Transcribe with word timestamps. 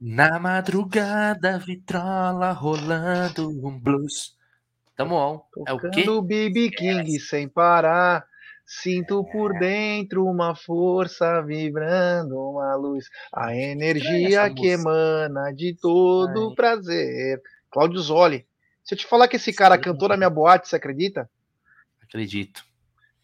Na 0.00 0.38
madrugada, 0.38 1.58
vitrola 1.58 2.52
rolando 2.52 3.48
um 3.48 3.78
blues. 3.78 4.36
Tamo 4.96 5.14
on. 5.14 5.42
É 5.66 5.72
o 5.72 5.78
quê? 5.78 5.88
Tocando 5.88 6.22
BB 6.22 6.70
King 6.70 7.18
sem 7.20 7.48
parar. 7.48 8.26
Sinto 8.66 9.22
por 9.30 9.58
dentro 9.58 10.24
uma 10.24 10.54
força 10.54 11.42
vibrando, 11.42 12.34
uma 12.34 12.74
luz, 12.76 13.10
a 13.32 13.54
energia 13.54 14.52
que 14.54 14.68
emana 14.68 15.52
de 15.52 15.74
todo 15.74 16.48
Ai. 16.48 16.54
prazer. 16.54 17.42
Cláudio 17.70 18.00
Zoli. 18.00 18.46
Se 18.82 18.94
eu 18.94 18.98
te 18.98 19.06
falar 19.06 19.28
que 19.28 19.36
esse 19.36 19.52
cara 19.52 19.76
Sim. 19.76 19.82
cantou 19.82 20.08
na 20.08 20.16
minha 20.16 20.30
boate, 20.30 20.68
você 20.68 20.76
acredita? 20.76 21.28
Acredito. 22.02 22.64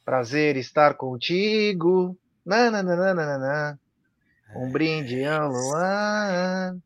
Prazer 0.05 0.57
estar 0.57 0.95
contigo. 0.95 2.19
Nananana. 2.45 3.79
Um 4.55 4.71
brinde 4.71 5.25
ao 5.25 5.49
luar. 5.49 6.77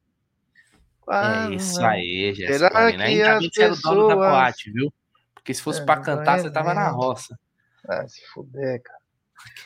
É 1.10 1.54
isso 1.54 1.80
aí, 1.84 2.30
Ah, 2.32 2.34
Será 2.52 2.68
Jessicone, 2.90 2.96
né? 2.96 3.06
que 3.06 3.12
Ainda 3.23 3.38
bem 3.38 3.50
que 3.50 3.62
era 3.62 3.73
o 3.74 3.77
dono 3.77 4.09
da 4.09 4.16
boate, 4.16 4.70
viu? 4.70 4.92
Porque 5.34 5.52
se 5.52 5.60
fosse 5.62 5.80
É, 5.82 5.84
pra 5.84 5.96
não 5.96 6.02
cantar, 6.02 6.38
é 6.38 6.42
você 6.42 6.50
tava 6.50 6.73
na 6.73 6.84
mesmo. 6.87 6.96
roça. 6.96 7.38
Ah, 7.87 8.09
se 8.09 8.27
fuder, 8.32 8.82
cara. 8.82 8.98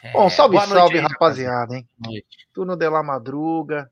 É, 0.03 0.13
Bom, 0.13 0.29
salve, 0.29 0.57
boa 0.57 0.67
noite 0.67 0.79
salve, 0.81 0.99
aí, 0.99 1.03
rapaziada, 1.05 1.77
hein? 1.77 1.89
Noite. 2.05 2.49
Turno 2.53 2.77
de 2.77 2.89
la 2.89 3.03
Madruga. 3.03 3.89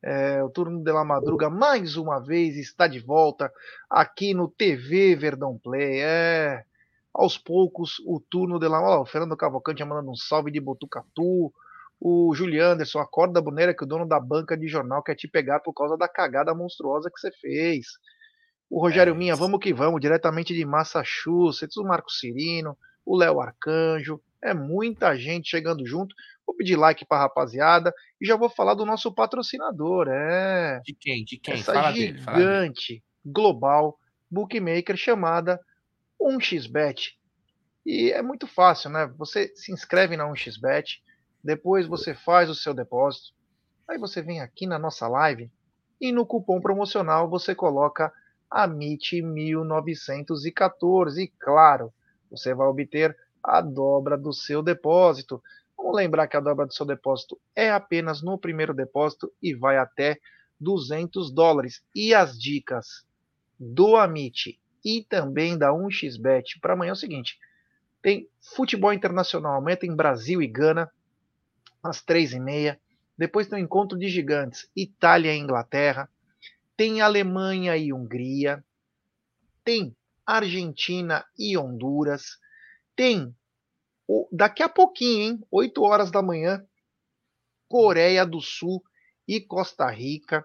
É, 0.00 0.42
o 0.44 0.50
Turno 0.50 0.84
de 0.84 0.92
la 0.92 1.02
Madruga, 1.02 1.48
mais 1.50 1.96
uma 1.96 2.20
vez, 2.20 2.56
está 2.56 2.86
de 2.86 3.00
volta 3.00 3.50
aqui 3.90 4.32
no 4.34 4.46
TV 4.48 5.16
Verdão 5.16 5.58
Play. 5.58 6.00
É, 6.02 6.62
aos 7.12 7.36
poucos, 7.38 7.98
o 8.06 8.20
Turno 8.20 8.60
de 8.60 8.68
la... 8.68 8.80
Ó, 8.80 9.00
o 9.02 9.06
Fernando 9.06 9.36
Cavalcante 9.36 9.78
já 9.80 9.86
mandando 9.86 10.10
um 10.10 10.14
salve 10.16 10.52
de 10.52 10.60
Botucatu. 10.60 11.52
O 12.00 12.34
Julian 12.34 12.72
Anderson, 12.72 12.98
acorda, 12.98 13.40
boneira, 13.40 13.74
que 13.74 13.84
o 13.84 13.86
dono 13.86 14.06
da 14.06 14.20
banca 14.20 14.56
de 14.56 14.68
jornal 14.68 15.02
quer 15.02 15.14
te 15.14 15.26
pegar 15.26 15.60
por 15.60 15.72
causa 15.72 15.96
da 15.96 16.08
cagada 16.08 16.54
monstruosa 16.54 17.10
que 17.10 17.18
você 17.18 17.30
fez. 17.32 17.86
O 18.68 18.80
Rogério 18.80 19.14
É 19.14 19.16
Minha, 19.16 19.36
vamos 19.36 19.60
que 19.60 19.72
vamos, 19.72 20.00
diretamente 20.00 20.52
de 20.54 20.64
Massachusetts. 20.64 21.76
O 21.76 21.84
Marco 21.84 22.10
Cirino, 22.10 22.76
o 23.06 23.16
Léo 23.16 23.40
Arcanjo. 23.40 24.20
É 24.42 24.52
muita 24.52 25.16
gente 25.16 25.48
chegando 25.48 25.86
junto. 25.86 26.14
Vou 26.46 26.54
pedir 26.54 26.76
like 26.76 27.06
pra 27.06 27.18
rapaziada 27.20 27.94
e 28.20 28.26
já 28.26 28.36
vou 28.36 28.50
falar 28.50 28.74
do 28.74 28.84
nosso 28.84 29.10
patrocinador. 29.14 30.08
É 30.10 30.80
De 30.84 30.94
quem? 30.94 31.24
De 31.24 31.38
quem? 31.38 31.54
essa 31.54 31.72
Fala 31.72 31.92
dele, 31.92 32.18
fala 32.18 32.36
dele. 32.36 32.48
gigante 32.50 33.02
global 33.24 33.98
bookmaker 34.30 34.96
chamada 34.96 35.58
1xBet. 36.20 37.12
E 37.86 38.10
é 38.12 38.20
muito 38.22 38.46
fácil, 38.46 38.90
né? 38.90 39.06
Você 39.16 39.52
se 39.54 39.72
inscreve 39.72 40.16
na 40.16 40.24
1xBet, 40.28 40.98
depois 41.44 41.86
você 41.86 42.14
faz 42.14 42.48
o 42.48 42.54
seu 42.54 42.72
depósito, 42.72 43.34
aí 43.86 43.98
você 43.98 44.22
vem 44.22 44.40
aqui 44.40 44.66
na 44.66 44.78
nossa 44.78 45.06
live 45.06 45.52
e 46.00 46.10
no 46.10 46.24
cupom 46.24 46.58
promocional 46.58 47.28
você 47.28 47.54
coloca 47.54 48.10
AMIT1914 48.50 51.18
e 51.18 51.28
claro, 51.38 51.92
você 52.30 52.54
vai 52.54 52.66
obter 52.66 53.14
a 53.42 53.60
dobra 53.60 54.16
do 54.16 54.32
seu 54.32 54.62
depósito. 54.62 55.42
Vamos 55.76 55.96
lembrar 55.96 56.28
que 56.28 56.36
a 56.36 56.40
dobra 56.40 56.66
do 56.66 56.72
seu 56.72 56.86
depósito 56.86 57.38
é 57.54 57.70
apenas 57.70 58.22
no 58.22 58.38
primeiro 58.38 58.72
depósito 58.72 59.30
e 59.42 59.54
vai 59.54 59.76
até 59.76 60.18
200 60.58 61.30
dólares. 61.30 61.82
E 61.94 62.14
as 62.14 62.38
dicas 62.38 63.04
do 63.60 63.96
Amit 63.96 64.58
e 64.84 65.04
também 65.04 65.58
da 65.58 65.70
1xBet 65.70 66.58
para 66.60 66.72
amanhã 66.72 66.90
é 66.90 66.94
o 66.94 66.96
seguinte: 66.96 67.38
tem 68.00 68.28
futebol 68.54 68.92
internacional, 68.92 69.56
amanhã 69.56 69.76
tem 69.76 69.94
Brasil 69.94 70.42
e 70.42 70.46
Gana, 70.46 70.90
às 71.84 72.02
três 72.02 72.32
e 72.32 72.40
meia. 72.40 72.80
Depois 73.16 73.46
tem 73.46 73.60
o 73.60 73.64
encontro 73.64 73.96
de 73.98 74.08
gigantes, 74.08 74.68
Itália 74.74 75.32
e 75.34 75.38
Inglaterra. 75.38 76.08
Tem 76.76 77.00
Alemanha 77.00 77.76
e 77.76 77.92
Hungria. 77.92 78.64
Tem 79.62 79.94
Argentina 80.26 81.24
e 81.38 81.56
Honduras. 81.56 82.38
Tem, 82.96 83.34
daqui 84.32 84.62
a 84.62 84.68
pouquinho, 84.68 85.22
hein? 85.22 85.46
8 85.50 85.82
horas 85.82 86.10
da 86.10 86.22
manhã, 86.22 86.64
Coreia 87.68 88.24
do 88.26 88.40
Sul 88.40 88.82
e 89.28 89.40
Costa 89.40 89.88
Rica. 89.90 90.44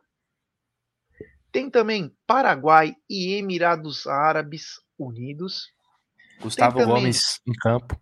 Tem 1.51 1.69
também 1.69 2.15
Paraguai 2.27 2.95
e 3.09 3.33
Emirados 3.33 4.05
Árabes 4.05 4.79
Unidos. 4.97 5.71
Gustavo 6.39 6.77
também- 6.77 6.95
Gomes 6.95 7.41
em 7.47 7.53
campo. 7.53 7.99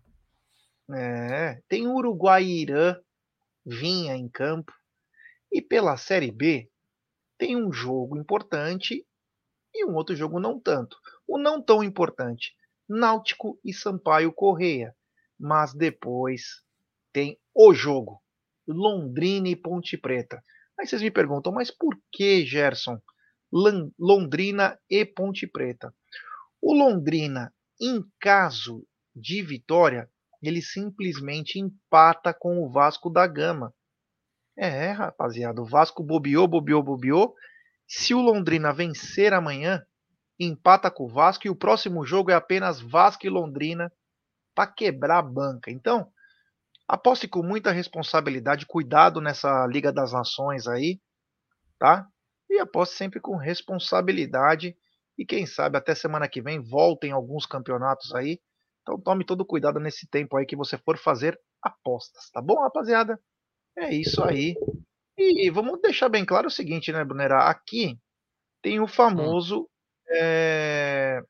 É, 0.90 1.60
tem 1.68 1.86
Uruguai 1.86 2.44
e 2.44 2.62
Irã, 2.62 2.96
Vinha 3.68 4.16
em 4.16 4.28
campo. 4.28 4.72
E 5.52 5.60
pela 5.60 5.98
Série 5.98 6.30
B, 6.30 6.70
tem 7.36 7.54
um 7.54 7.70
jogo 7.70 8.18
importante 8.18 9.06
e 9.74 9.84
um 9.84 9.94
outro 9.94 10.16
jogo 10.16 10.40
não 10.40 10.58
tanto. 10.58 10.96
O 11.26 11.38
não 11.38 11.62
tão 11.62 11.84
importante, 11.84 12.54
Náutico 12.88 13.60
e 13.62 13.72
Sampaio 13.74 14.32
Correia. 14.32 14.96
Mas 15.38 15.74
depois 15.74 16.62
tem 17.12 17.38
o 17.54 17.74
jogo, 17.74 18.22
Londrina 18.66 19.48
e 19.48 19.56
Ponte 19.56 19.98
Preta. 19.98 20.42
Aí 20.80 20.86
vocês 20.86 21.02
me 21.02 21.10
perguntam, 21.10 21.52
mas 21.52 21.70
por 21.70 21.94
que, 22.10 22.46
Gerson, 22.46 22.98
Londrina 23.98 24.78
e 24.88 25.04
Ponte 25.04 25.46
Preta? 25.46 25.94
O 26.60 26.74
Londrina, 26.74 27.54
em 27.80 28.02
caso 28.18 28.86
de 29.14 29.42
vitória, 29.42 30.10
ele 30.42 30.62
simplesmente 30.62 31.58
empata 31.58 32.32
com 32.32 32.62
o 32.62 32.70
Vasco 32.70 33.10
da 33.10 33.26
Gama. 33.26 33.74
É, 34.56 34.90
rapaziada, 34.90 35.60
o 35.60 35.64
Vasco 35.64 36.02
bobeou, 36.02 36.46
bobeou, 36.46 36.82
bobeou. 36.82 37.34
Se 37.86 38.14
o 38.14 38.20
Londrina 38.20 38.72
vencer 38.72 39.32
amanhã, 39.32 39.82
empata 40.38 40.90
com 40.90 41.04
o 41.04 41.08
Vasco 41.08 41.46
e 41.46 41.50
o 41.50 41.56
próximo 41.56 42.04
jogo 42.04 42.30
é 42.30 42.34
apenas 42.34 42.80
Vasco 42.80 43.26
e 43.26 43.30
Londrina 43.30 43.92
para 44.54 44.70
quebrar 44.70 45.18
a 45.18 45.22
banca. 45.22 45.70
Então, 45.70 46.10
aposte 46.86 47.28
com 47.28 47.42
muita 47.42 47.70
responsabilidade, 47.70 48.66
cuidado 48.66 49.20
nessa 49.20 49.66
Liga 49.66 49.92
das 49.92 50.12
Nações 50.12 50.66
aí, 50.66 51.00
tá? 51.78 52.06
E 52.50 52.58
aposte 52.58 52.96
sempre 52.96 53.20
com 53.20 53.36
responsabilidade 53.36 54.76
e 55.16 55.26
quem 55.26 55.46
sabe 55.46 55.76
até 55.76 55.94
semana 55.94 56.28
que 56.28 56.40
vem 56.40 56.60
voltem 56.60 57.12
alguns 57.12 57.44
campeonatos 57.44 58.14
aí. 58.14 58.40
Então 58.88 58.98
tome 58.98 59.22
todo 59.22 59.44
cuidado 59.44 59.78
nesse 59.78 60.06
tempo 60.08 60.34
aí 60.34 60.46
que 60.46 60.56
você 60.56 60.78
for 60.78 60.96
fazer 60.96 61.38
apostas, 61.62 62.30
tá 62.30 62.40
bom, 62.40 62.58
rapaziada? 62.62 63.20
É 63.76 63.92
isso 63.94 64.24
aí. 64.24 64.56
E 65.14 65.50
vamos 65.50 65.78
deixar 65.82 66.08
bem 66.08 66.24
claro 66.24 66.46
o 66.46 66.50
seguinte, 66.50 66.90
né, 66.90 67.04
Brunera? 67.04 67.50
Aqui 67.50 67.98
tem 68.62 68.80
o 68.80 68.88
famoso. 68.88 69.68
é, 70.10 71.22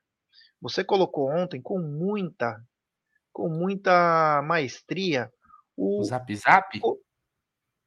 Você 0.61 0.85
colocou 0.85 1.29
ontem 1.29 1.61
com 1.61 1.79
muita, 1.79 2.63
com 3.33 3.49
muita 3.49 4.41
maestria 4.43 5.29
O. 5.75 6.01
Zap 6.03 6.33
Zap? 6.37 6.79
o- 6.81 6.97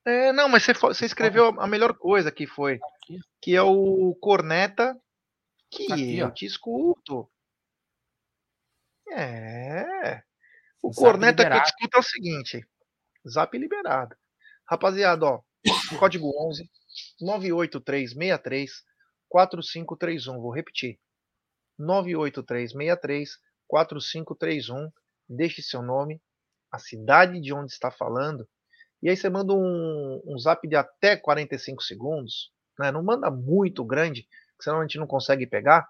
É, 0.06 0.33
não, 0.33 0.50
mas 0.50 0.65
você, 0.65 0.75
você 0.75 1.06
escreveu 1.06 1.59
a 1.59 1.66
melhor 1.66 1.94
coisa 1.97 2.31
que 2.31 2.47
foi, 2.47 2.75
Aqui. 2.75 3.19
que 3.41 3.56
é 3.56 3.62
o 3.62 4.15
corneta 4.21 4.94
que 5.71 5.87
Tá 5.87 5.94
aqui, 5.94 6.19
eu 6.19 6.27
ó. 6.27 6.31
te 6.31 6.44
escuto. 6.44 7.31
É. 9.12 10.22
O 10.82 10.92
Zap 10.92 11.04
corneta 11.04 11.36
que 11.36 11.42
eu 11.42 11.44
liberado. 11.44 11.64
te 11.64 11.68
escuto 11.68 11.96
é 11.96 12.00
o 12.00 12.02
seguinte: 12.02 12.66
Zap 13.28 13.56
liberado. 13.56 14.16
Rapaziada, 14.68 15.26
ó, 15.26 15.40
código 15.98 16.32
11 16.48 16.68
98363 17.20 18.70
4531. 19.28 20.40
Vou 20.40 20.52
repetir. 20.52 20.98
98363 21.78 23.30
4531. 23.66 24.90
Deixe 25.28 25.62
seu 25.62 25.82
nome, 25.82 26.20
a 26.70 26.78
cidade 26.78 27.41
de 27.41 27.53
onde 27.54 27.72
está 27.72 27.91
falando. 27.91 28.47
E 29.03 29.08
aí 29.08 29.16
você 29.16 29.28
manda 29.28 29.53
um, 29.53 30.22
um 30.24 30.38
zap 30.38 30.66
de 30.68 30.76
até 30.76 31.16
45 31.16 31.82
segundos. 31.82 32.53
Né? 32.78 32.92
Não 32.92 33.03
manda 33.03 33.30
muito 33.30 33.84
grande, 33.84 34.22
que 34.22 34.65
senão 34.65 34.78
a 34.78 34.82
gente 34.82 34.98
não 34.98 35.06
consegue 35.06 35.47
pegar. 35.47 35.88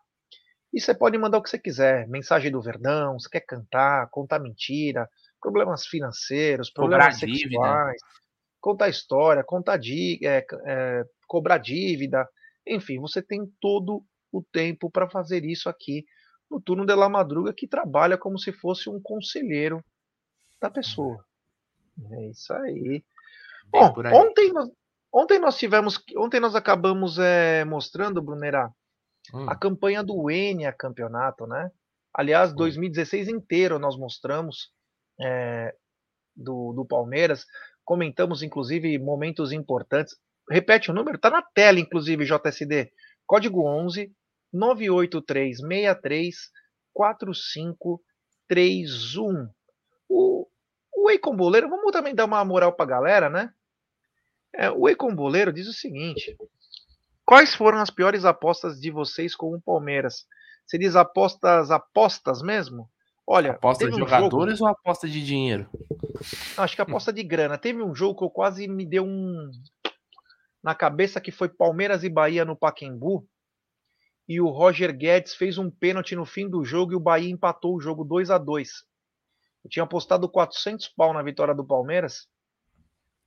E 0.73 0.81
você 0.81 0.95
pode 0.95 1.19
mandar 1.19 1.39
o 1.39 1.43
que 1.43 1.51
você 1.51 1.59
quiser. 1.59 2.09
Mensagem 2.09 2.51
do 2.51 2.63
Verdão, 2.63 3.19
você 3.19 3.29
quer 3.29 3.41
cantar, 3.41 4.09
contar 4.11 4.39
mentira, 4.39 5.09
problemas 5.41 5.87
financeiros, 5.87 6.71
Cobrar 6.71 7.11
problemas 7.11 7.19
dívida. 7.21 7.39
sexuais, 7.41 8.01
contar 8.61 8.89
história, 8.89 9.45
contar 9.45 9.79
é, 10.23 10.47
é, 10.67 11.05
cobrar 11.27 11.59
dívida. 11.59 12.27
Enfim, 12.67 12.99
você 12.99 13.21
tem 13.21 13.45
todo 13.61 14.03
o 14.31 14.43
tempo 14.43 14.91
para 14.91 15.11
fazer 15.11 15.45
isso 15.45 15.69
aqui 15.69 16.07
no 16.51 16.61
turno 16.61 16.87
de 16.87 16.95
la 16.95 17.09
madruga, 17.09 17.53
que 17.53 17.67
trabalha 17.67 18.17
como 18.17 18.39
se 18.39 18.53
fosse 18.53 18.89
um 18.89 19.01
conselheiro 19.01 19.83
da 20.61 20.71
pessoa. 20.71 21.25
É 22.13 22.29
isso 22.29 22.53
aí. 22.53 23.05
Bom, 23.69 24.01
aí. 24.01 24.13
ontem 24.13 24.53
nós, 24.53 24.71
ontem 25.13 25.39
nós 25.39 25.59
tivemos, 25.59 26.03
ontem 26.17 26.41
nós 26.41 26.55
acabamos 26.55 27.19
é, 27.19 27.65
mostrando, 27.65 28.23
Brunera, 28.23 28.71
Hum, 29.33 29.49
a 29.49 29.57
campanha 29.57 30.03
do 30.03 30.31
Enia 30.31 30.73
campeonato, 30.73 31.47
né? 31.47 31.71
Aliás, 32.15 32.51
Foi. 32.51 32.59
2016 32.59 33.29
inteiro 33.29 33.79
nós 33.79 33.97
mostramos 33.97 34.71
é, 35.21 35.75
do, 36.35 36.73
do 36.73 36.85
Palmeiras, 36.85 37.47
comentamos 37.85 38.43
inclusive 38.43 38.99
momentos 38.99 39.53
importantes. 39.53 40.17
repete 40.51 40.91
o 40.91 40.95
número? 40.95 41.19
Tá 41.19 41.31
na 41.31 41.43
tela, 41.43 41.79
inclusive, 41.79 42.25
JSD. 42.25 42.91
Código 43.27 43.65
11 43.65 44.13
98363 44.53 46.35
4531. 46.93 49.49
O, 50.09 50.49
o 50.95 51.11
Eicon 51.11 51.35
Boleiro, 51.35 51.71
vamos 51.71 51.91
também 51.93 52.15
dar 52.15 52.27
uma 52.27 52.45
moral 52.45 52.75
pra 52.75 52.85
galera, 52.85 53.31
né? 53.31 53.51
É, 54.55 54.71
o 54.71 54.87
Eicon 54.89 55.15
Boleiro 55.15 55.53
diz 55.53 55.67
o 55.67 55.73
seguinte: 55.73 56.37
Quais 57.33 57.55
foram 57.55 57.79
as 57.79 57.89
piores 57.89 58.27
apostas 58.27 58.79
de 58.79 58.91
vocês 58.91 59.35
com 59.35 59.55
o 59.55 59.61
Palmeiras? 59.63 60.27
Você 60.67 60.77
diz 60.77 60.95
apostas 60.95 61.71
apostas 61.71 62.43
mesmo? 62.43 62.91
Olha, 63.27 63.53
aposta 63.53 63.89
de 63.89 63.95
um 63.95 64.01
jogadores 64.01 64.59
jogo... 64.59 64.69
ou 64.69 64.77
aposta 64.77 65.09
de 65.09 65.25
dinheiro? 65.25 65.67
Acho 66.59 66.77
que 66.77 66.83
aposta 66.83 67.11
de 67.11 67.23
grana. 67.23 67.57
Teve 67.57 67.83
um 67.83 67.95
jogo 67.95 68.19
que 68.19 68.25
eu 68.25 68.29
quase 68.29 68.69
me 68.69 68.85
deu 68.85 69.07
um 69.07 69.51
na 70.63 70.75
cabeça 70.75 71.23
que 71.23 71.33
foi 71.33 71.49
Palmeiras 71.49 72.05
e 72.05 72.11
Bahia 72.11 72.45
no 72.45 72.55
Paquembu. 72.55 73.27
E 74.29 74.39
o 74.39 74.51
Roger 74.51 74.95
Guedes 74.95 75.35
fez 75.35 75.57
um 75.57 75.71
pênalti 75.71 76.15
no 76.15 76.27
fim 76.27 76.47
do 76.47 76.63
jogo 76.63 76.93
e 76.93 76.97
o 76.97 77.01
Bahia 77.01 77.31
empatou 77.31 77.75
o 77.75 77.81
jogo 77.81 78.05
2 78.05 78.31
a 78.31 78.37
2 78.37 78.71
Eu 79.65 79.71
tinha 79.71 79.85
apostado 79.85 80.29
400 80.29 80.87
pau 80.89 81.15
na 81.15 81.23
vitória 81.23 81.55
do 81.55 81.65
Palmeiras. 81.65 82.29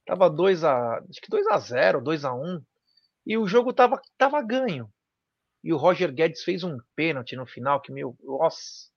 Tava 0.06 0.30
2 0.30 0.64
a, 0.64 1.00
acho 1.10 1.20
que 1.20 1.28
2 1.28 1.48
a 1.48 1.58
0, 1.58 2.04
2 2.04 2.24
a 2.24 2.36
1. 2.36 2.62
E 3.26 3.38
o 3.38 3.48
jogo 3.48 3.74
tava 3.74 4.02
tava 4.18 4.42
ganho. 4.42 4.90
E 5.64 5.74
o 5.74 5.78
Roger 5.78 6.14
Guedes 6.14 6.44
fez 6.44 6.64
um 6.64 6.78
pênalti 6.96 7.36
no 7.36 7.46
final 7.46 7.82
que 7.82 7.92
meu, 7.92 8.16
nossa. 8.24 8.92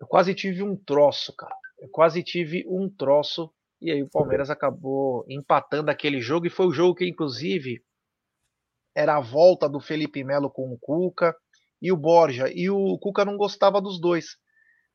Eu 0.00 0.06
quase 0.06 0.34
tive 0.34 0.62
um 0.62 0.76
troço, 0.76 1.32
cara. 1.36 1.56
Eu 1.78 1.88
quase 1.88 2.22
tive 2.24 2.64
um 2.66 2.88
troço 2.90 3.52
e 3.80 3.90
aí 3.90 4.02
o 4.02 4.08
Palmeiras 4.08 4.50
acabou 4.50 5.24
empatando 5.28 5.90
aquele 5.90 6.20
jogo 6.20 6.46
e 6.46 6.50
foi 6.50 6.66
o 6.66 6.72
jogo 6.72 6.94
que 6.94 7.06
inclusive 7.06 7.84
era 8.94 9.16
a 9.16 9.20
volta 9.20 9.68
do 9.68 9.80
Felipe 9.80 10.22
Melo 10.22 10.50
com 10.50 10.72
o 10.72 10.78
Cuca 10.78 11.34
e 11.80 11.90
o 11.90 11.96
Borja. 11.96 12.48
E 12.52 12.68
o 12.68 12.98
Cuca 12.98 13.24
não 13.24 13.36
gostava 13.36 13.80
dos 13.80 14.00
dois. 14.00 14.36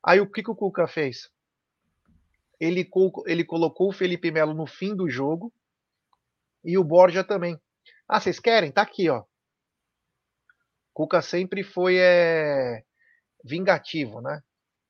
Aí 0.03 0.19
o 0.19 0.29
que, 0.29 0.43
que 0.43 0.51
o 0.51 0.55
Cuca 0.55 0.87
fez? 0.87 1.29
Ele, 2.59 2.89
ele 3.25 3.43
colocou 3.43 3.89
o 3.89 3.93
Felipe 3.93 4.31
Melo 4.31 4.53
no 4.53 4.65
fim 4.65 4.95
do 4.95 5.09
jogo 5.09 5.53
e 6.63 6.77
o 6.77 6.83
Borja 6.83 7.23
também. 7.23 7.59
Ah, 8.07 8.19
vocês 8.19 8.39
querem? 8.39 8.71
Tá 8.71 8.81
aqui, 8.83 9.09
ó. 9.09 9.23
Cuca 10.93 11.21
sempre 11.21 11.63
foi 11.63 11.97
é, 11.97 12.83
vingativo, 13.43 14.21
né? 14.21 14.41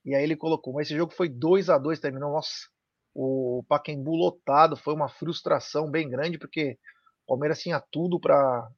E 0.06 0.16
aí 0.16 0.24
ele 0.24 0.38
colocou. 0.38 0.74
Mas 0.74 0.88
esse 0.88 0.96
jogo 0.96 1.12
foi 1.12 1.28
2 1.28 1.70
a 1.70 1.78
2 1.78 2.00
terminou. 2.00 2.32
Nossa, 2.32 2.70
o 3.14 3.66
Pacaembu 3.68 4.16
lotado. 4.16 4.78
Foi 4.78 4.94
uma 4.94 5.10
frustração 5.10 5.90
bem 5.90 6.10
grande, 6.10 6.38
porque 6.38 6.78
o 7.26 7.28
Palmeiras 7.28 7.60
tinha 7.60 7.84
tudo 7.92 8.20
para 8.20 8.70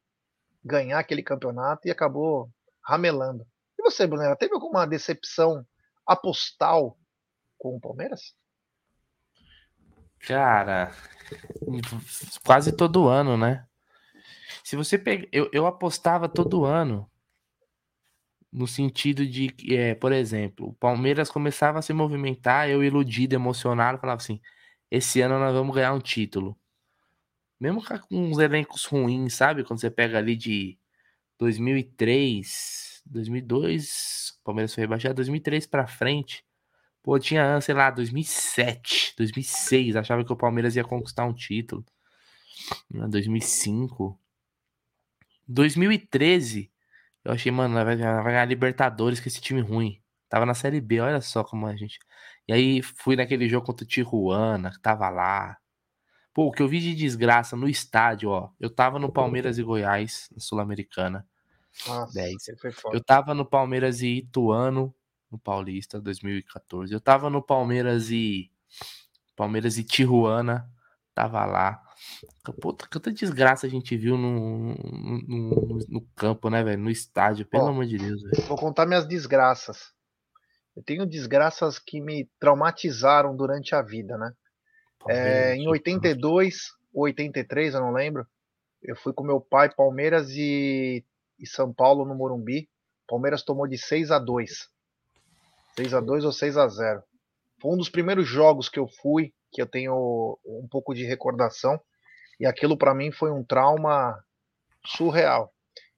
ganhar 0.64 1.00
aquele 1.00 1.22
campeonato 1.22 1.88
e 1.88 1.92
acabou 1.92 2.50
ramelando. 2.84 3.46
E 3.78 3.84
você, 3.84 4.08
Brunera, 4.08 4.36
teve 4.36 4.54
alguma 4.54 4.88
decepção 4.88 5.66
apostal 6.06 6.98
com 7.58 7.76
o 7.76 7.80
Palmeiras? 7.80 8.34
Cara, 10.22 10.92
quase 12.44 12.76
todo 12.76 13.08
ano, 13.08 13.38
né? 13.38 13.69
Se 14.70 14.76
você 14.76 15.00
pega. 15.00 15.28
Eu, 15.32 15.50
eu 15.52 15.66
apostava 15.66 16.30
todo 16.30 16.64
ano. 16.64 17.10
No 18.52 18.68
sentido 18.68 19.26
de 19.26 19.50
que, 19.50 19.76
é, 19.76 19.96
por 19.96 20.12
exemplo, 20.12 20.68
o 20.68 20.74
Palmeiras 20.74 21.32
começava 21.32 21.80
a 21.80 21.82
se 21.82 21.92
movimentar, 21.92 22.70
eu 22.70 22.84
iludido, 22.84 23.34
emocionado, 23.34 23.98
falava 23.98 24.22
assim: 24.22 24.40
esse 24.92 25.22
ano 25.22 25.40
nós 25.40 25.56
vamos 25.56 25.74
ganhar 25.74 25.92
um 25.92 26.00
título. 26.00 26.56
Mesmo 27.60 27.84
com 27.84 28.30
uns 28.30 28.38
elencos 28.38 28.86
ruins, 28.86 29.34
sabe? 29.34 29.64
Quando 29.64 29.82
você 29.82 29.90
pega 29.90 30.20
ali 30.20 30.36
de 30.36 30.78
2003, 31.40 33.02
2002, 33.08 34.38
o 34.40 34.44
Palmeiras 34.44 34.76
foi 34.76 34.84
rebaixado, 34.84 35.16
2003 35.16 35.66
pra 35.66 35.88
frente. 35.88 36.46
Pô, 37.02 37.18
tinha, 37.18 37.60
sei 37.62 37.74
lá, 37.74 37.90
2007, 37.90 39.16
2006, 39.18 39.96
achava 39.96 40.24
que 40.24 40.32
o 40.32 40.38
Palmeiras 40.38 40.76
ia 40.76 40.84
conquistar 40.84 41.26
um 41.26 41.34
título. 41.34 41.84
2005. 42.92 44.20
2013, 45.50 46.72
eu 47.26 47.34
achei, 47.34 47.52
mano, 47.52 47.74
vai, 47.74 47.98
vai 47.98 48.24
ganhar 48.24 48.46
Libertadores 48.46 49.20
com 49.20 49.28
esse 49.28 49.42
time 49.42 49.62
ruim. 49.62 50.02
Tava 50.30 50.46
na 50.46 50.54
Série 50.54 50.80
B, 50.80 51.02
olha 51.02 51.20
só 51.22 51.44
como 51.44 51.66
a 51.66 51.76
gente. 51.76 52.00
E 52.48 52.54
aí 52.54 52.82
fui 52.82 53.16
naquele 53.16 53.50
jogo 53.50 53.66
contra 53.66 53.84
o 53.84 53.88
Tijuana, 53.88 54.72
que 54.72 54.80
tava 54.80 55.10
lá. 55.10 55.58
Pô, 56.34 56.48
o 56.48 56.52
que 56.52 56.62
eu 56.62 56.68
vi 56.68 56.80
de 56.80 56.96
desgraça 56.96 57.56
no 57.56 57.68
estádio, 57.68 58.30
ó. 58.30 58.52
Eu 58.60 58.70
tava 58.70 59.00
no 59.00 59.12
Palmeiras 59.12 59.58
e 59.58 59.64
Goiás, 59.64 60.30
na 60.32 60.40
Sul-Americana. 60.40 61.28
Nossa, 61.88 62.14
10. 62.14 62.36
Eu 62.94 63.04
tava 63.04 63.34
no 63.34 63.46
Palmeiras 63.46 64.02
e 64.02 64.20
Ituano, 64.20 64.94
no 65.32 65.40
Paulista, 65.40 66.00
2014. 66.00 66.94
Eu 66.94 67.02
tava 67.02 67.30
no 67.30 67.42
Palmeiras 67.42 68.12
e. 68.12 68.52
Palmeiras 69.36 69.78
e 69.78 69.84
Tijuana, 69.84 70.70
tava 71.14 71.46
lá. 71.46 71.82
Puta, 72.62 72.88
quanta 72.92 73.12
desgraça 73.12 73.68
a 73.68 73.70
gente 73.70 73.96
viu 73.98 74.18
no, 74.18 74.74
no, 74.74 75.80
no, 75.88 76.02
campo, 76.16 76.50
né, 76.50 76.64
velho? 76.64 76.82
No 76.82 76.90
estádio, 76.90 77.46
pelo 77.46 77.64
Bom, 77.64 77.70
amor 77.70 77.86
de 77.86 77.98
Deus. 77.98 78.22
Véio. 78.22 78.48
Vou 78.48 78.58
contar 78.58 78.86
minhas 78.86 79.08
desgraças. 79.08 79.92
Eu 80.76 80.84
tenho 80.84 81.06
desgraças 81.06 81.78
que 81.78 82.00
me 82.00 82.30
traumatizaram 82.40 83.36
durante 83.36 83.76
a 83.76 83.82
vida, 83.82 84.18
né? 84.18 84.34
É, 85.08 85.56
em 85.56 85.68
82 85.68 86.70
ou 86.94 87.04
83, 87.04 87.74
eu 87.74 87.82
não 87.82 87.92
lembro. 87.92 88.26
Eu 88.82 88.96
fui 88.96 89.14
com 89.14 89.24
meu 89.24 89.42
pai, 89.42 89.74
Palmeiras 89.74 90.30
e, 90.32 91.06
e 91.38 91.48
São 91.48 91.74
Paulo 91.74 92.06
no 92.06 92.16
Morumbi. 92.16 92.70
Palmeiras 93.08 93.44
tomou 93.44 93.68
de 93.68 93.78
6 93.78 94.12
a 94.12 94.20
2 94.20 94.70
6 95.76 95.94
a 95.94 96.00
2 96.00 96.26
ou 96.26 96.32
6 96.32 96.58
a 96.58 96.68
0 96.68 97.04
Foi 97.62 97.72
um 97.72 97.78
dos 97.78 97.90
primeiros 97.90 98.28
jogos 98.28 98.68
que 98.70 98.80
eu 98.80 98.88
fui, 98.88 99.34
que 99.52 99.62
eu 99.62 99.66
tenho 99.66 100.38
um 100.46 100.68
pouco 100.70 100.94
de 100.94 101.06
recordação. 101.06 101.80
E 102.40 102.46
aquilo 102.46 102.78
para 102.78 102.96
mim 102.96 103.12
foi 103.12 103.32
um 103.32 103.44
trauma 103.44 104.24
surreal. 104.86 105.54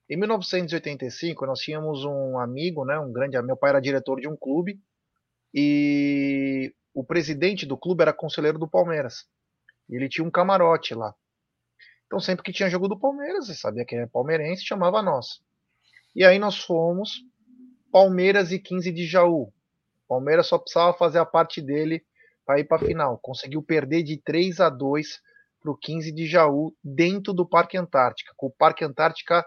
Em 0.09 0.17
1985, 0.17 1.45
nós 1.45 1.59
tínhamos 1.59 2.03
um 2.03 2.37
amigo, 2.39 2.83
né, 2.83 2.99
um 2.99 3.11
grande 3.11 3.41
meu 3.41 3.55
pai 3.55 3.69
era 3.69 3.81
diretor 3.81 4.19
de 4.19 4.27
um 4.27 4.35
clube 4.35 4.79
e 5.53 6.73
o 6.93 7.03
presidente 7.03 7.65
do 7.65 7.77
clube 7.77 8.01
era 8.01 8.11
conselheiro 8.11 8.59
do 8.59 8.67
Palmeiras. 8.67 9.25
Ele 9.89 10.09
tinha 10.09 10.25
um 10.25 10.31
camarote 10.31 10.93
lá. 10.93 11.13
Então 12.05 12.19
sempre 12.19 12.43
que 12.43 12.51
tinha 12.51 12.69
jogo 12.69 12.87
do 12.87 12.99
Palmeiras, 12.99 13.47
você 13.47 13.55
sabia 13.55 13.85
que 13.85 13.95
é 13.95 14.05
palmeirense, 14.05 14.65
chamava 14.65 15.01
nós. 15.01 15.41
E 16.13 16.25
aí 16.25 16.39
nós 16.39 16.57
fomos 16.57 17.21
Palmeiras 17.91 18.51
e 18.51 18.59
15 18.59 18.91
de 18.91 19.05
Jaú. 19.05 19.53
Palmeiras 20.07 20.47
só 20.47 20.57
precisava 20.57 20.93
fazer 20.97 21.19
a 21.19 21.25
parte 21.25 21.61
dele 21.61 22.03
para 22.45 22.59
ir 22.59 22.65
para 22.65 22.83
a 22.83 22.85
final. 22.85 23.17
Conseguiu 23.17 23.63
perder 23.63 24.03
de 24.03 24.17
3 24.17 24.59
a 24.59 24.69
2 24.69 25.21
para 25.61 25.71
o 25.71 25.77
15 25.77 26.11
de 26.11 26.27
Jaú 26.27 26.75
dentro 26.83 27.33
do 27.33 27.47
Parque 27.47 27.77
Antártica. 27.77 28.33
Com 28.35 28.47
o 28.47 28.51
Parque 28.51 28.83
Antártica 28.83 29.45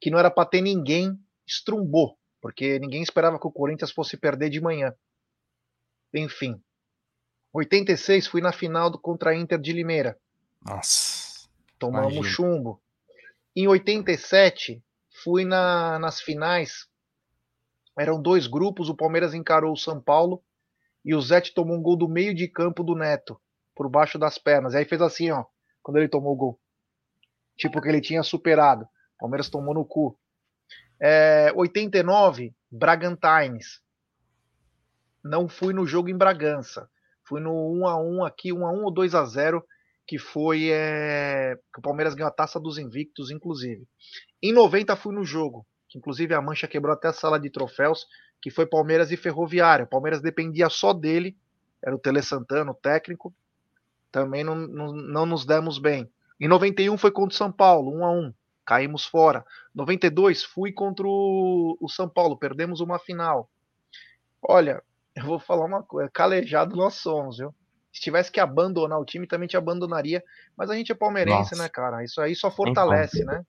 que 0.00 0.10
não 0.10 0.18
era 0.18 0.30
para 0.30 0.48
ter 0.48 0.60
ninguém, 0.60 1.16
estrumbou, 1.46 2.18
porque 2.40 2.78
ninguém 2.80 3.02
esperava 3.02 3.38
que 3.38 3.46
o 3.46 3.52
Corinthians 3.52 3.92
fosse 3.92 4.16
perder 4.16 4.50
de 4.50 4.60
manhã. 4.60 4.92
Enfim. 6.12 6.60
86 7.52 8.26
fui 8.26 8.40
na 8.40 8.50
final 8.50 8.90
do 8.90 8.98
contra 8.98 9.30
a 9.30 9.36
Inter 9.36 9.60
de 9.60 9.72
Limeira. 9.72 10.18
Nossa. 10.60 11.48
Tomamos 11.78 12.14
imagina. 12.14 12.34
chumbo. 12.34 12.82
Em 13.54 13.68
87 13.68 14.82
fui 15.22 15.44
na, 15.44 15.98
nas 15.98 16.20
finais. 16.20 16.88
Eram 17.96 18.20
dois 18.20 18.46
grupos, 18.46 18.88
o 18.88 18.96
Palmeiras 18.96 19.34
encarou 19.34 19.72
o 19.72 19.76
São 19.76 20.00
Paulo 20.00 20.42
e 21.04 21.14
o 21.14 21.20
Zete 21.20 21.52
tomou 21.52 21.76
um 21.76 21.82
gol 21.82 21.96
do 21.96 22.08
meio 22.08 22.34
de 22.34 22.48
campo 22.48 22.82
do 22.82 22.94
Neto 22.94 23.40
por 23.74 23.88
baixo 23.88 24.18
das 24.18 24.38
pernas. 24.38 24.74
E 24.74 24.78
aí 24.78 24.84
fez 24.84 25.00
assim, 25.00 25.30
ó, 25.30 25.44
quando 25.82 25.98
ele 25.98 26.08
tomou 26.08 26.32
o 26.32 26.36
gol. 26.36 26.60
Tipo 27.56 27.80
que 27.80 27.88
ele 27.88 28.00
tinha 28.00 28.22
superado. 28.22 28.86
Palmeiras 29.18 29.48
tomou 29.48 29.74
no 29.74 29.84
cu. 29.84 30.18
É, 31.00 31.52
89, 31.54 32.54
Bragantines. 32.70 33.80
Não 35.22 35.48
fui 35.48 35.72
no 35.72 35.86
jogo 35.86 36.08
em 36.08 36.16
Bragança. 36.16 36.88
Fui 37.24 37.40
no 37.40 37.52
1x1 37.52 38.26
aqui, 38.26 38.52
1x1 38.52 38.82
ou 38.82 38.92
2x0, 38.92 39.62
que 40.06 40.18
foi. 40.18 40.70
É, 40.70 41.56
que 41.72 41.78
o 41.78 41.82
Palmeiras 41.82 42.14
ganhou 42.14 42.28
a 42.28 42.34
taça 42.34 42.58
dos 42.58 42.78
invictos, 42.78 43.30
inclusive. 43.30 43.86
Em 44.42 44.52
90 44.52 44.96
fui 44.96 45.14
no 45.14 45.24
jogo, 45.24 45.64
que 45.88 45.98
inclusive 45.98 46.34
a 46.34 46.42
Mancha 46.42 46.66
quebrou 46.66 46.92
até 46.92 47.08
a 47.08 47.12
sala 47.12 47.38
de 47.38 47.50
troféus, 47.50 48.06
que 48.40 48.50
foi 48.50 48.66
Palmeiras 48.66 49.12
e 49.12 49.16
Ferroviária. 49.16 49.84
O 49.84 49.88
Palmeiras 49.88 50.20
dependia 50.20 50.68
só 50.68 50.92
dele, 50.92 51.36
era 51.80 51.94
o 51.94 51.98
Tele 51.98 52.22
Santana, 52.22 52.72
o 52.72 52.74
técnico 52.74 53.32
também 54.12 54.44
não, 54.44 54.54
não, 54.54 54.92
não 54.92 55.26
nos 55.26 55.44
demos 55.44 55.78
bem. 55.78 56.08
Em 56.38 56.46
91 56.46 56.96
foi 56.98 57.10
contra 57.10 57.34
o 57.34 57.36
São 57.36 57.50
Paulo, 57.50 57.96
1 57.98 58.04
a 58.04 58.10
1 58.12 58.34
caímos 58.64 59.04
fora. 59.04 59.44
92 59.74 60.44
fui 60.44 60.70
contra 60.70 61.06
o, 61.06 61.76
o 61.80 61.88
São 61.88 62.08
Paulo, 62.08 62.36
perdemos 62.36 62.80
uma 62.80 62.98
final. 62.98 63.50
Olha, 64.40 64.82
eu 65.14 65.24
vou 65.24 65.38
falar 65.38 65.64
uma 65.64 65.82
coisa, 65.82 66.10
calejado 66.12 66.76
nós 66.76 66.94
somos, 66.94 67.38
viu? 67.38 67.54
Se 67.92 68.00
tivesse 68.00 68.30
que 68.30 68.40
abandonar 68.40 68.98
o 68.98 69.04
time, 69.04 69.26
também 69.26 69.46
te 69.46 69.56
abandonaria. 69.56 70.22
Mas 70.56 70.70
a 70.70 70.74
gente 70.74 70.90
é 70.90 70.94
palmeirense, 70.94 71.52
Nossa. 71.52 71.62
né, 71.62 71.68
cara? 71.68 72.02
Isso 72.02 72.20
aí 72.20 72.34
só 72.34 72.50
fortalece, 72.50 73.22
né? 73.24 73.44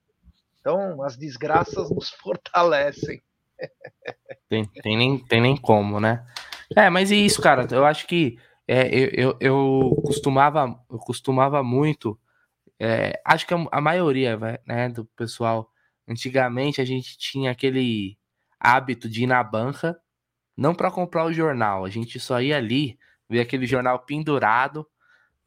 Então, 0.60 1.02
as 1.02 1.16
desgraças 1.16 1.90
nos 1.90 2.10
fortalecem. 2.10 3.22
Tem, 4.48 4.64
tem, 4.66 4.96
nem, 4.96 5.18
tem 5.18 5.40
nem 5.40 5.56
como, 5.56 5.98
né? 5.98 6.24
É, 6.76 6.90
mas 6.90 7.10
é 7.10 7.16
isso, 7.16 7.40
cara. 7.40 7.66
Eu 7.70 7.84
acho 7.84 8.06
que 8.06 8.38
é, 8.66 8.88
eu, 8.88 9.10
eu, 9.12 9.36
eu, 9.40 10.02
costumava, 10.04 10.80
eu 10.90 10.98
costumava 10.98 11.62
muito. 11.62 12.18
É, 12.78 13.20
acho 13.24 13.46
que 13.46 13.54
a, 13.54 13.66
a 13.70 13.80
maioria 13.80 14.38
né, 14.66 14.88
do 14.88 15.04
pessoal, 15.04 15.70
antigamente 16.08 16.80
a 16.80 16.84
gente 16.84 17.16
tinha 17.18 17.50
aquele 17.50 18.18
hábito 18.58 19.08
de 19.08 19.24
ir 19.24 19.26
na 19.26 19.42
banca, 19.42 19.98
não 20.56 20.74
para 20.74 20.90
comprar 20.90 21.24
o 21.26 21.32
jornal, 21.32 21.84
a 21.84 21.90
gente 21.90 22.18
só 22.18 22.40
ia 22.40 22.56
ali, 22.56 22.98
ver 23.28 23.40
aquele 23.40 23.66
jornal 23.66 23.98
pendurado, 24.00 24.86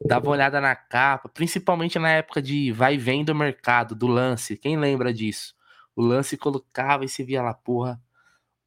dava 0.06 0.28
uma 0.28 0.34
olhada 0.34 0.62
na 0.62 0.76
capa, 0.76 1.30
principalmente 1.30 1.98
na 1.98 2.10
época 2.10 2.42
de 2.42 2.72
vai 2.72 2.96
e 2.96 2.98
vem 2.98 3.24
do 3.26 3.34
mercado, 3.34 3.96
do 3.96 4.08
lance. 4.08 4.58
Quem 4.58 4.78
lembra 4.78 5.14
disso? 5.14 5.56
O 5.96 6.02
lance 6.04 6.38
colocava 6.38 7.06
e 7.06 7.10
se 7.10 7.24
via 7.24 7.42
lá, 7.42 7.54
porra, 7.54 8.00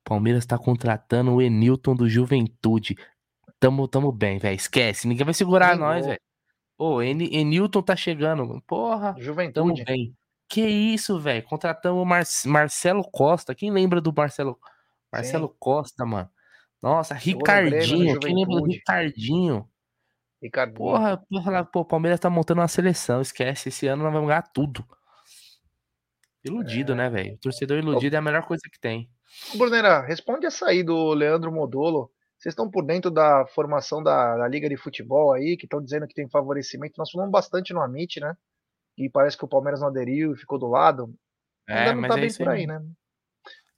Palmeiras 0.04 0.44
tá 0.44 0.58
contratando 0.58 1.32
o 1.32 1.42
Enilton 1.42 1.94
do 1.94 2.08
Juventude. 2.08 2.96
Tamo, 3.60 3.86
tamo 3.86 4.10
bem, 4.10 4.38
velho. 4.38 4.56
Esquece. 4.56 5.06
Ninguém 5.06 5.24
vai 5.24 5.34
segurar 5.34 5.76
nós, 5.76 6.06
velho. 6.06 6.20
Ô, 6.78 7.02
En 7.02 7.22
Enilton 7.22 7.82
tá 7.82 7.94
chegando. 7.94 8.60
Porra. 8.66 9.14
Juventude. 9.18 9.84
Tamo 9.84 9.84
bem. 9.84 10.16
Que 10.48 10.62
isso, 10.62 11.20
velho? 11.20 11.44
Contratamos 11.44 12.02
o 12.02 12.04
Mar 12.06 12.24
Marcelo 12.46 13.04
Costa. 13.04 13.54
Quem 13.54 13.70
lembra 13.70 14.00
do 14.00 14.12
Marcelo? 14.12 14.58
Marcelo 15.12 15.48
Sim. 15.48 15.56
Costa, 15.60 16.06
mano. 16.06 16.30
Nossa, 16.82 17.14
Ricardinho. 17.14 18.18
Quem 18.18 18.34
lembra 18.34 18.56
do 18.56 18.64
Ricardinho? 18.64 19.68
Ricardinho. 20.42 20.78
Porra, 20.78 21.22
porra, 21.28 21.64
pô, 21.64 21.80
o 21.80 21.84
Palmeiras 21.84 22.18
tá 22.18 22.30
montando 22.30 22.62
uma 22.62 22.68
seleção. 22.68 23.20
Esquece. 23.20 23.68
Esse 23.68 23.86
ano 23.86 24.02
nós 24.02 24.12
vamos 24.12 24.28
ganhar 24.28 24.42
tudo. 24.42 24.84
Iludido, 26.42 26.92
é... 26.92 26.94
né, 26.94 27.10
velho? 27.10 27.38
Torcedor 27.38 27.78
iludido 27.78 28.16
é 28.16 28.18
a 28.18 28.22
melhor 28.22 28.46
coisa 28.46 28.62
que 28.72 28.80
tem. 28.80 29.10
Bruneira, 29.54 30.00
responde 30.00 30.46
essa 30.46 30.66
aí 30.66 30.82
do 30.82 31.12
Leandro 31.12 31.52
Modolo. 31.52 32.10
Vocês 32.40 32.54
estão 32.54 32.70
por 32.70 32.82
dentro 32.86 33.10
da 33.10 33.46
formação 33.48 34.02
da, 34.02 34.38
da 34.38 34.48
Liga 34.48 34.66
de 34.66 34.76
Futebol 34.76 35.34
aí, 35.34 35.58
que 35.58 35.66
estão 35.66 35.82
dizendo 35.82 36.08
que 36.08 36.14
tem 36.14 36.26
favorecimento. 36.26 36.94
Nós 36.96 37.10
falamos 37.10 37.30
bastante 37.30 37.74
no 37.74 37.82
Amit, 37.82 38.18
né? 38.18 38.34
E 38.96 39.10
parece 39.10 39.36
que 39.36 39.44
o 39.44 39.48
Palmeiras 39.48 39.80
não 39.80 39.88
aderiu 39.88 40.32
e 40.32 40.38
ficou 40.38 40.58
do 40.58 40.66
lado. 40.66 41.14
Ainda 41.68 41.90
é, 41.90 41.94
não 41.94 42.08
tá 42.08 42.16
é 42.16 42.20
bem 42.22 42.34
por 42.34 42.48
aí, 42.48 42.66
né? 42.66 42.82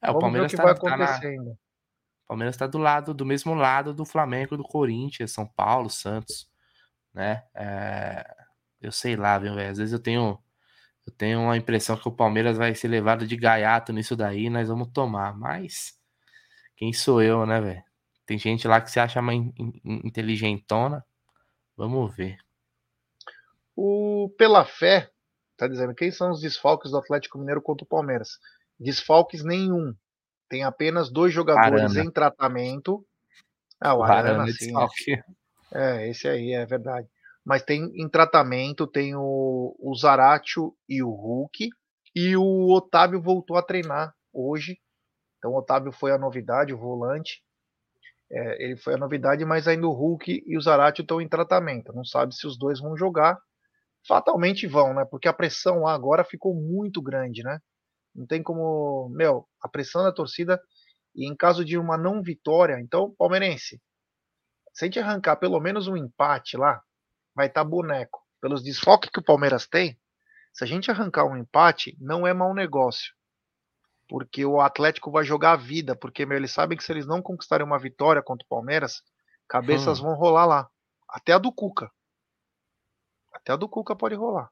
É, 0.01 0.11
o 0.11 0.13
Vamos 0.13 0.21
Palmeiras 0.21 0.53
ver 0.53 0.57
o 0.57 0.57
que 0.57 0.57
tá, 0.57 0.63
vai 0.63 0.73
acontecendo. 0.73 1.45
Tá 1.45 1.51
na... 1.51 1.51
O 1.51 2.29
Palmeiras 2.29 2.55
está 2.55 2.67
do 2.69 2.79
lado, 2.79 3.13
do 3.13 3.27
mesmo 3.27 3.53
lado 3.53 3.93
do 3.93 4.05
Flamengo, 4.05 4.57
do 4.57 4.63
Corinthians, 4.63 5.33
São 5.33 5.45
Paulo, 5.45 5.91
Santos, 5.91 6.49
né? 7.13 7.43
É... 7.57 8.25
Eu 8.81 8.93
sei 8.93 9.17
lá, 9.17 9.41
viu, 9.41 9.57
velho? 9.57 9.73
Às 9.73 9.79
vezes 9.79 9.93
eu 9.93 10.01
tenho 10.01 10.39
eu 11.05 11.13
tenho 11.13 11.51
a 11.51 11.57
impressão 11.57 11.97
que 11.97 12.07
o 12.07 12.13
Palmeiras 12.13 12.57
vai 12.57 12.77
ser 12.77 12.87
levado 12.87 13.27
de 13.27 13.37
gaiato 13.37 13.93
nisso 13.93 14.15
daí, 14.15 14.49
nós 14.49 14.69
vamos 14.69 14.89
tomar. 14.93 15.37
Mas 15.37 15.99
quem 16.77 16.93
sou 16.93 17.21
eu, 17.21 17.45
né, 17.45 17.61
velho? 17.61 17.92
Tem 18.33 18.39
gente 18.39 18.67
lá 18.67 18.81
que 18.81 18.91
se 18.91 18.99
acha 18.99 19.21
mais 19.21 19.43
inteligentona. 19.85 21.05
Vamos 21.77 22.17
ver. 22.17 22.39
O 23.77 24.33
Pela 24.39 24.65
Fé 24.65 25.11
tá 25.55 25.69
dizendo 25.69 25.95
quem 25.95 26.11
são 26.11 26.31
os 26.31 26.41
desfalques 26.41 26.93
do 26.93 26.97
Atlético 26.97 27.37
Mineiro 27.37 27.61
contra 27.61 27.85
o 27.85 27.87
Palmeiras. 27.87 28.39
Desfalques 28.81 29.45
nenhum. 29.45 29.95
Tem 30.49 30.65
apenas 30.65 31.11
dois 31.11 31.35
jogadores 31.35 31.91
Arana. 31.91 32.01
em 32.01 32.11
tratamento. 32.11 33.05
Ah, 33.79 33.95
o, 33.95 34.03
Arana, 34.03 34.31
Arana 34.31 34.49
é 34.49 34.53
sim. 34.55 34.73
É, 35.71 36.09
esse 36.09 36.27
aí 36.27 36.53
é 36.53 36.65
verdade 36.65 37.07
mas 37.45 37.63
tem 37.63 37.91
em 38.01 38.09
tratamento 38.09 38.87
tem 38.87 39.17
o, 39.17 39.75
o 39.77 39.95
Zaratio 39.97 40.73
e 40.89 41.03
o 41.03 41.11
Hulk, 41.11 41.71
e 42.15 42.37
o 42.37 42.71
Otávio 42.71 43.21
voltou 43.21 43.57
a 43.57 43.63
treinar 43.63 44.15
hoje. 44.33 44.79
Então 45.39 45.51
o 45.51 45.59
Otávio 45.59 45.91
foi 45.91 46.13
a 46.13 46.19
novidade, 46.19 46.73
o 46.73 46.79
volante. 46.79 47.43
É, 48.33 48.65
ele 48.65 48.77
foi 48.77 48.95
a 48.95 48.99
novidade, 48.99 49.45
mas 49.45 49.69
ainda 49.69 49.87
o 49.87 49.93
Hulk 49.93 50.43
e 50.47 50.57
o 50.57 50.61
Zaratio 50.61 51.03
estão 51.03 51.21
em 51.21 51.29
tratamento. 51.29 51.93
Não 51.93 52.05
sabe 52.05 52.35
se 52.35 52.47
os 52.47 52.59
dois 52.59 52.81
vão 52.81 52.97
jogar. 52.97 53.39
Fatalmente 54.09 54.67
vão, 54.67 54.95
né? 54.95 55.05
Porque 55.05 55.29
a 55.29 55.33
pressão 55.33 55.81
lá 55.81 55.93
agora 55.95 56.25
ficou 56.25 56.55
muito 56.55 57.03
grande, 57.03 57.43
né? 57.43 57.59
Não 58.15 58.27
tem 58.27 58.43
como. 58.43 59.11
Meu, 59.11 59.47
a 59.61 59.69
pressão 59.69 60.03
da 60.03 60.13
torcida. 60.13 60.61
E 61.15 61.29
em 61.29 61.37
caso 61.37 61.65
de 61.65 61.77
uma 61.77 61.99
não 61.99 62.23
vitória, 62.23 62.81
então, 62.81 63.15
palmeirense, 63.19 63.81
se 64.73 64.85
a 64.85 64.87
gente 64.87 64.99
arrancar 64.99 65.37
pelo 65.37 65.61
menos 65.61 65.87
um 65.87 65.97
empate 65.97 66.57
lá, 66.57 66.81
vai 67.35 67.49
estar 67.49 67.63
tá 67.63 67.69
boneco. 67.69 68.21
Pelos 68.41 68.63
desfoques 68.63 69.11
que 69.11 69.21
o 69.21 69.25
Palmeiras 69.25 69.67
tem, 69.67 69.99
se 70.55 70.65
a 70.65 70.67
gente 70.67 70.91
arrancar 70.91 71.27
um 71.27 71.37
empate, 71.37 71.97
não 72.01 72.27
é 72.27 72.33
mau 72.33 72.55
negócio. 72.55 73.13
Porque 74.13 74.45
o 74.45 74.61
Atlético 74.61 75.11
vai 75.11 75.25
jogar 75.25 75.53
a 75.53 75.57
vida, 75.57 75.97
porque 75.97 76.27
meu, 76.27 76.37
eles 76.37 76.51
sabem 76.51 76.77
que 76.77 76.85
se 76.85 76.93
eles 76.93 77.07
não 77.07 77.23
conquistarem 77.23 77.67
uma 77.67 77.79
vitória 77.79 78.23
contra 78.23 78.45
o 78.45 78.49
Palmeiras, 78.49 79.03
cabeças 79.49 80.01
hum. 80.01 80.03
vão 80.03 80.15
rolar 80.15 80.45
lá. 80.45 80.71
Até 81.09 81.33
a 81.33 81.39
do 81.39 81.51
Cuca. 81.51 81.91
Até 83.33 83.53
a 83.53 83.57
do 83.57 83.67
Cuca 83.67 83.97
pode 83.97 84.15
rolar. 84.15 84.51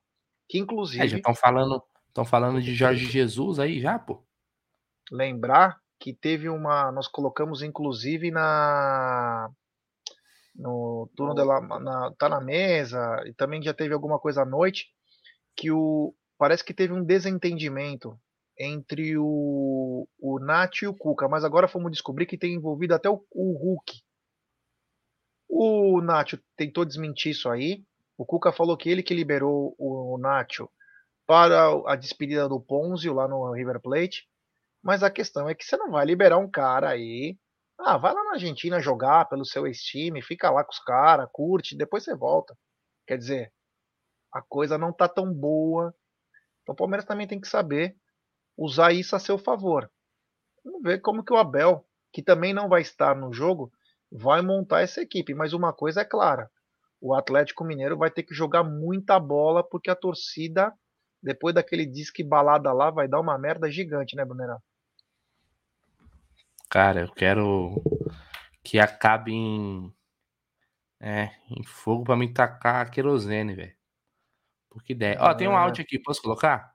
Que 0.49 0.59
inclusive. 0.59 1.05
É, 1.05 1.07
já 1.07 1.19
estão 1.19 1.35
falando, 1.35 1.83
estão 2.09 2.25
falando 2.25 2.63
de 2.63 2.75
Jorge 2.75 3.05
Jesus 3.05 3.59
aí 3.59 3.83
já, 3.83 3.99
pô. 3.99 4.25
Lembrar 5.13 5.79
que 5.99 6.15
teve 6.15 6.49
uma. 6.49 6.91
Nós 6.91 7.07
colocamos 7.07 7.61
inclusive 7.61 8.31
na 8.31 9.51
no 10.55 11.07
turno 11.15 11.35
dela 11.35 11.61
na, 11.61 12.11
tá 12.13 12.31
na 12.31 12.41
mesa 12.41 13.23
e 13.27 13.35
também 13.35 13.63
já 13.63 13.75
teve 13.75 13.93
alguma 13.93 14.19
coisa 14.19 14.41
à 14.41 14.47
noite 14.47 14.87
que 15.55 15.71
o 15.71 16.15
parece 16.39 16.65
que 16.65 16.73
teve 16.73 16.95
um 16.95 17.05
desentendimento 17.05 18.19
entre 18.61 19.17
o, 19.17 20.07
o 20.21 20.39
e 20.83 20.87
o 20.87 20.95
Cuca, 20.95 21.29
mas 21.29 21.45
agora 21.45 21.67
fomos 21.67 21.91
descobrir 21.91 22.27
que 22.27 22.37
tem 22.37 22.55
envolvido 22.55 22.95
até 22.95 23.09
o, 23.09 23.25
o 23.33 23.53
Hulk. 23.57 24.03
O 25.49 26.01
Nacho 26.01 26.39
tentou 26.57 26.85
desmentir 26.85 27.33
isso 27.33 27.49
aí. 27.49 27.83
O 28.19 28.27
Cuca 28.27 28.53
falou 28.53 28.77
que 28.77 28.91
ele 28.91 29.03
que 29.03 29.15
liberou 29.15 29.75
o, 29.79 30.19
Nacho 30.19 30.69
para 31.27 31.71
a 31.87 31.97
despedida 31.97 32.49
do 32.49 32.61
Ponzio 32.61 33.15
lá 33.15 33.27
no 33.27 33.53
River 33.53 33.81
Plate. 33.81 34.29
Mas 34.83 35.03
a 35.03 35.11
questão 35.11 35.49
é 35.49 35.55
que 35.55 35.65
você 35.65 35.77
não 35.77 35.91
vai 35.91 36.05
liberar 36.05 36.39
um 36.39 36.51
cara 36.51 36.91
aí 36.91 37.39
ah, 37.83 37.97
vai 37.97 38.13
lá 38.13 38.23
na 38.25 38.33
Argentina 38.33 38.79
jogar 38.79 39.27
pelo 39.27 39.45
seu 39.45 39.67
ex-time, 39.67 40.21
fica 40.21 40.51
lá 40.51 40.63
com 40.63 40.71
os 40.71 40.79
caras, 40.81 41.29
curte, 41.33 41.77
depois 41.77 42.05
você 42.05 42.15
volta. 42.15 42.55
Quer 43.07 43.17
dizer, 43.17 43.53
a 44.33 44.43
coisa 44.43 44.77
não 44.77 44.93
tá 44.93 45.09
tão 45.09 45.33
boa. 45.33 45.95
Então 46.63 46.75
o 46.75 46.77
Palmeiras 46.77 47.07
também 47.07 47.27
tem 47.27 47.41
que 47.41 47.49
saber 47.49 47.97
usar 48.61 48.93
isso 48.93 49.17
a 49.17 49.19
seu 49.19 49.39
favor. 49.39 49.91
Vamos 50.63 50.83
ver 50.83 51.01
como 51.01 51.25
que 51.25 51.33
o 51.33 51.39
Abel, 51.39 51.87
que 52.13 52.23
também 52.23 52.53
não 52.53 52.69
vai 52.69 52.83
estar 52.83 53.17
no 53.17 53.33
jogo, 53.33 53.73
vai 54.13 54.43
montar 54.43 54.83
essa 54.83 55.01
equipe. 55.01 55.33
Mas 55.33 55.55
uma 55.55 55.73
coisa 55.73 56.03
é 56.03 56.05
clara: 56.05 56.51
o 57.01 57.15
Atlético 57.15 57.65
Mineiro 57.65 57.97
vai 57.97 58.11
ter 58.11 58.23
que 58.23 58.35
jogar 58.35 58.63
muita 58.63 59.19
bola, 59.19 59.65
porque 59.65 59.91
a 59.91 59.97
torcida, 59.97 60.75
depois 61.23 61.55
daquele 61.55 61.87
disque 61.87 62.23
balada 62.23 62.71
lá, 62.73 62.91
vai 62.91 63.09
dar 63.09 63.21
uma 63.21 63.39
merda 63.39 63.71
gigante, 63.71 64.15
né, 64.15 64.25
Brunerão? 64.27 64.61
Cara, 66.69 67.01
eu 67.01 67.13
quero 67.13 67.83
que 68.63 68.79
acabe 68.79 69.33
em. 69.33 69.93
É, 71.03 71.31
em 71.49 71.65
fogo 71.65 72.05
pra 72.05 72.15
me 72.15 72.31
tacar 72.31 72.91
querosene, 72.91 73.55
velho. 73.55 73.75
Por 74.69 74.85
que 74.85 74.93
ideia. 74.93 75.17
Ó, 75.19 75.33
tem 75.33 75.49
um 75.49 75.53
é. 75.53 75.57
áudio 75.57 75.83
aqui, 75.83 75.99
posso 75.99 76.21
colocar? 76.21 76.75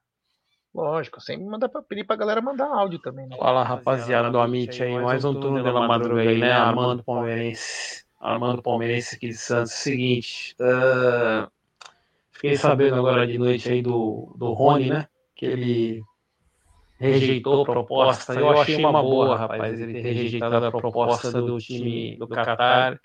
Lógico, 0.76 1.22
sempre 1.22 1.46
manda 1.46 1.70
pra 1.70 1.82
pedir 1.82 2.04
pra 2.04 2.18
galera 2.18 2.42
mandar 2.42 2.68
áudio 2.68 3.00
também, 3.00 3.26
né? 3.28 3.38
Fala, 3.38 3.64
rapaziada 3.64 4.30
do 4.30 4.38
Amit 4.38 4.84
aí, 4.84 4.94
mais 5.00 5.24
um 5.24 5.34
turno 5.34 5.64
pela 5.64 5.88
madruga 5.88 6.20
aí, 6.20 6.38
né? 6.38 6.52
Armando 6.52 7.02
Palmeirense. 7.02 8.04
Armando 8.20 8.62
Palmeirense 8.62 9.16
aqui 9.16 9.30
de 9.30 9.38
Santos. 9.38 9.72
Seguinte, 9.72 10.54
uh, 10.60 11.50
fiquei 12.30 12.58
sabendo 12.58 12.98
agora 12.98 13.26
de 13.26 13.38
noite 13.40 13.72
aí 13.72 13.82
do, 13.82 14.36
do 14.36 14.52
Rony, 14.52 14.90
né? 14.90 15.08
Que 15.34 15.46
ele 15.46 16.04
rejeitou 17.00 17.62
a 17.62 17.66
proposta. 17.66 18.34
Eu 18.34 18.50
achei 18.60 18.76
uma 18.76 19.02
boa, 19.02 19.38
rapaz, 19.38 19.80
ele 19.80 19.94
ter 19.94 20.12
rejeitado 20.12 20.66
a 20.66 20.72
proposta 20.72 21.32
do 21.32 21.58
time 21.58 22.18
do 22.18 22.28
Qatar. 22.28 23.00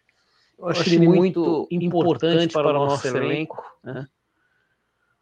Eu 0.59 0.67
achei 0.67 0.99
muito 0.99 1.69
importante 1.71 2.53
para 2.53 2.69
o 2.69 2.73
nosso 2.73 3.07
elenco. 3.07 3.63
Né? 3.85 4.09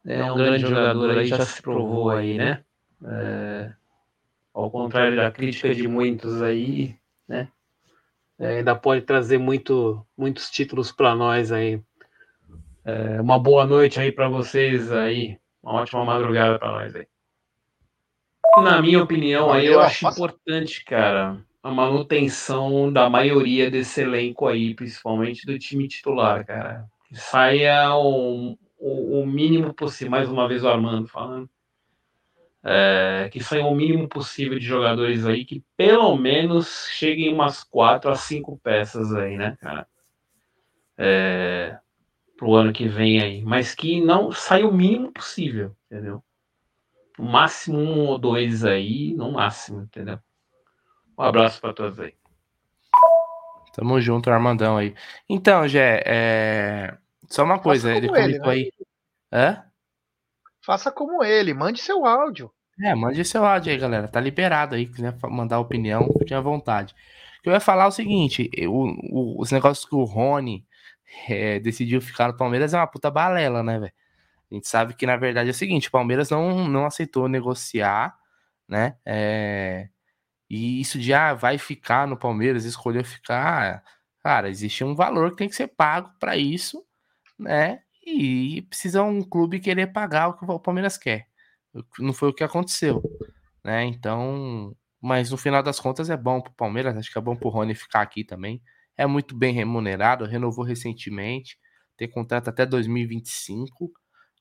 É 0.08 0.32
um 0.32 0.36
grande 0.36 0.62
jogador 0.62 1.18
aí, 1.18 1.26
já 1.26 1.44
se 1.44 1.60
provou 1.60 2.08
aí, 2.10 2.38
né? 2.38 2.64
É, 3.04 3.70
ao 4.54 4.70
contrário 4.70 5.14
da 5.14 5.30
crítica 5.30 5.74
de 5.74 5.86
muitos 5.86 6.40
aí, 6.40 6.96
né? 7.28 7.48
É, 8.38 8.56
ainda 8.56 8.74
pode 8.74 9.02
trazer 9.02 9.36
muito, 9.36 10.02
muitos 10.16 10.48
títulos 10.48 10.90
para 10.90 11.14
nós 11.14 11.52
aí. 11.52 11.78
É, 12.86 13.20
uma 13.20 13.38
boa 13.38 13.66
noite 13.66 14.00
aí 14.00 14.10
para 14.10 14.30
vocês 14.30 14.90
aí. 14.90 15.36
Uma 15.62 15.82
ótima 15.82 16.02
madrugada 16.06 16.58
para 16.58 16.72
nós 16.72 16.96
aí. 16.96 17.06
Na 18.62 18.80
minha 18.80 19.02
opinião, 19.02 19.52
aí 19.52 19.66
eu 19.66 19.78
acho 19.78 20.08
importante, 20.08 20.82
cara, 20.84 21.38
a 21.62 21.70
manutenção 21.70 22.90
da 22.90 23.10
maioria 23.10 23.70
desse 23.70 24.00
elenco 24.00 24.48
aí, 24.48 24.74
principalmente 24.74 25.44
do 25.44 25.58
time 25.58 25.86
titular, 25.86 26.46
cara. 26.46 26.86
Que 27.06 27.16
saia 27.16 27.94
o, 27.94 28.56
o, 28.78 29.20
o 29.20 29.26
mínimo 29.26 29.75
possível, 29.75 30.11
mais 30.11 30.28
uma 30.28 30.49
vez 30.49 30.62
o 30.62 30.68
Armando 30.68 31.08
falando, 31.08 31.49
é, 32.64 33.28
que 33.32 33.42
saia 33.42 33.64
o 33.64 33.75
mínimo 33.75 34.08
possível 34.08 34.58
de 34.58 34.64
jogadores 34.64 35.25
aí, 35.26 35.44
que 35.44 35.64
pelo 35.76 36.16
menos 36.16 36.88
cheguem 36.90 37.32
umas 37.32 37.62
quatro 37.62 38.11
a 38.11 38.14
cinco 38.14 38.58
peças 38.62 39.12
aí, 39.14 39.37
né, 39.37 39.56
cara? 39.61 39.87
É, 40.97 41.78
pro 42.37 42.54
ano 42.54 42.73
que 42.73 42.88
vem 42.88 43.20
aí, 43.20 43.42
mas 43.42 43.75
que 43.75 44.00
não 44.00 44.32
saia 44.32 44.66
o 44.66 44.73
mínimo 44.73 45.12
possível, 45.12 45.76
entendeu? 45.87 46.23
No 47.18 47.25
máximo 47.25 47.78
um 47.78 48.06
ou 48.06 48.18
dois 48.18 48.64
aí, 48.64 49.14
no 49.14 49.32
máximo, 49.32 49.82
entendeu? 49.82 50.18
Um 51.18 51.23
abraço 51.23 51.61
para 51.61 51.73
todos 51.73 51.99
aí. 51.99 52.14
Tamo 53.75 54.00
junto, 54.00 54.30
Armandão 54.30 54.76
aí. 54.76 54.94
Então, 55.28 55.66
Gé, 55.66 56.02
é... 56.04 56.99
só 57.28 57.44
uma 57.44 57.58
coisa, 57.58 57.94
ele 57.94 58.08
comentou 58.08 58.52
ele, 58.52 58.70
né? 58.70 58.70
aí. 58.70 58.73
Hã? 59.32 59.64
Faça 60.64 60.90
como 60.90 61.23
ele, 61.23 61.54
mande 61.54 61.80
seu 61.80 62.04
áudio. 62.04 62.52
É, 62.82 62.94
mande 62.94 63.25
seu 63.25 63.44
áudio 63.44 63.73
aí, 63.73 63.78
galera. 63.78 64.08
Tá 64.08 64.20
liberado 64.20 64.75
aí, 64.75 64.87
quiser 64.87 65.16
mandar 65.25 65.58
opinião, 65.58 66.08
fique 66.18 66.32
à 66.32 66.40
vontade. 66.40 66.94
Eu 67.44 67.52
ia 67.52 67.61
falar 67.61 67.85
é 67.85 67.88
o 67.88 67.92
seguinte: 67.92 68.50
o, 68.66 68.85
o, 69.11 69.40
os 69.40 69.50
negócios 69.50 69.87
que 69.87 69.94
o 69.94 70.04
Rony 70.04 70.66
é, 71.28 71.58
decidiu 71.61 72.00
ficar 72.00 72.28
no 72.28 72.37
Palmeiras 72.37 72.75
é 72.75 72.78
uma 72.78 72.87
puta 72.87 73.11
balela, 73.11 73.62
né, 73.62 73.78
velho? 73.78 73.92
A 74.50 74.54
gente 74.54 74.68
sabe 74.68 74.94
que, 74.94 75.06
na 75.06 75.16
verdade, 75.16 75.49
é 75.49 75.52
o 75.52 75.54
seguinte: 75.54 75.88
o 75.88 75.90
Palmeiras 75.92 76.30
não, 76.30 76.68
não 76.68 76.87
aceitou 76.87 77.28
negociar, 77.28 78.16
né? 78.68 78.97
É, 79.04 79.88
e 80.50 80.80
isso 80.80 80.99
de 80.99 81.12
ah, 81.12 81.35
vai 81.35 81.58
ficar 81.58 82.06
no 82.06 82.16
Palmeiras, 82.16 82.64
escolheu 82.64 83.04
ficar. 83.04 83.82
Cara, 84.23 84.49
existe 84.49 84.85
um 84.85 84.94
valor 84.94 85.30
que 85.30 85.37
tem 85.38 85.49
que 85.49 85.56
ser 85.56 85.68
pago 85.68 86.11
para 86.18 86.37
isso, 86.37 86.85
né? 87.38 87.83
E 88.04 88.62
precisa 88.62 89.02
um 89.02 89.23
clube 89.23 89.61
querer 89.61 89.88
pagar 89.88 90.28
o 90.28 90.35
que 90.35 90.45
o 90.45 90.59
Palmeiras 90.59 90.97
quer. 90.97 91.28
Não 91.99 92.12
foi 92.12 92.30
o 92.30 92.35
que 92.35 92.42
aconteceu, 92.42 93.02
né? 93.64 93.85
Então, 93.85 94.75
mas 95.00 95.30
no 95.30 95.37
final 95.37 95.62
das 95.62 95.78
contas 95.78 96.11
é 96.11 96.16
bom 96.16 96.40
pro 96.40 96.52
Palmeiras, 96.52 96.97
acho 96.97 97.12
que 97.12 97.18
é 97.18 97.23
bom 97.23 97.37
pro 97.37 97.50
Rony 97.50 97.75
ficar 97.75 98.00
aqui 98.00 98.25
também. 98.25 98.62
É 98.97 99.07
muito 99.07 99.37
bem 99.37 99.52
remunerado, 99.54 100.25
renovou 100.25 100.64
recentemente, 100.64 101.59
tem 101.97 102.11
contrato 102.11 102.49
até 102.49 102.66
2025, 102.66 103.92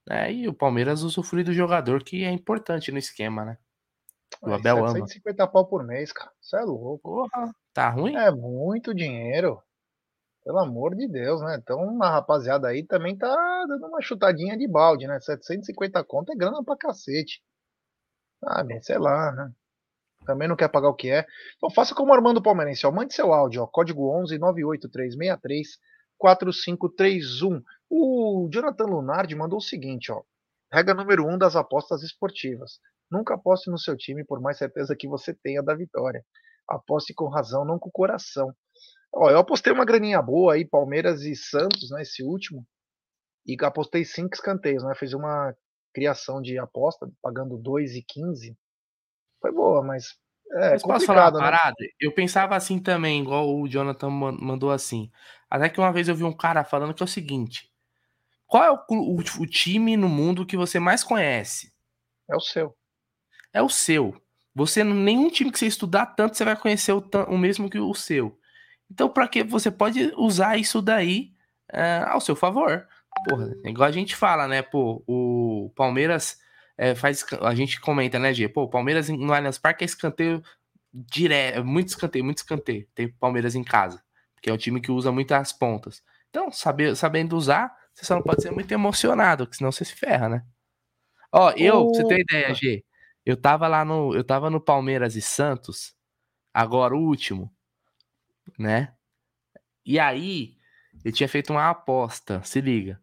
né? 0.07 0.33
E 0.33 0.47
o 0.47 0.53
Palmeiras 0.53 1.03
usufrui 1.03 1.43
do 1.43 1.53
jogador 1.53 2.03
que 2.03 2.23
é 2.23 2.31
importante 2.31 2.91
no 2.91 2.97
esquema, 2.97 3.45
né? 3.45 3.57
O 4.41 4.53
Abel 4.53 4.77
750 4.77 5.43
ama. 5.43 5.51
pau 5.51 5.65
por 5.67 5.83
mês, 5.85 6.11
cara. 6.11 6.31
Isso 6.41 6.55
é 6.55 6.61
louco. 6.61 6.99
Porra, 7.01 7.51
tá 7.73 7.89
ruim? 7.89 8.15
É 8.15 8.31
muito 8.31 8.93
dinheiro. 8.93 9.61
Pelo 10.47 10.59
amor 10.59 10.95
de 10.95 11.09
Deus, 11.09 11.41
né? 11.41 11.57
Então 11.61 12.01
a 12.01 12.09
rapaziada 12.09 12.69
aí 12.69 12.81
também 12.81 13.17
tá 13.17 13.35
dando 13.67 13.85
uma 13.85 13.99
chutadinha 14.01 14.57
de 14.57 14.65
balde, 14.65 15.05
né? 15.05 15.19
750 15.19 16.01
conto 16.05 16.31
é 16.31 16.35
grana 16.37 16.63
pra 16.63 16.77
cacete. 16.77 17.43
Ah, 18.41 18.63
bem, 18.63 18.81
sei 18.81 18.97
lá, 18.97 19.33
né? 19.33 19.51
Também 20.25 20.47
não 20.47 20.55
quer 20.55 20.69
pagar 20.69 20.87
o 20.87 20.95
que 20.95 21.11
é. 21.11 21.25
Então 21.57 21.69
faça 21.69 21.93
como 21.93 22.13
Armando 22.13 22.41
Palmeirense, 22.41 22.87
ó. 22.87 22.91
Mande 22.93 23.13
seu 23.13 23.33
áudio, 23.33 23.61
ó. 23.61 23.67
Código 23.67 24.09
11 24.21 24.39
98363 24.39 25.67
4531. 26.17 27.61
O 27.89 28.47
Jonathan 28.49 28.85
Lunardi 28.85 29.35
mandou 29.35 29.57
o 29.57 29.61
seguinte, 29.61 30.13
ó. 30.13 30.23
Regra 30.71 30.93
número 30.93 31.25
1 31.25 31.33
um 31.33 31.37
das 31.37 31.57
apostas 31.57 32.03
esportivas. 32.03 32.79
Nunca 33.11 33.33
aposte 33.33 33.69
no 33.69 33.77
seu 33.77 33.97
time 33.97 34.23
por 34.23 34.39
mais 34.39 34.57
certeza 34.57 34.95
que 34.95 35.09
você 35.09 35.33
tenha 35.33 35.61
da 35.61 35.75
vitória. 35.75 36.23
Aposte 36.69 37.13
com 37.13 37.27
razão, 37.27 37.65
não 37.65 37.77
com 37.77 37.91
coração. 37.91 38.55
Ó, 39.13 39.29
eu 39.29 39.39
apostei 39.39 39.73
uma 39.73 39.85
graninha 39.85 40.21
boa 40.21 40.53
aí, 40.53 40.65
Palmeiras 40.65 41.21
e 41.21 41.35
Santos, 41.35 41.89
né, 41.91 42.01
esse 42.01 42.23
último. 42.23 42.65
E 43.45 43.55
apostei 43.63 44.03
cinco 44.03 44.35
escanteios, 44.35 44.83
né? 44.83 44.93
Fiz 44.95 45.13
uma 45.13 45.55
criação 45.93 46.41
de 46.41 46.57
aposta, 46.59 47.09
pagando 47.21 47.57
2,15. 47.57 48.55
Foi 49.41 49.51
boa, 49.51 49.81
mas 49.81 50.17
é 50.51 50.71
mas 50.71 50.81
posso 50.81 51.05
falar 51.05 51.29
uma 51.29 51.39
né? 51.39 51.39
parada? 51.39 51.75
Eu 51.99 52.13
pensava 52.13 52.55
assim 52.55 52.79
também, 52.79 53.21
igual 53.21 53.49
o 53.49 53.67
Jonathan 53.67 54.09
mandou 54.09 54.71
assim. 54.71 55.09
Até 55.49 55.69
que 55.69 55.79
uma 55.79 55.91
vez 55.91 56.09
eu 56.09 56.15
vi 56.15 56.23
um 56.23 56.35
cara 56.35 56.63
falando 56.63 56.93
que 56.93 57.01
é 57.01 57.05
o 57.05 57.07
seguinte: 57.07 57.71
qual 58.45 58.63
é 58.63 58.71
o, 58.71 58.79
o, 58.89 59.19
o 59.19 59.47
time 59.47 59.95
no 59.95 60.09
mundo 60.09 60.45
que 60.45 60.57
você 60.57 60.79
mais 60.79 61.03
conhece? 61.03 61.73
É 62.29 62.35
o 62.35 62.41
seu 62.41 62.75
é 63.53 63.61
o 63.61 63.69
seu. 63.69 64.13
Você 64.55 64.83
nenhum 64.83 65.29
time 65.29 65.51
que 65.51 65.59
você 65.59 65.67
estudar 65.67 66.07
tanto 66.07 66.35
você 66.35 66.45
vai 66.45 66.55
conhecer 66.55 66.91
o, 66.91 67.03
o 67.27 67.37
mesmo 67.37 67.69
que 67.69 67.79
o 67.79 67.93
seu. 67.93 68.37
Então, 68.89 69.09
para 69.09 69.27
que 69.27 69.43
você 69.43 69.69
pode 69.69 70.13
usar 70.15 70.57
isso 70.57 70.81
daí 70.81 71.33
uh, 71.73 72.09
ao 72.09 72.21
seu 72.21 72.35
favor? 72.35 72.87
Porra, 73.27 73.53
igual 73.65 73.89
a 73.89 73.91
gente 73.91 74.15
fala, 74.15 74.47
né? 74.47 74.61
Pô, 74.61 75.03
o 75.07 75.71
Palmeiras 75.75 76.39
é, 76.77 76.95
faz. 76.95 77.25
A 77.41 77.55
gente 77.55 77.81
comenta, 77.81 78.19
né, 78.19 78.33
G? 78.33 78.47
Pô, 78.47 78.63
o 78.63 78.69
Palmeiras 78.69 79.09
no 79.09 79.33
Allianz 79.33 79.57
Parque 79.57 79.83
é 79.83 79.85
escanteio 79.85 80.43
direto, 80.93 81.65
muito 81.65 81.89
escanteio, 81.89 82.23
muito 82.23 82.37
escanteio. 82.37 82.87
Tem 82.93 83.09
Palmeiras 83.09 83.55
em 83.55 83.63
casa, 83.63 84.01
que 84.41 84.49
é 84.49 84.53
um 84.53 84.57
time 84.57 84.79
que 84.79 84.91
usa 84.91 85.11
muitas 85.11 85.51
pontas. 85.51 86.03
Então, 86.29 86.51
saber, 86.51 86.95
sabendo 86.95 87.35
usar, 87.35 87.75
você 87.93 88.05
só 88.05 88.15
não 88.15 88.21
pode 88.21 88.41
ser 88.43 88.51
muito 88.51 88.71
emocionado, 88.71 89.47
senão 89.51 89.71
você 89.71 89.83
se 89.83 89.95
ferra, 89.95 90.29
né? 90.29 90.45
Ó, 91.31 91.51
eu, 91.51 91.91
pra 91.91 91.93
você 91.93 92.07
ter 92.07 92.21
ideia, 92.21 92.53
G, 92.53 92.83
eu 93.25 93.35
tava 93.35 93.67
lá 93.67 93.83
no. 93.83 94.15
Eu 94.15 94.23
tava 94.23 94.49
no 94.49 94.61
Palmeiras 94.61 95.15
e 95.15 95.21
Santos, 95.21 95.95
agora 96.53 96.95
o 96.95 96.99
último, 96.99 97.51
né? 98.57 98.93
E 99.85 99.99
aí, 99.99 100.57
eu 101.03 101.11
tinha 101.11 101.29
feito 101.29 101.51
uma 101.51 101.69
aposta, 101.69 102.41
se 102.43 102.59
liga. 102.59 102.99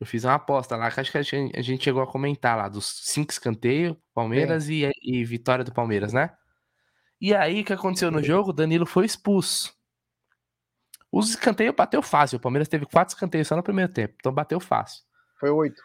Eu 0.00 0.06
fiz 0.06 0.24
uma 0.24 0.34
aposta 0.34 0.76
lá, 0.76 0.90
que 0.90 1.00
acho 1.00 1.10
que 1.10 1.18
a 1.18 1.62
gente 1.62 1.82
chegou 1.82 2.02
a 2.02 2.06
comentar 2.06 2.56
lá, 2.56 2.68
dos 2.68 2.86
cinco 3.04 3.32
escanteios, 3.32 3.96
Palmeiras 4.14 4.68
e, 4.68 4.88
e, 5.02 5.24
vitória 5.24 5.64
do 5.64 5.72
Palmeiras, 5.72 6.12
né? 6.12 6.30
E 7.20 7.34
aí, 7.34 7.62
o 7.62 7.64
que 7.64 7.72
aconteceu 7.72 8.10
no 8.10 8.22
jogo? 8.22 8.50
O 8.50 8.52
Danilo 8.52 8.86
foi 8.86 9.04
expulso. 9.04 9.76
Os 11.10 11.30
escanteios 11.30 11.74
bateu 11.74 12.00
fácil. 12.00 12.36
O 12.36 12.40
Palmeiras 12.40 12.68
teve 12.68 12.86
quatro 12.86 13.14
escanteios 13.14 13.48
só 13.48 13.56
no 13.56 13.62
primeiro 13.62 13.92
tempo, 13.92 14.14
então 14.18 14.32
bateu 14.32 14.60
fácil. 14.60 15.02
Foi 15.40 15.50
oito. 15.50 15.82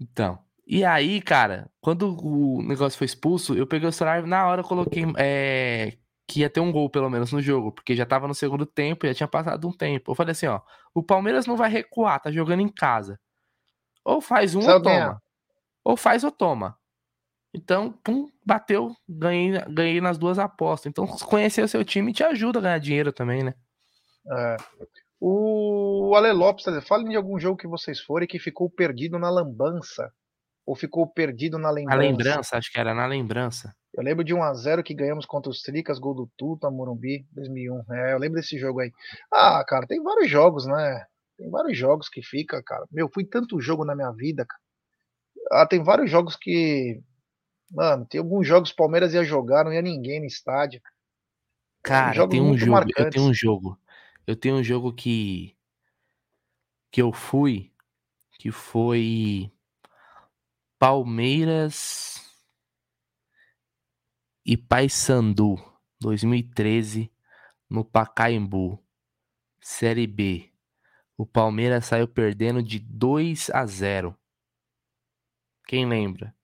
Então. 0.00 0.38
E 0.66 0.84
aí, 0.84 1.20
cara, 1.20 1.70
quando 1.80 2.16
o 2.22 2.62
negócio 2.62 2.98
foi 2.98 3.06
expulso, 3.06 3.54
eu 3.54 3.66
peguei 3.66 3.88
o 3.88 3.92
celular 3.92 4.26
na 4.26 4.46
hora 4.46 4.62
coloquei 4.62 5.04
é, 5.16 5.96
que 6.28 6.40
ia 6.40 6.50
ter 6.50 6.60
um 6.60 6.70
gol, 6.70 6.90
pelo 6.90 7.08
menos, 7.08 7.32
no 7.32 7.40
jogo, 7.40 7.72
porque 7.72 7.96
já 7.96 8.04
tava 8.04 8.28
no 8.28 8.34
segundo 8.34 8.66
tempo, 8.66 9.06
já 9.06 9.14
tinha 9.14 9.26
passado 9.26 9.66
um 9.66 9.72
tempo. 9.72 10.10
Eu 10.10 10.14
falei 10.14 10.32
assim, 10.32 10.46
ó, 10.46 10.60
o 10.94 11.02
Palmeiras 11.02 11.46
não 11.46 11.56
vai 11.56 11.70
recuar, 11.70 12.20
tá 12.20 12.30
jogando 12.30 12.60
em 12.60 12.68
casa. 12.68 13.18
Ou 14.04 14.20
faz 14.20 14.54
um 14.54 14.60
ou 14.60 14.82
toma. 14.82 15.22
Ou 15.82 15.96
faz 15.96 16.22
ou 16.24 16.30
toma. 16.30 16.78
Então, 17.54 17.92
pum, 18.04 18.28
bateu, 18.44 18.94
ganhei, 19.08 19.58
ganhei 19.70 20.00
nas 20.02 20.18
duas 20.18 20.38
apostas. 20.38 20.90
Então, 20.90 21.06
conhecer 21.06 21.62
o 21.62 21.68
seu 21.68 21.82
time 21.82 22.12
te 22.12 22.22
ajuda 22.22 22.58
a 22.58 22.62
ganhar 22.62 22.78
dinheiro 22.78 23.10
também, 23.10 23.42
né? 23.42 23.54
É. 24.30 24.56
O 25.18 26.14
Ale 26.14 26.30
Lopes, 26.32 26.66
falem 26.86 27.08
de 27.08 27.16
algum 27.16 27.38
jogo 27.40 27.56
que 27.56 27.66
vocês 27.66 28.00
forem 28.00 28.28
que 28.28 28.38
ficou 28.38 28.70
perdido 28.70 29.18
na 29.18 29.30
lambança 29.30 30.12
ou 30.66 30.76
ficou 30.76 31.06
perdido 31.10 31.58
na 31.58 31.70
lembrança? 31.70 31.96
Na 31.96 32.02
lembrança, 32.02 32.56
acho 32.58 32.70
que 32.70 32.78
era 32.78 32.94
na 32.94 33.06
lembrança. 33.06 33.74
Eu 33.94 34.02
lembro 34.02 34.22
de 34.22 34.34
1 34.34 34.42
a 34.42 34.54
0 34.54 34.82
que 34.82 34.94
ganhamos 34.94 35.26
contra 35.26 35.50
os 35.50 35.62
Tricas, 35.62 35.98
gol 35.98 36.14
do 36.14 36.30
Tuta, 36.36 36.70
Morumbi, 36.70 37.26
2001. 37.32 37.94
É, 37.94 38.12
eu 38.12 38.18
lembro 38.18 38.40
desse 38.40 38.58
jogo 38.58 38.80
aí. 38.80 38.92
Ah, 39.32 39.64
cara, 39.66 39.86
tem 39.86 40.02
vários 40.02 40.30
jogos, 40.30 40.66
né? 40.66 41.06
Tem 41.36 41.48
vários 41.50 41.76
jogos 41.76 42.08
que 42.08 42.22
fica, 42.22 42.62
cara. 42.62 42.86
Meu, 42.90 43.08
fui 43.08 43.24
tanto 43.24 43.60
jogo 43.60 43.84
na 43.84 43.94
minha 43.94 44.10
vida, 44.12 44.44
cara. 44.44 44.60
Ah, 45.50 45.66
tem 45.66 45.82
vários 45.82 46.10
jogos 46.10 46.36
que. 46.36 47.00
Mano, 47.70 48.06
tem 48.06 48.18
alguns 48.18 48.46
jogos 48.46 48.72
Palmeiras 48.72 49.14
ia 49.14 49.24
jogar, 49.24 49.64
não 49.64 49.72
ia 49.72 49.82
ninguém 49.82 50.20
no 50.20 50.26
estádio. 50.26 50.80
Cara, 51.82 52.28
tem 52.28 52.40
um 52.40 52.56
jogo. 52.56 52.72
Marcantes. 52.72 53.04
Eu 53.04 53.10
tenho 53.10 53.26
um 53.26 53.34
jogo. 53.34 53.78
Eu 54.26 54.36
tenho 54.36 54.56
um 54.56 54.64
jogo 54.64 54.92
que. 54.92 55.56
Que 56.90 57.00
eu 57.00 57.12
fui. 57.12 57.72
Que 58.38 58.50
foi 58.50 59.50
Palmeiras 60.78 62.17
e 64.48 64.56
Paysandu, 64.56 65.62
2013, 66.00 67.12
no 67.68 67.84
Pacaembu, 67.84 68.82
Série 69.60 70.06
B. 70.06 70.50
O 71.18 71.26
Palmeiras 71.26 71.84
saiu 71.84 72.08
perdendo 72.08 72.62
de 72.62 72.78
2 72.78 73.50
a 73.50 73.66
0. 73.66 74.16
Quem 75.66 75.86
lembra? 75.86 76.34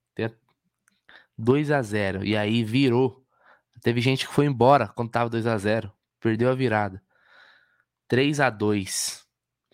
2 1.39 1.71
a 1.71 1.81
0 1.81 2.27
e 2.27 2.37
aí 2.37 2.63
virou. 2.63 3.25
Teve 3.81 4.03
gente 4.03 4.29
que 4.29 4.35
foi 4.35 4.45
embora 4.45 4.87
quando 4.89 5.11
tava 5.11 5.31
2 5.31 5.47
a 5.47 5.57
0, 5.57 5.91
perdeu 6.21 6.51
a 6.51 6.55
virada. 6.55 7.03
3 8.07 8.39
a 8.39 8.51
2 8.51 9.27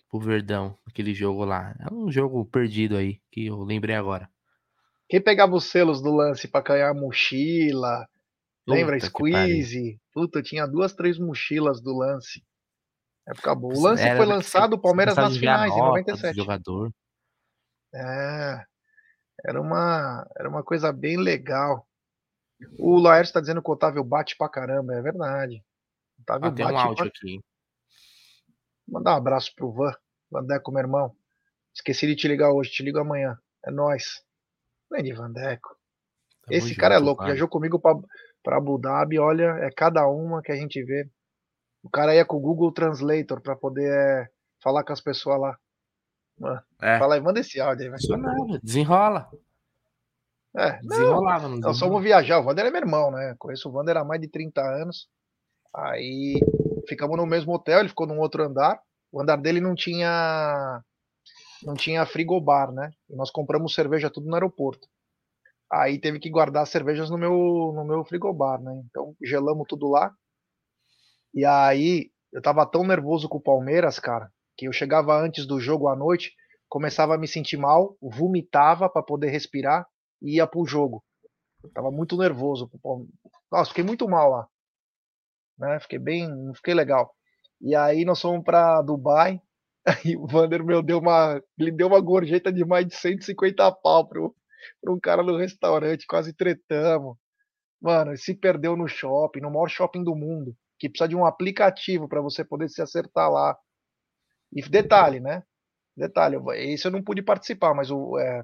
pro 0.09 0.21
Verdão, 0.21 0.77
aquele 0.87 1.13
jogo 1.13 1.43
lá. 1.43 1.75
É 1.77 1.93
um 1.93 2.09
jogo 2.09 2.45
perdido 2.45 2.95
aí 2.95 3.19
que 3.29 3.47
eu 3.47 3.61
lembrei 3.61 3.95
agora. 3.95 4.29
Quem 5.09 5.21
pegava 5.21 5.53
os 5.53 5.65
selos 5.69 6.01
do 6.01 6.15
lance 6.15 6.47
para 6.47 6.63
ganhar 6.63 6.93
mochila, 6.93 8.07
Lembra? 8.67 8.99
Squeeze. 8.99 9.99
Puta, 10.13 10.41
tinha 10.41 10.67
duas, 10.67 10.93
três 10.93 11.17
mochilas 11.17 11.81
do 11.81 11.97
lance. 11.97 12.43
Época 13.27 13.55
boa. 13.55 13.73
O 13.73 13.81
lance 13.81 14.03
Era, 14.03 14.17
foi 14.17 14.25
lançado, 14.25 14.73
o 14.73 14.81
Palmeiras 14.81 15.15
nas 15.15 15.37
finais, 15.37 15.73
em 15.73 15.79
97. 15.79 16.35
Jogador. 16.35 16.91
É. 17.93 18.65
Era 19.45 19.59
uma, 19.59 20.27
era 20.37 20.47
uma 20.47 20.63
coisa 20.63 20.91
bem 20.91 21.17
legal. 21.17 21.87
O 22.77 22.99
Laércio 22.99 23.31
está 23.31 23.41
dizendo 23.41 23.61
que 23.61 23.69
o 23.69 23.73
Otávio 23.73 24.03
bate 24.03 24.35
pra 24.37 24.49
caramba, 24.49 24.93
é 24.93 25.01
verdade. 25.01 25.63
Otávio 26.21 26.47
ah, 26.47 26.51
tem 26.51 26.65
um 26.65 26.77
áudio 26.77 26.95
pra... 26.95 27.07
aqui. 27.07 27.39
Mandar 28.87 29.13
um 29.13 29.17
abraço 29.17 29.53
pro 29.55 29.71
Van, 29.71 29.95
Vandeco, 30.29 30.71
meu 30.71 30.81
irmão. 30.81 31.15
Esqueci 31.73 32.05
de 32.05 32.15
te 32.15 32.27
ligar 32.27 32.51
hoje, 32.51 32.71
te 32.71 32.83
ligo 32.83 32.99
amanhã. 32.99 33.37
É 33.65 33.71
nóis. 33.71 34.21
Grande 34.91 35.13
Vandeco. 35.13 35.69
Tamo 36.43 36.57
Esse 36.57 36.69
junto, 36.69 36.79
cara 36.79 36.95
é 36.95 36.99
louco, 36.99 37.19
pai. 37.19 37.31
viajou 37.31 37.47
comigo 37.47 37.79
pra, 37.79 37.95
pra 38.43 38.57
Abu 38.57 38.77
Dhabi, 38.77 39.19
olha, 39.19 39.57
é 39.59 39.69
cada 39.71 40.07
uma 40.07 40.41
que 40.41 40.51
a 40.51 40.55
gente 40.55 40.83
vê. 40.83 41.09
O 41.83 41.89
cara 41.89 42.15
ia 42.15 42.25
com 42.25 42.37
o 42.37 42.41
Google 42.41 42.71
Translator 42.71 43.41
pra 43.41 43.55
poder 43.55 43.91
é, 43.91 44.29
falar 44.61 44.83
com 44.83 44.93
as 44.93 45.01
pessoas 45.01 45.39
lá. 45.39 45.57
É. 46.81 46.99
Fala 46.99 47.15
aí, 47.15 47.21
manda 47.21 47.39
esse 47.39 47.59
áudio 47.59 47.85
aí. 47.85 47.89
Vai. 47.89 48.17
Nada, 48.17 48.59
desenrola. 48.63 49.29
É, 50.55 50.79
Desenrolava, 50.81 51.47
não, 51.47 51.57
nós 51.57 51.79
fomos 51.79 52.03
viajar. 52.03 52.39
O 52.39 52.45
Wander 52.45 52.65
é 52.65 52.71
meu 52.71 52.81
irmão, 52.81 53.09
né? 53.09 53.35
Conheço 53.39 53.69
o 53.69 53.73
Wander 53.73 53.95
há 53.95 54.03
mais 54.03 54.19
de 54.19 54.27
30 54.27 54.61
anos. 54.61 55.07
Aí 55.73 56.39
ficamos 56.87 57.15
no 57.15 57.25
mesmo 57.25 57.53
hotel, 57.53 57.79
ele 57.79 57.89
ficou 57.89 58.05
num 58.05 58.19
outro 58.19 58.43
andar. 58.43 58.81
O 59.11 59.21
andar 59.21 59.37
dele 59.37 59.61
não 59.61 59.75
tinha 59.75 60.83
não 61.63 61.73
tinha 61.73 62.05
frigobar, 62.05 62.71
né? 62.71 62.91
E 63.09 63.15
nós 63.15 63.31
compramos 63.31 63.73
cerveja 63.73 64.09
tudo 64.09 64.27
no 64.27 64.33
aeroporto. 64.33 64.87
Aí 65.71 65.99
teve 65.99 66.19
que 66.19 66.29
guardar 66.29 66.63
as 66.63 66.69
cervejas 66.69 67.09
no 67.09 67.17
meu 67.17 67.31
no 67.73 67.85
meu 67.85 68.03
frigobar, 68.03 68.61
né? 68.61 68.81
Então 68.89 69.15
gelamos 69.23 69.65
tudo 69.69 69.89
lá. 69.89 70.13
E 71.33 71.45
aí 71.45 72.11
eu 72.31 72.41
tava 72.41 72.65
tão 72.65 72.83
nervoso 72.83 73.29
com 73.29 73.37
o 73.37 73.41
Palmeiras, 73.41 73.99
cara, 73.99 74.29
que 74.57 74.67
eu 74.67 74.73
chegava 74.73 75.17
antes 75.17 75.45
do 75.45 75.59
jogo 75.59 75.87
à 75.87 75.95
noite, 75.95 76.33
começava 76.69 77.15
a 77.15 77.17
me 77.17 77.27
sentir 77.27 77.57
mal, 77.57 77.97
vomitava 78.01 78.89
para 78.89 79.03
poder 79.03 79.29
respirar 79.29 79.87
e 80.21 80.37
ia 80.37 80.47
pro 80.47 80.65
jogo. 80.65 81.03
Eu 81.63 81.71
tava 81.71 81.91
muito 81.91 82.17
nervoso. 82.17 82.69
Nossa, 83.51 83.69
fiquei 83.69 83.83
muito 83.83 84.07
mal 84.09 84.29
lá. 84.29 84.47
Né? 85.57 85.79
Fiquei 85.79 85.99
bem, 85.99 86.27
não 86.27 86.53
fiquei 86.53 86.73
legal. 86.73 87.13
E 87.61 87.75
aí 87.75 88.03
nós 88.03 88.19
fomos 88.19 88.43
para 88.43 88.81
Dubai. 88.81 89.41
Aí 89.85 90.15
o 90.15 90.27
Vander 90.27 90.63
meu 90.63 90.83
deu 90.83 90.99
uma, 90.99 91.41
ele 91.57 91.71
deu 91.71 91.87
uma 91.87 91.99
gorjeta 91.99 92.53
de 92.53 92.63
mais 92.63 92.85
de 92.85 92.95
150 92.95 93.71
pau 93.71 94.07
pro, 94.07 94.35
pro 94.81 94.93
um 94.93 94.99
cara 94.99 95.23
no 95.23 95.37
restaurante, 95.37 96.05
quase 96.07 96.33
tretamos. 96.33 97.17
Mano, 97.81 98.15
se 98.17 98.35
perdeu 98.35 98.75
no 98.75 98.87
shopping, 98.87 99.41
no 99.41 99.51
maior 99.51 99.67
shopping 99.69 100.03
do 100.03 100.15
mundo, 100.15 100.55
que 100.79 100.89
precisa 100.89 101.07
de 101.07 101.15
um 101.15 101.25
aplicativo 101.25 102.07
para 102.07 102.21
você 102.21 102.45
poder 102.45 102.69
se 102.69 102.81
acertar 102.81 103.31
lá. 103.31 103.57
E 104.53 104.61
detalhe, 104.61 105.19
né? 105.19 105.43
Detalhe, 105.95 106.37
isso 106.73 106.87
eu 106.87 106.91
não 106.91 107.03
pude 107.03 107.21
participar, 107.21 107.73
mas 107.73 107.91
o, 107.91 108.17
é, 108.17 108.43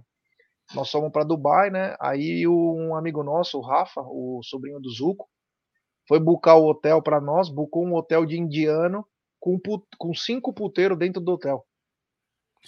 nós 0.76 0.92
fomos 0.92 1.12
para 1.12 1.24
Dubai, 1.24 1.70
né? 1.70 1.96
Aí 2.00 2.48
um 2.48 2.96
amigo 2.96 3.24
nosso, 3.24 3.58
o 3.58 3.62
Rafa, 3.62 4.02
o 4.02 4.42
sobrinho 4.44 4.80
do 4.80 4.90
Zuco, 4.90 5.30
foi 6.08 6.20
buscar 6.20 6.56
o 6.56 6.68
hotel 6.68 7.02
para 7.02 7.22
nós, 7.22 7.50
bucou 7.50 7.86
um 7.86 7.96
hotel 7.96 8.26
de 8.26 8.38
indiano 8.38 9.06
com, 9.40 9.60
com 9.98 10.14
cinco 10.14 10.54
puteiros 10.54 10.98
dentro 10.98 11.22
do 11.22 11.34
hotel. 11.34 11.66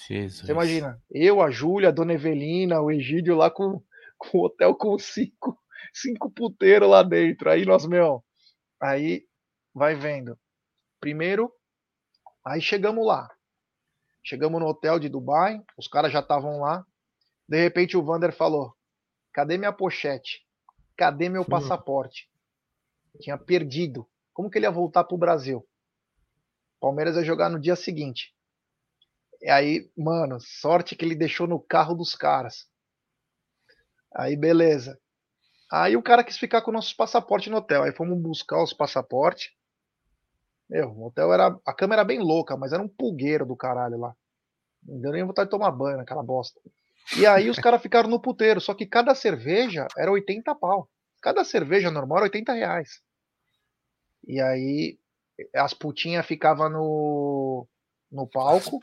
Jesus. 0.08 0.46
Você 0.46 0.52
imagina, 0.52 1.02
eu, 1.12 1.42
a 1.42 1.50
Júlia, 1.50 1.90
a 1.90 1.92
Dona 1.92 2.14
Evelina, 2.14 2.82
o 2.82 2.92
Egídio 2.92 3.36
lá 3.36 3.50
com, 3.50 3.84
com 4.18 4.38
o 4.38 4.46
hotel 4.46 4.76
com 4.76 4.98
cinco, 4.98 5.58
cinco 5.94 6.30
puteiros 6.32 6.90
lá 6.90 7.04
dentro. 7.04 7.50
Aí 7.50 7.66
nós, 7.66 7.86
meu, 7.86 8.24
aí 8.82 9.26
vai 9.74 9.96
vendo. 9.96 10.38
Primeiro, 11.00 11.52
aí 12.46 12.62
chegamos 12.62 13.06
lá. 13.06 13.30
Chegamos 14.24 14.60
no 14.60 14.68
hotel 14.68 15.00
de 15.00 15.10
Dubai, 15.10 15.62
os 15.78 15.88
caras 15.88 16.12
já 16.12 16.20
estavam 16.20 16.60
lá. 16.60 16.86
De 17.48 17.58
repente 17.58 17.98
o 17.98 18.04
Vander 18.04 18.32
falou: 18.32 18.76
Cadê 19.34 19.58
minha 19.58 19.74
pochete? 19.74 20.46
Cadê 20.96 21.30
meu 21.30 21.46
passaporte? 21.46 22.30
Tinha 23.22 23.38
perdido. 23.38 24.08
Como 24.34 24.50
que 24.50 24.58
ele 24.58 24.66
ia 24.66 24.72
voltar 24.72 25.04
pro 25.04 25.18
Brasil? 25.18 25.66
Palmeiras 26.80 27.16
ia 27.16 27.24
jogar 27.24 27.50
no 27.50 27.60
dia 27.60 27.76
seguinte. 27.76 28.34
E 29.42 29.50
aí, 29.50 29.90
mano, 29.98 30.40
sorte 30.40 30.96
que 30.96 31.06
ele 31.06 31.16
deixou 31.16 31.48
no 31.48 31.60
carro 31.60 31.96
dos 31.96 32.14
caras. 32.14 32.68
Aí, 34.14 34.36
beleza. 34.36 35.00
Aí 35.72 35.96
o 35.96 36.02
cara 36.02 36.24
quis 36.24 36.38
ficar 36.38 36.62
com 36.62 36.72
nossos 36.72 36.94
passaportes 36.94 37.50
no 37.50 37.58
hotel. 37.58 37.84
Aí 37.84 37.92
fomos 37.92 38.20
buscar 38.20 38.62
os 38.62 38.74
passaportes. 38.74 39.52
Meu, 40.70 40.90
o 40.90 41.08
hotel 41.08 41.34
era. 41.34 41.58
A 41.66 41.74
cama 41.74 41.96
era 41.96 42.04
bem 42.04 42.20
louca, 42.20 42.58
mas 42.58 42.74
era 42.74 42.82
um 42.82 42.88
pulgueiro 42.88 43.46
do 43.46 43.56
caralho 43.56 43.98
lá. 43.98 44.14
Não 44.84 45.00
deu 45.00 45.12
nem 45.12 45.24
vontade 45.24 45.48
de 45.48 45.52
tomar 45.52 45.72
banho 45.72 45.98
naquela 45.98 46.24
bosta. 46.24 46.60
E 47.18 47.26
aí 47.26 47.50
os 47.50 47.58
caras 47.58 47.82
ficaram 47.82 48.10
no 48.10 48.22
puteiro, 48.22 48.62
só 48.62 48.74
que 48.74 48.86
cada 48.86 49.16
cerveja 49.16 49.88
era 49.98 50.12
80 50.12 50.54
pau. 50.56 50.90
Cada 51.22 51.44
cerveja 51.44 51.90
normal 51.90 52.20
era 52.20 52.26
80 52.26 52.54
reais. 52.54 53.02
E 54.28 54.40
aí 54.40 55.00
as 55.56 55.74
putinhas 55.74 56.26
ficavam 56.26 56.70
no, 56.70 57.68
no 58.12 58.28
palco 58.28 58.80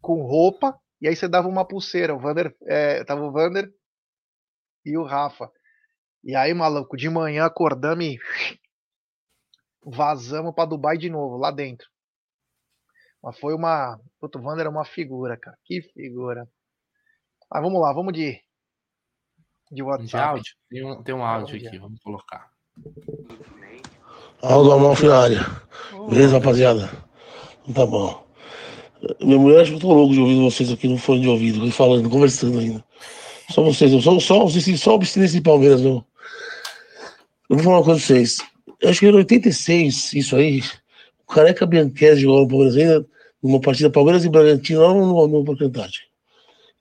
com 0.00 0.22
roupa, 0.22 0.78
e 1.00 1.08
aí 1.08 1.16
você 1.16 1.28
dava 1.28 1.48
uma 1.48 1.66
pulseira. 1.66 2.14
O 2.14 2.18
Vander, 2.18 2.54
é, 2.66 3.04
tava 3.04 3.22
o 3.22 3.32
Vander 3.32 3.72
e 4.84 4.96
o 4.96 5.04
Rafa. 5.04 5.50
E 6.22 6.34
aí, 6.34 6.52
maluco, 6.52 6.96
de 6.96 7.08
manhã 7.08 7.46
acordamos 7.46 8.04
e 8.04 8.18
vazamos 9.82 10.54
para 10.54 10.68
Dubai 10.68 10.98
de 10.98 11.08
novo, 11.08 11.36
lá 11.36 11.50
dentro. 11.50 11.88
Mas 13.22 13.38
foi 13.38 13.54
uma. 13.54 13.98
Puto, 14.18 14.38
o 14.38 14.42
Vander 14.42 14.66
é 14.66 14.68
uma 14.68 14.84
figura, 14.84 15.36
cara. 15.36 15.58
Que 15.64 15.82
figura. 15.82 16.48
Mas 17.50 17.62
vamos 17.62 17.80
lá, 17.80 17.92
vamos 17.92 18.12
de. 18.12 18.40
De 19.70 19.82
WhatsApp. 19.82 20.08
De 20.08 20.16
áudio? 20.16 20.54
Tem 20.68 20.84
um, 20.84 21.02
tem 21.02 21.14
um 21.14 21.24
áudio 21.24 21.56
aqui, 21.56 21.78
vamos 21.78 22.00
colocar. 22.00 22.50
Aldo 24.42 24.72
Amalfiária. 24.72 25.40
Beleza, 26.08 26.38
rapaziada? 26.38 27.09
Tá 27.74 27.86
bom. 27.86 28.24
Minha 29.20 29.38
mulher 29.38 29.62
acho 29.62 29.70
que 29.70 29.76
eu 29.76 29.80
tô 29.80 29.92
louco 29.92 30.12
de 30.12 30.20
ouvir 30.20 30.40
vocês 30.40 30.70
aqui 30.72 30.88
no 30.88 30.98
fone 30.98 31.20
de 31.20 31.28
ouvido, 31.28 31.70
falando, 31.70 32.08
conversando 32.10 32.58
ainda. 32.58 32.84
Só 33.50 33.62
vocês, 33.62 33.90
só, 34.02 34.18
só, 34.20 34.46
só, 34.48 34.94
abstinência 34.94 35.38
de 35.38 35.42
Palmeiras, 35.42 35.80
não. 35.80 36.04
Eu 37.48 37.56
vou 37.56 37.64
falar 37.64 37.78
uma 37.78 37.84
coisa 37.84 38.00
pra 38.00 38.06
vocês. 38.06 38.38
Eu 38.80 38.90
acho 38.90 39.00
que 39.00 39.06
era 39.06 39.16
86, 39.16 40.14
isso 40.14 40.36
aí. 40.36 40.62
O 41.26 41.32
Careca 41.32 41.66
Bianchese 41.66 42.22
jogou 42.22 42.42
no 42.42 42.48
Palmeiras 42.48 42.76
ainda, 42.76 43.06
numa 43.42 43.60
partida 43.60 43.90
Palmeiras 43.90 44.24
e 44.24 44.28
Bragantino 44.28 44.80
lá 44.80 44.94
no, 44.94 45.26
no, 45.26 45.42
no. 45.42 45.56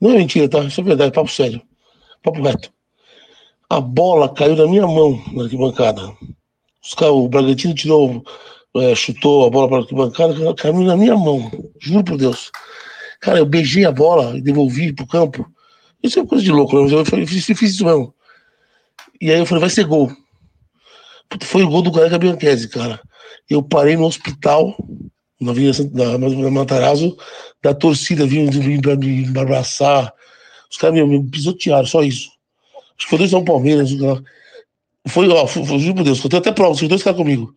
Não 0.01 0.11
é 0.11 0.17
mentira, 0.17 0.47
tá? 0.47 0.59
Isso 0.63 0.81
é 0.81 0.83
verdade, 0.83 1.11
papo 1.11 1.29
sério. 1.29 1.61
Papo 2.23 2.41
reto. 2.41 2.71
A 3.69 3.79
bola 3.79 4.29
caiu 4.29 4.55
na 4.55 4.67
minha 4.67 4.87
mão 4.87 5.21
na 5.33 5.43
arquibancada. 5.43 6.13
O 7.01 7.27
Bragantino 7.27 7.73
tirou, 7.73 8.23
é, 8.75 8.95
chutou 8.95 9.45
a 9.45 9.49
bola 9.49 9.67
para 9.67 9.77
a 9.77 9.81
arquibancada, 9.81 10.55
caiu 10.55 10.81
na 10.81 10.95
minha 10.95 11.15
mão. 11.15 11.51
Juro 11.79 12.03
por 12.03 12.17
Deus. 12.17 12.51
Cara, 13.19 13.39
eu 13.39 13.45
beijei 13.45 13.85
a 13.85 13.91
bola 13.91 14.37
e 14.37 14.41
devolvi 14.41 14.93
pro 14.93 15.07
campo. 15.07 15.45
Isso 16.01 16.19
é 16.19 16.25
coisa 16.25 16.43
de 16.43 16.51
louco, 16.51 16.79
né? 16.79 16.93
eu 16.93 17.05
fiz, 17.05 17.45
fiz 17.45 17.61
isso 17.73 17.85
mesmo. 17.85 18.13
E 19.19 19.31
aí 19.31 19.39
eu 19.39 19.45
falei, 19.45 19.61
vai 19.61 19.69
ser 19.69 19.85
gol. 19.85 20.09
Foi 21.41 21.63
o 21.63 21.69
gol 21.69 21.81
do 21.81 21.91
Galega 21.91 22.17
Bianchese, 22.17 22.69
cara. 22.69 22.99
Eu 23.49 23.61
parei 23.61 23.97
no 23.97 24.05
hospital, 24.05 24.75
na 25.39 25.51
Avenida 25.51 25.83
da, 25.85 26.17
na 26.17 26.51
Matarazzo, 26.51 27.17
da 27.61 27.73
torcida 27.73 28.25
vindo 28.25 28.61
vir 28.61 28.81
pra 28.81 28.95
me 28.95 29.25
abraçar. 29.37 30.13
Os 30.71 30.77
caras 30.77 30.95
me, 30.95 31.05
me 31.05 31.29
pisotearam, 31.29 31.85
só 31.85 32.01
isso. 32.01 32.29
Acho 32.97 33.05
que 33.05 33.09
foi 33.09 33.17
dois 33.19 33.31
São 33.31 33.43
Palmeiras. 33.43 33.89
Foi, 35.07 35.27
ó, 35.29 35.45
foi, 35.47 35.65
foi, 35.65 35.79
juro 35.79 35.95
por 35.95 36.03
Deus, 36.03 36.23
eu 36.23 36.29
tenho 36.29 36.41
até 36.41 36.51
prova, 36.51 36.71
os 36.71 36.87
dois 36.87 37.03
caras 37.03 37.17
comigo. 37.17 37.53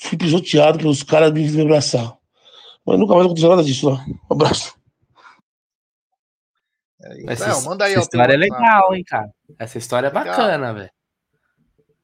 Fui 0.00 0.16
pisoteado 0.16 0.78
pelos 0.78 1.02
caras 1.02 1.32
me, 1.32 1.48
me 1.50 1.62
abraçar. 1.62 2.16
Mas 2.86 2.98
nunca 2.98 3.14
mais 3.14 3.26
aconteceu 3.26 3.50
nada 3.50 3.64
disso, 3.64 3.90
lá. 3.90 4.04
Um 4.30 4.34
abraço. 4.34 4.78
É 7.02 7.32
essa, 7.32 7.48
Não, 7.48 7.64
manda 7.64 7.84
aí 7.84 7.92
essa 7.92 8.02
história 8.02 8.34
é 8.34 8.36
legal, 8.36 8.94
hein, 8.94 9.04
cara. 9.04 9.30
Essa 9.58 9.78
história 9.78 10.06
é 10.06 10.10
bacana, 10.10 10.72
velho. 10.72 10.90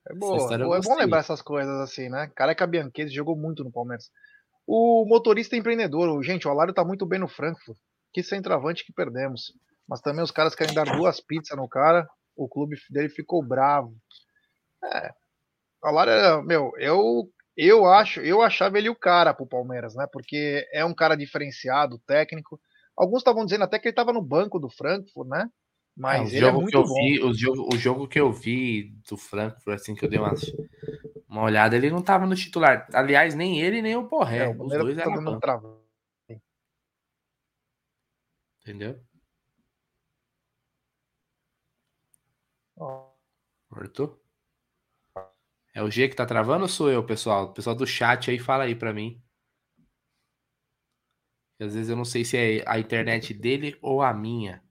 É 0.07 0.15
boa, 0.15 0.55
é 0.55 0.81
bom 0.81 0.97
lembrar 0.97 1.21
essas 1.21 1.41
coisas 1.41 1.81
assim, 1.81 2.11
né? 2.11 2.31
Careca 2.35 2.67
Bianchese 2.67 3.15
jogou 3.15 3.35
muito 3.37 3.65
no 3.65 3.73
Palmeiras. 3.73 4.11
O 4.67 5.07
motorista 5.07 5.57
empreendedor, 5.57 6.23
gente, 6.23 6.47
o 6.47 6.51
Alário 6.51 6.75
tá 6.75 6.85
muito 6.85 7.07
bem 7.07 7.19
no 7.19 7.29
Frankfurt. 7.29 7.79
Que 8.13 8.23
centroavante 8.23 8.85
que 8.85 8.93
perdemos. 8.93 9.53
Mas 9.89 10.01
também 10.01 10.23
os 10.23 10.31
caras 10.31 10.55
querem 10.55 10.75
dar 10.75 10.85
duas 10.97 11.21
pizzas 11.21 11.57
no 11.57 11.69
cara. 11.69 12.07
O 12.37 12.49
clube 12.49 12.77
dele 12.91 13.09
ficou 13.09 13.43
bravo. 13.43 13.95
É. 14.85 15.11
O 15.83 15.89
Alário, 15.89 16.43
meu, 16.43 16.73
eu 16.79 17.31
eu 17.57 17.87
acho, 17.87 18.21
eu 18.21 18.43
achava 18.43 18.79
ele 18.79 18.89
o 18.89 18.97
cara 18.97 19.33
pro 19.33 19.47
Palmeiras, 19.47 19.95
né? 19.95 20.07
Porque 20.13 20.67
é 20.73 20.85
um 20.85 20.95
cara 20.95 21.17
diferenciado, 21.17 21.99
técnico. 22.07 22.61
Alguns 22.97 23.19
estavam 23.19 23.45
dizendo 23.45 23.65
até 23.65 23.79
que 23.79 23.89
ele 23.89 23.93
estava 23.93 24.13
no 24.13 24.23
banco 24.23 24.59
do 24.59 24.69
Frankfurt, 24.69 25.29
né? 25.29 25.49
Mas 25.97 26.33
é, 26.33 26.37
ele 26.37 26.47
é 26.47 26.53
muito 26.53 26.83
bom. 26.83 26.95
Vi, 26.95 27.23
o, 27.23 27.33
jogo, 27.33 27.69
o 27.73 27.77
jogo 27.77 28.09
que 28.09 28.19
eu 28.19 28.33
vi 28.33 28.97
do 29.09 29.17
Frankfurt, 29.17 29.77
assim, 29.77 29.95
que 29.95 30.05
eu 30.05 30.09
dei 30.09 30.19
uma, 30.19 30.35
uma 31.29 31.43
olhada, 31.43 31.77
ele 31.77 31.91
não 31.91 32.03
tava 32.03 32.27
no 32.27 32.35
titular. 32.35 32.89
Aliás, 32.93 33.35
nem 33.35 33.61
ele, 33.61 33.81
nem 33.81 33.97
o 33.97 34.09
Borré. 34.09 34.39
É, 34.39 34.51
os 34.51 34.73
dois 34.73 34.97
tá 34.97 35.03
eram 35.03 35.39
trava. 35.39 35.81
Entendeu? 38.63 38.99
Cortou? 43.69 44.24
É 45.75 45.83
o 45.83 45.91
G 45.91 46.09
que 46.09 46.17
tá 46.17 46.25
travando 46.25 46.63
ou 46.63 46.69
sou 46.71 46.91
eu, 46.91 47.05
pessoal? 47.05 47.45
O 47.45 47.53
pessoal 47.53 47.77
do 47.77 47.87
chat 47.87 48.31
aí 48.31 48.39
fala 48.39 48.65
aí 48.65 48.75
para 48.75 48.95
mim. 48.95 49.21
Às 51.59 51.75
vezes 51.75 51.89
eu 51.91 51.97
não 51.97 52.05
sei 52.05 52.25
se 52.25 52.37
é 52.37 52.63
a 52.65 52.79
internet 52.79 53.35
dele 53.35 53.77
ou 53.83 54.01
a 54.03 54.15
minha. 54.15 54.63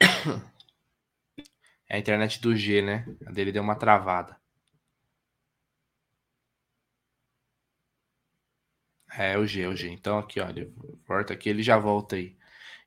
É 1.88 1.94
a 1.94 1.98
internet 2.00 2.40
do 2.40 2.56
G, 2.56 2.82
né? 2.82 3.06
A 3.24 3.30
dele 3.30 3.52
deu 3.52 3.62
uma 3.62 3.76
travada. 3.76 4.36
É, 9.16 9.38
o 9.38 9.46
G, 9.46 9.66
o 9.66 9.76
G. 9.76 9.88
Então 9.90 10.18
aqui, 10.18 10.40
olha, 10.40 10.68
volta 11.06 11.32
aqui, 11.34 11.48
ele 11.48 11.62
já 11.62 11.78
volta 11.78 12.16
aí. 12.16 12.36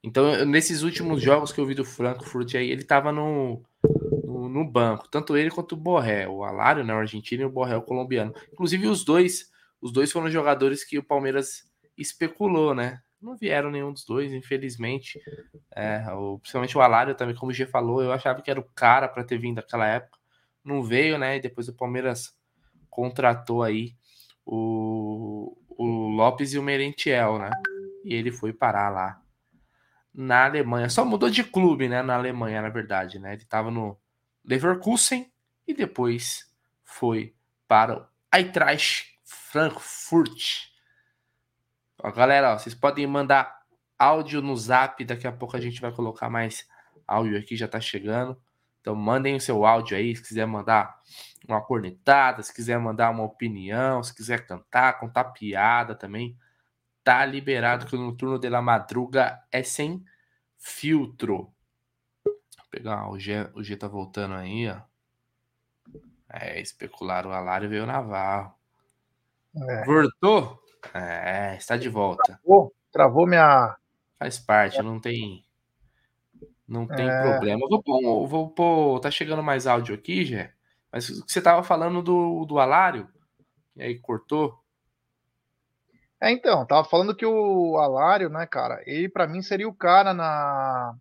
Então, 0.06 0.46
nesses 0.46 0.84
últimos 0.84 1.20
jogos 1.20 1.52
que 1.52 1.60
eu 1.60 1.66
vi 1.66 1.74
do 1.74 1.84
Frankfurt 1.84 2.54
aí, 2.54 2.70
ele 2.70 2.84
tava 2.84 3.12
no, 3.12 3.64
no, 4.24 4.48
no, 4.48 4.64
banco, 4.64 5.10
tanto 5.10 5.36
ele 5.36 5.50
quanto 5.50 5.72
o 5.72 5.76
Borré, 5.76 6.28
o 6.28 6.44
Alário, 6.44 6.84
né, 6.84 6.94
o 6.94 7.00
argentino 7.00 7.42
e 7.42 7.46
o 7.46 7.50
Borré, 7.50 7.76
o 7.76 7.82
colombiano. 7.82 8.32
Inclusive 8.54 8.88
os 8.88 9.04
dois, 9.04 9.50
os 9.82 9.92
dois 9.92 10.12
foram 10.12 10.30
jogadores 10.30 10.84
que 10.84 11.00
o 11.00 11.04
Palmeiras 11.04 11.64
especulou, 11.98 12.76
né? 12.76 13.02
Não 13.20 13.36
vieram 13.36 13.72
nenhum 13.72 13.92
dos 13.92 14.06
dois, 14.06 14.32
infelizmente. 14.32 15.20
É, 15.76 16.06
o, 16.14 16.38
principalmente 16.38 16.78
o 16.78 16.82
Alário 16.82 17.16
também, 17.16 17.34
como 17.34 17.52
o 17.52 17.56
G 17.56 17.66
falou, 17.66 18.04
eu 18.04 18.12
achava 18.12 18.44
que 18.44 18.52
era 18.52 18.60
o 18.60 18.70
cara 18.76 19.08
para 19.08 19.24
ter 19.24 19.40
vindo 19.40 19.56
naquela 19.56 19.88
época. 19.88 20.20
Não 20.64 20.84
veio, 20.84 21.18
né? 21.18 21.38
E 21.38 21.42
depois 21.42 21.68
o 21.68 21.74
Palmeiras 21.76 22.38
contratou 22.92 23.64
aí 23.64 23.96
o, 24.46 25.58
o 25.68 26.10
Lopes 26.10 26.54
e 26.54 26.60
o 26.60 26.64
Merentiel, 26.64 27.40
né? 27.40 27.50
E 28.04 28.14
ele 28.14 28.32
foi 28.32 28.54
parar 28.54 28.90
lá 28.90 29.25
na 30.16 30.46
Alemanha. 30.46 30.90
Só 30.90 31.04
mudou 31.04 31.30
de 31.30 31.44
clube, 31.44 31.90
né? 31.90 32.02
Na 32.02 32.16
Alemanha, 32.16 32.62
na 32.62 32.70
verdade, 32.70 33.20
né? 33.20 33.34
Ele 33.34 33.44
estava 33.44 33.70
no 33.70 34.00
Leverkusen 34.44 35.32
e 35.68 35.74
depois 35.74 36.50
foi 36.84 37.36
para 37.68 37.98
o 37.98 38.06
Eintracht 38.34 39.20
Frankfurt. 39.24 40.68
Ó, 42.02 42.12
galera, 42.12 42.54
ó, 42.54 42.58
vocês 42.58 42.74
podem 42.74 43.06
mandar 43.06 43.60
áudio 44.00 44.42
no 44.42 44.56
Zap. 44.56 45.04
Daqui 45.04 45.28
a 45.28 45.32
pouco 45.32 45.58
a 45.58 45.60
gente 45.60 45.82
vai 45.82 45.92
colocar 45.92 46.30
mais 46.30 46.68
áudio 47.06 47.38
aqui, 47.38 47.56
já 47.56 47.68
tá 47.68 47.80
chegando. 47.80 48.40
Então 48.80 48.96
mandem 48.96 49.36
o 49.36 49.42
seu 49.42 49.66
áudio 49.66 49.98
aí, 49.98 50.16
se 50.16 50.22
quiser 50.22 50.46
mandar 50.46 51.00
uma 51.48 51.60
cornetada, 51.60 52.44
se 52.44 52.54
quiser 52.54 52.80
mandar 52.80 53.10
uma 53.10 53.24
opinião, 53.24 54.04
se 54.04 54.14
quiser 54.14 54.46
cantar, 54.46 55.00
contar 55.00 55.26
piada 55.26 55.96
também, 55.96 56.38
tá 57.06 57.24
liberado 57.24 57.86
que 57.86 57.96
no 57.96 58.18
turno 58.18 58.40
de 58.40 58.50
la 58.50 58.64
madruga 58.64 59.42
é 59.52 59.62
sem 59.62 60.04
filtro. 60.58 61.54
Vou 62.26 62.68
pegar 62.72 63.10
o 63.10 63.20
G, 63.20 63.48
o 63.54 63.64
G 63.64 63.78
tá 63.78 63.88
voltando 63.88 64.34
aí, 64.34 64.68
ó. 64.68 64.82
É, 66.28 66.60
especular 66.60 67.28
o 67.28 67.32
Alário 67.32 67.70
veio 67.70 67.86
Navarro. 67.86 68.56
É. 69.56 69.86
Voltou? 69.86 70.60
É, 70.94 71.56
está 71.56 71.78
de 71.78 71.88
volta. 71.88 72.24
Travou, 72.44 72.76
travou 72.92 73.28
minha. 73.28 73.78
Faz 74.18 74.40
parte, 74.40 74.82
não 74.82 75.00
tem 75.00 75.46
não 76.68 76.88
tem 76.88 77.08
é... 77.08 77.22
problema. 77.22 77.62
Eu 77.64 77.70
vou 77.70 77.84
pôr, 77.84 78.28
vou 78.28 78.50
pôr. 78.50 79.00
Tá 79.00 79.12
chegando 79.12 79.44
mais 79.44 79.68
áudio 79.68 79.94
aqui, 79.94 80.26
Jé. 80.26 80.54
Mas 80.92 81.08
você 81.08 81.40
tava 81.40 81.62
falando 81.62 82.02
do, 82.02 82.46
do 82.46 82.58
Alário, 82.58 83.08
e 83.76 83.84
aí 83.84 84.00
cortou. 84.00 84.60
É, 86.22 86.32
então, 86.32 86.66
tava 86.66 86.88
falando 86.88 87.16
que 87.16 87.26
o 87.26 87.78
Alário, 87.78 88.30
né, 88.30 88.46
cara, 88.48 88.82
ele 88.86 89.10
para 89.10 89.28
mim 89.28 89.42
seria 89.42 89.68
o 89.68 89.76
cara 89.76 90.14
na, 90.14 90.96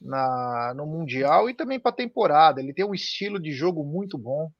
na 0.00 0.74
no 0.74 0.86
Mundial 0.86 1.48
e 1.50 1.54
também 1.54 1.80
pra 1.80 1.92
temporada. 1.92 2.60
Ele 2.60 2.74
tem 2.74 2.84
um 2.84 2.94
estilo 2.94 3.40
de 3.40 3.52
jogo 3.52 3.84
muito 3.84 4.18
bom. 4.18 4.50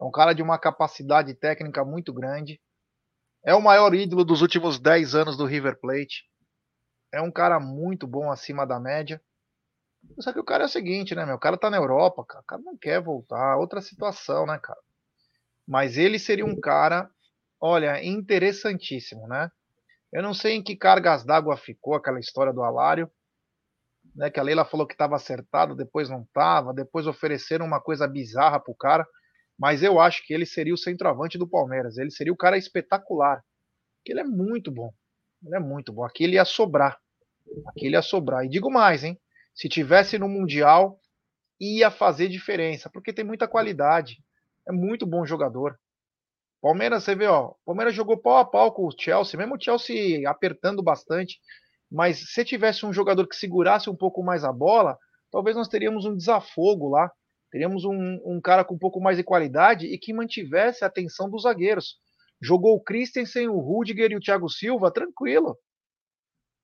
É 0.00 0.04
um 0.04 0.10
cara 0.10 0.32
de 0.34 0.42
uma 0.42 0.58
capacidade 0.58 1.34
técnica 1.34 1.84
muito 1.84 2.12
grande. 2.12 2.60
É 3.44 3.54
o 3.54 3.62
maior 3.62 3.94
ídolo 3.94 4.24
dos 4.24 4.42
últimos 4.42 4.78
10 4.78 5.14
anos 5.14 5.36
do 5.36 5.46
River 5.46 5.78
Plate. 5.80 6.24
É 7.12 7.20
um 7.22 7.30
cara 7.32 7.60
muito 7.60 8.06
bom 8.06 8.30
acima 8.30 8.66
da 8.66 8.80
média. 8.80 9.20
Só 10.20 10.32
que 10.32 10.40
o 10.40 10.44
cara 10.44 10.64
é 10.64 10.66
o 10.66 10.70
seguinte, 10.70 11.14
né, 11.14 11.24
meu? 11.26 11.36
O 11.36 11.40
cara 11.40 11.56
tá 11.58 11.70
na 11.70 11.76
Europa, 11.76 12.24
cara. 12.26 12.42
O 12.42 12.46
cara 12.46 12.62
não 12.62 12.76
quer 12.76 13.02
voltar. 13.02 13.56
Outra 13.56 13.80
situação, 13.80 14.46
né, 14.46 14.58
cara? 14.58 14.80
Mas 15.66 15.98
ele 15.98 16.18
seria 16.18 16.46
um 16.46 16.58
cara, 16.60 17.10
olha, 17.66 18.02
interessantíssimo, 18.04 19.26
né? 19.26 19.50
Eu 20.12 20.22
não 20.22 20.32
sei 20.32 20.54
em 20.54 20.62
que 20.62 20.76
cargas 20.76 21.24
d'água 21.24 21.56
ficou 21.56 21.94
aquela 21.94 22.20
história 22.20 22.52
do 22.52 22.62
Alário, 22.62 23.10
né? 24.14 24.30
Que 24.30 24.40
a 24.40 24.42
Leila 24.42 24.64
falou 24.64 24.86
que 24.86 24.94
estava 24.94 25.16
acertado, 25.16 25.74
depois 25.74 26.08
não 26.08 26.22
estava, 26.22 26.72
depois 26.72 27.06
ofereceram 27.06 27.66
uma 27.66 27.80
coisa 27.80 28.06
bizarra 28.06 28.60
pro 28.60 28.74
cara. 28.74 29.06
Mas 29.58 29.82
eu 29.82 29.98
acho 29.98 30.24
que 30.26 30.34
ele 30.34 30.46
seria 30.46 30.74
o 30.74 30.78
centroavante 30.78 31.38
do 31.38 31.48
Palmeiras. 31.48 31.96
Ele 31.96 32.10
seria 32.10 32.32
o 32.32 32.36
cara 32.36 32.58
espetacular. 32.58 33.42
Porque 33.98 34.12
ele 34.12 34.20
é 34.20 34.24
muito 34.24 34.70
bom. 34.70 34.92
Ele 35.44 35.56
é 35.56 35.58
muito 35.58 35.92
bom. 35.92 36.04
Aqui 36.04 36.24
ele 36.24 36.34
ia 36.34 36.44
sobrar. 36.44 36.98
Aqui 37.68 37.86
ele 37.86 37.96
ia 37.96 38.02
sobrar. 38.02 38.44
E 38.44 38.48
digo 38.48 38.70
mais, 38.70 39.02
hein? 39.02 39.18
se 39.56 39.70
tivesse 39.70 40.18
no 40.18 40.28
Mundial, 40.28 41.00
ia 41.58 41.90
fazer 41.90 42.28
diferença, 42.28 42.90
porque 42.90 43.12
tem 43.12 43.24
muita 43.24 43.48
qualidade. 43.48 44.22
É 44.68 44.72
muito 44.72 45.06
bom 45.06 45.24
jogador. 45.24 45.80
Palmeiras, 46.60 47.04
você 47.04 47.14
vê, 47.14 47.26
ó, 47.26 47.52
Palmeiras 47.64 47.94
jogou 47.94 48.18
pau 48.18 48.38
a 48.38 48.44
pau 48.44 48.72
com 48.72 48.86
o 48.86 48.94
Chelsea, 48.98 49.38
mesmo 49.38 49.56
o 49.56 49.60
Chelsea 49.60 50.28
apertando 50.28 50.82
bastante, 50.82 51.38
mas 51.90 52.32
se 52.32 52.44
tivesse 52.44 52.84
um 52.84 52.92
jogador 52.92 53.26
que 53.28 53.36
segurasse 53.36 53.88
um 53.88 53.96
pouco 53.96 54.22
mais 54.22 54.42
a 54.44 54.52
bola, 54.52 54.98
talvez 55.30 55.56
nós 55.56 55.68
teríamos 55.68 56.04
um 56.04 56.16
desafogo 56.16 56.88
lá, 56.88 57.10
teríamos 57.50 57.84
um, 57.84 58.20
um 58.24 58.40
cara 58.40 58.64
com 58.64 58.74
um 58.74 58.78
pouco 58.78 59.00
mais 59.00 59.16
de 59.16 59.22
qualidade 59.22 59.86
e 59.86 59.98
que 59.98 60.12
mantivesse 60.12 60.82
a 60.82 60.88
atenção 60.88 61.30
dos 61.30 61.42
zagueiros. 61.42 61.96
Jogou 62.42 62.74
o 62.74 62.82
Christensen, 62.82 63.48
o 63.48 63.58
Rudiger 63.58 64.10
e 64.10 64.16
o 64.16 64.20
Thiago 64.20 64.48
Silva, 64.48 64.90
tranquilo 64.90 65.56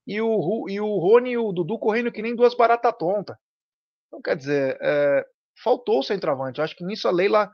e 0.07 0.21
o, 0.21 0.69
e 0.69 0.81
o 0.81 0.99
Rony 0.99 1.33
e 1.33 1.39
o 1.39 1.53
Dudu 1.53 1.79
correndo 1.79 2.13
que 2.13 2.23
nem 2.23 2.35
duas 2.35 2.55
baratas 2.55 2.95
tontas. 2.99 3.37
Então, 4.07 4.21
quer 4.21 4.37
dizer, 4.37 4.79
é, 4.81 5.25
faltou 5.63 6.01
o 6.01 6.03
centroavante. 6.03 6.59
Eu 6.59 6.65
acho 6.65 6.77
que 6.77 6.85
nisso 6.85 7.09
a 7.09 7.11
Leila 7.11 7.51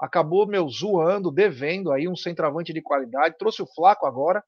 acabou, 0.00 0.46
meu, 0.46 0.68
zoando, 0.68 1.30
devendo 1.30 1.92
aí 1.92 2.08
um 2.08 2.16
centroavante 2.16 2.72
de 2.72 2.82
qualidade. 2.82 3.36
Trouxe 3.38 3.62
o 3.62 3.66
Flaco 3.66 4.06
agora, 4.06 4.42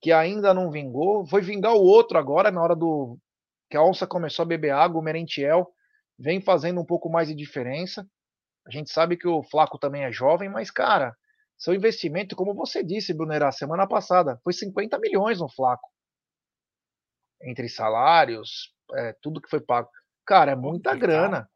que 0.00 0.12
ainda 0.12 0.54
não 0.54 0.70
vingou. 0.70 1.26
Foi 1.26 1.42
vingar 1.42 1.74
o 1.74 1.82
outro 1.82 2.18
agora, 2.18 2.50
na 2.50 2.62
hora 2.62 2.76
do. 2.76 3.18
que 3.70 3.76
a 3.76 3.82
onça 3.82 4.06
começou 4.06 4.44
a 4.44 4.46
beber 4.46 4.70
água, 4.70 5.00
o 5.00 5.04
Merentiel 5.04 5.68
vem 6.18 6.40
fazendo 6.40 6.80
um 6.80 6.86
pouco 6.86 7.10
mais 7.10 7.28
de 7.28 7.34
diferença. 7.34 8.06
A 8.66 8.70
gente 8.70 8.92
sabe 8.92 9.16
que 9.16 9.26
o 9.26 9.42
Flaco 9.42 9.78
também 9.78 10.04
é 10.04 10.12
jovem, 10.12 10.48
mas, 10.48 10.70
cara, 10.70 11.16
seu 11.58 11.74
investimento, 11.74 12.36
como 12.36 12.54
você 12.54 12.82
disse, 12.82 13.12
Brunerá, 13.12 13.50
semana 13.50 13.86
passada, 13.88 14.38
foi 14.44 14.52
50 14.52 14.98
milhões 14.98 15.40
no 15.40 15.48
Flaco 15.48 15.88
entre 17.42 17.68
salários, 17.68 18.72
é, 18.94 19.14
tudo 19.20 19.40
que 19.40 19.50
foi 19.50 19.60
pago. 19.60 19.88
Cara, 20.24 20.52
é 20.52 20.56
muita 20.56 20.94
grana. 20.94 21.48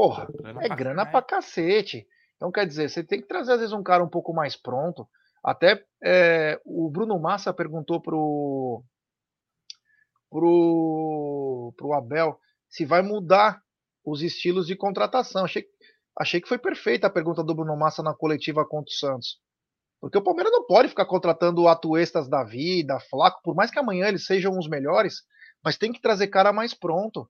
Porra, 0.00 0.26
grana 0.32 0.62
é 0.62 0.66
pra 0.66 0.76
grana 0.76 1.04
pra 1.04 1.20
cacete. 1.20 2.08
Então, 2.34 2.50
quer 2.50 2.66
dizer, 2.66 2.88
você 2.88 3.04
tem 3.04 3.20
que 3.20 3.28
trazer, 3.28 3.52
às 3.52 3.58
vezes, 3.58 3.74
um 3.74 3.82
cara 3.82 4.02
um 4.02 4.08
pouco 4.08 4.32
mais 4.32 4.56
pronto. 4.56 5.06
Até 5.44 5.84
é, 6.02 6.58
o 6.64 6.88
Bruno 6.88 7.18
Massa 7.20 7.52
perguntou 7.52 8.00
pro, 8.00 8.82
pro, 10.30 11.74
pro 11.76 11.92
Abel 11.92 12.40
se 12.66 12.86
vai 12.86 13.02
mudar 13.02 13.62
os 14.02 14.22
estilos 14.22 14.66
de 14.66 14.74
contratação. 14.74 15.44
Achei, 15.44 15.66
achei 16.18 16.40
que 16.40 16.48
foi 16.48 16.56
perfeita 16.56 17.08
a 17.08 17.10
pergunta 17.10 17.44
do 17.44 17.54
Bruno 17.54 17.76
Massa 17.76 18.02
na 18.02 18.14
coletiva 18.14 18.64
contra 18.64 18.90
o 18.90 18.96
Santos. 18.96 19.38
Porque 20.00 20.16
o 20.16 20.24
Palmeiras 20.24 20.50
não 20.50 20.66
pode 20.66 20.88
ficar 20.88 21.04
contratando 21.04 21.68
atuestas 21.68 22.26
da 22.26 22.42
vida, 22.42 22.98
Flaco, 23.00 23.42
por 23.42 23.54
mais 23.54 23.70
que 23.70 23.78
amanhã 23.78 24.08
eles 24.08 24.24
sejam 24.24 24.58
os 24.58 24.66
melhores, 24.66 25.16
mas 25.62 25.76
tem 25.76 25.92
que 25.92 26.00
trazer 26.00 26.28
cara 26.28 26.54
mais 26.54 26.72
pronto. 26.72 27.28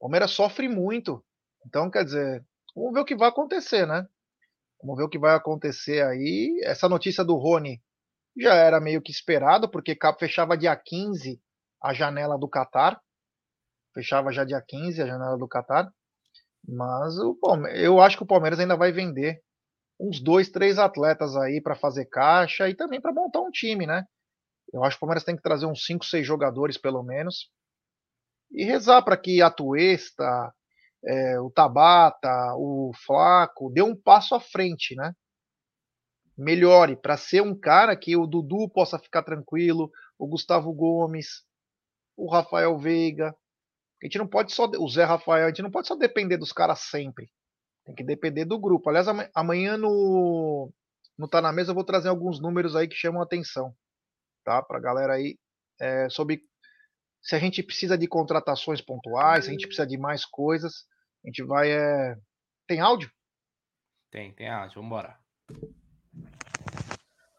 Palmeiras 0.00 0.32
sofre 0.32 0.66
muito. 0.68 1.24
Então, 1.66 1.90
quer 1.90 2.04
dizer, 2.04 2.44
vamos 2.74 2.92
ver 2.92 3.00
o 3.00 3.04
que 3.04 3.16
vai 3.16 3.28
acontecer, 3.28 3.86
né? 3.86 4.06
Vamos 4.80 4.96
ver 4.96 5.04
o 5.04 5.08
que 5.08 5.18
vai 5.18 5.34
acontecer 5.34 6.04
aí. 6.04 6.60
Essa 6.64 6.88
notícia 6.88 7.24
do 7.24 7.36
Rony 7.36 7.80
já 8.36 8.54
era 8.54 8.80
meio 8.80 9.02
que 9.02 9.12
esperado, 9.12 9.70
porque 9.70 9.96
fechava 10.18 10.56
dia 10.56 10.74
15 10.74 11.40
a 11.82 11.92
janela 11.92 12.38
do 12.38 12.48
Catar. 12.48 13.00
Fechava 13.94 14.32
já 14.32 14.44
dia 14.44 14.60
15 14.60 15.02
a 15.02 15.06
janela 15.06 15.38
do 15.38 15.46
Catar. 15.48 15.92
Mas 16.66 17.18
o 17.18 17.34
Palmeiras, 17.34 17.80
eu 17.82 18.00
acho 18.00 18.16
que 18.16 18.22
o 18.22 18.26
Palmeiras 18.26 18.58
ainda 18.58 18.76
vai 18.76 18.92
vender 18.92 19.42
uns 20.00 20.20
dois, 20.20 20.48
três 20.48 20.78
atletas 20.78 21.36
aí 21.36 21.60
para 21.60 21.76
fazer 21.76 22.06
caixa 22.06 22.68
e 22.68 22.74
também 22.74 23.00
para 23.00 23.12
montar 23.12 23.40
um 23.40 23.50
time, 23.50 23.86
né? 23.86 24.04
Eu 24.72 24.82
acho 24.82 24.96
que 24.96 24.98
o 24.98 25.06
Palmeiras 25.06 25.24
tem 25.24 25.36
que 25.36 25.42
trazer 25.42 25.66
uns 25.66 25.84
5, 25.84 26.04
6 26.04 26.26
jogadores 26.26 26.78
pelo 26.78 27.02
menos 27.02 27.50
e 28.50 28.64
rezar 28.64 29.02
para 29.02 29.16
que 29.16 29.40
a 29.42 29.50
Tuesta, 29.50 30.52
é, 31.04 31.40
o 31.40 31.50
Tabata, 31.50 32.54
o 32.56 32.92
Flaco 32.94 33.70
dê 33.70 33.82
um 33.82 33.94
passo 33.94 34.34
à 34.34 34.40
frente, 34.40 34.94
né? 34.94 35.14
Melhore 36.36 36.96
para 36.96 37.16
ser 37.16 37.42
um 37.42 37.58
cara 37.58 37.96
que 37.96 38.16
o 38.16 38.26
Dudu 38.26 38.68
possa 38.68 38.98
ficar 38.98 39.22
tranquilo, 39.22 39.90
o 40.18 40.26
Gustavo 40.26 40.72
Gomes, 40.72 41.44
o 42.16 42.30
Rafael 42.30 42.78
Veiga. 42.78 43.34
A 44.02 44.06
gente 44.06 44.18
não 44.18 44.26
pode 44.26 44.52
só 44.52 44.66
o 44.66 44.88
Zé 44.88 45.04
Rafael, 45.04 45.46
a 45.46 45.48
gente 45.48 45.62
não 45.62 45.70
pode 45.70 45.86
só 45.86 45.94
depender 45.94 46.36
dos 46.36 46.52
caras 46.52 46.80
sempre. 46.80 47.30
Tem 47.84 47.94
que 47.94 48.04
depender 48.04 48.44
do 48.44 48.58
grupo. 48.58 48.88
Aliás, 48.88 49.06
amanhã 49.34 49.76
no 49.76 50.72
no 51.18 51.28
tá 51.28 51.40
na 51.40 51.52
mesa 51.52 51.70
eu 51.70 51.74
vou 51.74 51.84
trazer 51.84 52.08
alguns 52.08 52.40
números 52.40 52.74
aí 52.74 52.88
que 52.88 52.96
chamam 52.96 53.20
a 53.20 53.24
atenção, 53.24 53.74
tá? 54.44 54.62
Para 54.62 54.80
galera 54.80 55.14
aí 55.14 55.38
é, 55.80 56.08
sobre 56.08 56.42
se 57.20 57.36
a 57.36 57.38
gente 57.38 57.62
precisa 57.62 57.96
de 57.96 58.08
contratações 58.08 58.80
pontuais, 58.80 59.44
se 59.44 59.50
a 59.50 59.52
gente 59.52 59.66
precisa 59.66 59.86
de 59.86 59.96
mais 59.96 60.24
coisas. 60.24 60.86
A 61.24 61.28
gente 61.28 61.42
vai. 61.44 61.70
É... 61.70 62.16
Tem 62.66 62.80
áudio? 62.80 63.10
Tem, 64.10 64.32
tem 64.32 64.48
áudio. 64.48 64.74
Vamos 64.74 64.86
embora. 64.88 65.16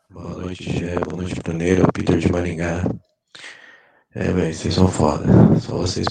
Boa 0.09 0.29
noite, 0.29 0.71
Gé. 0.71 0.99
Boa 0.99 1.21
noite, 1.21 1.41
Bruneiro. 1.41 1.91
Peter 1.91 2.17
de 2.17 2.31
Maringá. 2.31 2.83
É, 4.15 4.31
velho, 4.31 4.53
vocês 4.53 4.73
são 4.73 4.87
foda. 4.87 5.25
Só 5.59 5.77
vocês, 5.77 6.05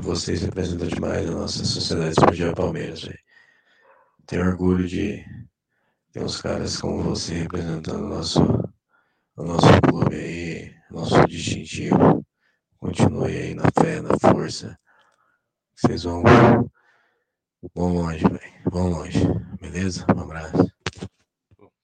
vocês 0.00 0.42
representam 0.42 0.86
demais 0.86 1.28
a 1.28 1.32
nossa 1.32 1.64
sociedade 1.64 2.10
esportiva 2.10 2.54
Palmeiras, 2.54 3.02
velho. 3.02 3.18
Tenho 4.26 4.46
orgulho 4.46 4.86
de 4.86 5.24
ter 6.12 6.22
uns 6.22 6.40
caras 6.40 6.80
como 6.80 7.02
você 7.02 7.34
representando 7.34 8.04
o 8.04 8.08
nosso, 8.08 8.40
o 9.36 9.42
nosso 9.42 9.80
clube 9.82 10.14
aí, 10.14 10.74
nosso 10.90 11.26
distintivo. 11.26 12.24
Continue 12.78 13.36
aí 13.36 13.54
na 13.54 13.64
fé, 13.78 14.00
na 14.00 14.16
força. 14.18 14.78
Vocês 15.74 16.04
vão 16.04 16.22
Vão 17.74 17.94
longe, 17.94 18.22
velho. 18.24 18.52
Vão 18.70 18.90
longe. 18.90 19.20
Beleza? 19.60 20.06
Um 20.16 20.20
abraço. 20.20 20.72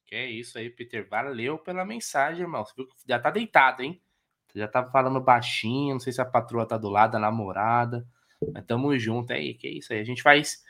Que 0.06 0.16
é 0.16 0.30
isso 0.30 0.58
aí, 0.58 0.70
Peter. 0.70 1.08
Valeu 1.08 1.58
pela 1.58 1.84
mensagem, 1.84 2.42
irmão. 2.42 2.64
Você 2.64 2.72
viu 2.76 2.86
que 2.86 2.94
já 3.08 3.18
tá 3.18 3.30
deitado, 3.30 3.82
hein? 3.82 4.00
Você 4.48 4.58
já 4.58 4.68
tá 4.68 4.84
falando 4.84 5.20
baixinho. 5.20 5.94
Não 5.94 6.00
sei 6.00 6.12
se 6.12 6.20
a 6.20 6.24
patroa 6.24 6.66
tá 6.66 6.76
do 6.76 6.88
lado, 6.88 7.16
a 7.16 7.20
namorada. 7.20 8.06
Mas 8.52 8.64
tamo 8.64 8.96
junto 8.98 9.32
aí. 9.32 9.54
Que 9.54 9.66
é 9.66 9.70
isso 9.70 9.92
aí. 9.92 10.00
A 10.00 10.04
gente 10.04 10.22
faz 10.22 10.62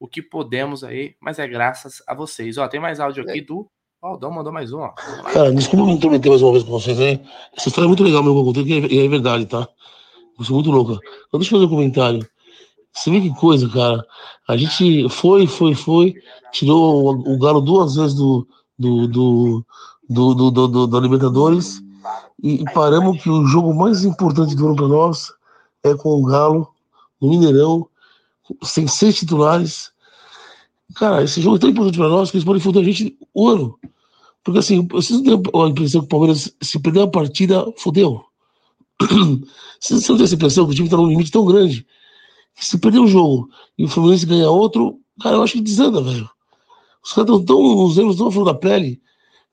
o 0.00 0.06
que 0.06 0.22
podemos 0.22 0.84
aí, 0.84 1.16
mas 1.20 1.38
é 1.38 1.46
graças 1.46 2.02
a 2.06 2.14
vocês. 2.14 2.56
Ó, 2.56 2.68
tem 2.68 2.80
mais 2.80 3.00
áudio 3.00 3.24
aqui 3.24 3.40
do. 3.40 3.68
Ó, 4.00 4.14
o 4.14 4.16
Dom 4.16 4.30
mandou 4.30 4.52
mais 4.52 4.72
um, 4.72 4.78
ó. 4.78 4.90
Cara, 5.32 5.52
desculpa 5.52 5.86
me 5.86 5.92
intrometer 5.92 6.30
mais 6.30 6.40
uma 6.40 6.52
vez 6.52 6.62
com 6.62 6.70
vocês 6.70 7.00
aí. 7.00 7.20
Essa 7.56 7.68
história 7.68 7.86
é 7.86 7.88
muito 7.88 8.04
legal, 8.04 8.22
meu 8.22 8.32
que 8.32 8.40
eu 8.40 8.44
contei, 8.44 8.96
e 8.96 9.04
é 9.04 9.08
verdade, 9.08 9.44
tá? 9.46 9.68
Eu 10.38 10.44
sou 10.44 10.54
muito 10.54 10.70
louca. 10.70 11.00
Deixa 11.32 11.54
eu 11.54 11.58
fazer 11.58 11.64
um 11.64 11.68
comentário. 11.68 12.28
Você 12.92 13.10
vê 13.10 13.20
que 13.20 13.34
coisa, 13.34 13.68
cara. 13.68 14.04
A 14.48 14.56
gente 14.56 15.08
foi, 15.08 15.46
foi, 15.46 15.74
foi, 15.74 16.14
tirou 16.52 17.10
o, 17.10 17.38
Galo 17.38 17.60
duas 17.60 17.94
vezes 17.94 18.14
do, 18.14 18.46
do, 18.78 19.06
do, 19.06 19.64
do, 20.08 20.34
do, 20.34 20.50
do, 20.50 20.68
do 20.68 20.86
da 20.86 21.00
Libertadores 21.00 21.82
e, 22.42 22.64
paramos 22.72 23.22
que 23.22 23.28
o 23.28 23.46
jogo 23.46 23.74
mais 23.74 24.04
importante 24.04 24.54
do 24.54 24.66
ano 24.66 24.76
para 24.76 24.88
nós 24.88 25.28
é 25.84 25.94
com 25.94 26.10
o 26.10 26.24
Galo 26.24 26.68
no 27.20 27.28
Mineirão, 27.28 27.86
sem 28.62 28.86
seis 28.86 29.16
titulares. 29.16 29.90
Cara, 30.94 31.22
esse 31.22 31.40
jogo 31.40 31.56
é 31.56 31.58
tão 31.58 31.70
importante 31.70 31.98
para 31.98 32.08
nós 32.08 32.30
que 32.30 32.36
eles 32.36 32.44
podem 32.44 32.62
foder 32.62 32.82
a 32.82 32.84
gente 32.84 33.18
o 33.34 33.48
ano. 33.48 33.78
Porque 34.42 34.60
assim, 34.60 34.86
vocês 34.88 35.20
não 35.20 35.22
têm 35.22 35.62
a 35.62 35.68
impressão 35.68 36.00
que 36.00 36.06
o 36.06 36.08
Palmeiras, 36.08 36.54
se 36.62 36.78
perder 36.78 37.02
a 37.02 37.08
partida, 37.08 37.64
fodeu. 37.76 38.24
Vocês 39.78 40.08
não 40.08 40.16
têm 40.16 40.24
essa 40.24 40.34
impressão 40.34 40.66
que 40.66 40.72
o 40.72 40.74
time 40.74 40.88
está 40.88 40.96
num 40.96 41.06
limite 41.06 41.30
tão 41.30 41.44
grande 41.44 41.86
se 42.64 42.78
perder 42.78 43.00
um 43.00 43.06
jogo 43.06 43.50
e 43.76 43.84
o 43.84 43.88
Fluminense 43.88 44.26
ganhar 44.26 44.50
outro, 44.50 45.00
cara, 45.20 45.36
eu 45.36 45.42
acho 45.42 45.54
que 45.54 45.60
desanda, 45.60 46.02
velho. 46.02 46.28
Os 47.02 47.12
caras 47.12 47.30
estão 47.30 47.44
tão, 47.44 47.84
os 47.84 47.96
erros 47.96 48.16
tão 48.16 48.30
flor 48.30 48.44
da 48.44 48.54
pele, 48.54 49.00